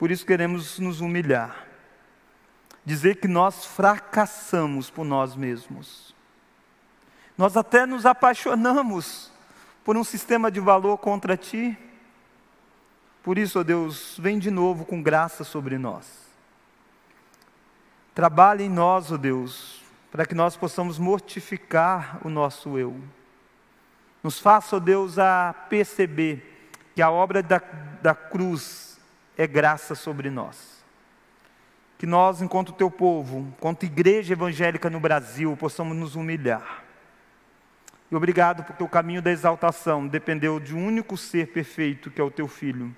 Por 0.03 0.11
isso 0.11 0.25
queremos 0.25 0.79
nos 0.79 0.99
humilhar, 0.99 1.65
dizer 2.83 3.21
que 3.21 3.27
nós 3.29 3.63
fracassamos 3.63 4.89
por 4.89 5.05
nós 5.05 5.33
mesmos. 5.33 6.13
Nós 7.37 7.55
até 7.55 7.85
nos 7.85 8.05
apaixonamos 8.05 9.31
por 9.81 9.95
um 9.95 10.03
sistema 10.03 10.51
de 10.51 10.59
valor 10.59 10.97
contra 10.97 11.37
ti 11.37 11.77
por 13.23 13.37
isso, 13.37 13.61
ó 13.61 13.63
Deus, 13.63 14.19
vem 14.19 14.37
de 14.37 14.51
novo 14.51 14.83
com 14.83 15.01
graça 15.01 15.45
sobre 15.45 15.77
nós. 15.77 16.05
Trabalhe 18.13 18.65
em 18.65 18.69
nós, 18.69 19.09
ó 19.09 19.15
Deus, 19.15 19.81
para 20.11 20.25
que 20.25 20.35
nós 20.35 20.57
possamos 20.57 20.99
mortificar 20.99 22.19
o 22.27 22.29
nosso 22.29 22.77
eu. 22.77 22.99
Nos 24.21 24.37
faça, 24.37 24.75
ó 24.75 24.79
Deus, 24.81 25.17
a 25.17 25.55
perceber 25.69 26.67
que 26.93 27.01
a 27.01 27.09
obra 27.09 27.41
da, 27.41 27.61
da 28.01 28.13
cruz 28.13 28.92
é 29.38 29.47
graça 29.47 29.95
sobre 29.95 30.29
nós. 30.29 30.84
Que 31.97 32.05
nós, 32.05 32.41
enquanto 32.41 32.73
teu 32.73 32.91
povo, 32.91 33.53
enquanto 33.57 33.84
igreja 33.84 34.34
evangélica 34.34 34.89
no 34.89 34.99
Brasil, 34.99 35.55
possamos 35.57 35.95
nos 35.95 36.15
humilhar. 36.15 36.84
E 38.11 38.15
obrigado 38.15 38.63
porque 38.63 38.84
o 38.84 38.89
caminho 38.89 39.21
da 39.21 39.31
exaltação 39.31 40.05
dependeu 40.05 40.59
de 40.59 40.75
um 40.75 40.86
único 40.86 41.17
ser 41.17 41.47
perfeito, 41.47 42.11
que 42.11 42.21
é 42.21 42.23
o 42.23 42.29
teu 42.29 42.47
filho. 42.47 42.95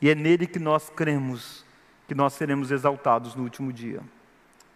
E 0.00 0.10
é 0.10 0.14
nele 0.14 0.46
que 0.46 0.58
nós 0.58 0.90
cremos 0.90 1.64
que 2.06 2.14
nós 2.14 2.34
seremos 2.34 2.70
exaltados 2.70 3.34
no 3.34 3.42
último 3.42 3.72
dia. 3.72 4.00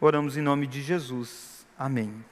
Oramos 0.01 0.37
em 0.37 0.43
nome 0.43 0.67
de 0.67 0.83
Jesus. 0.83 1.67
Amém. 1.79 2.25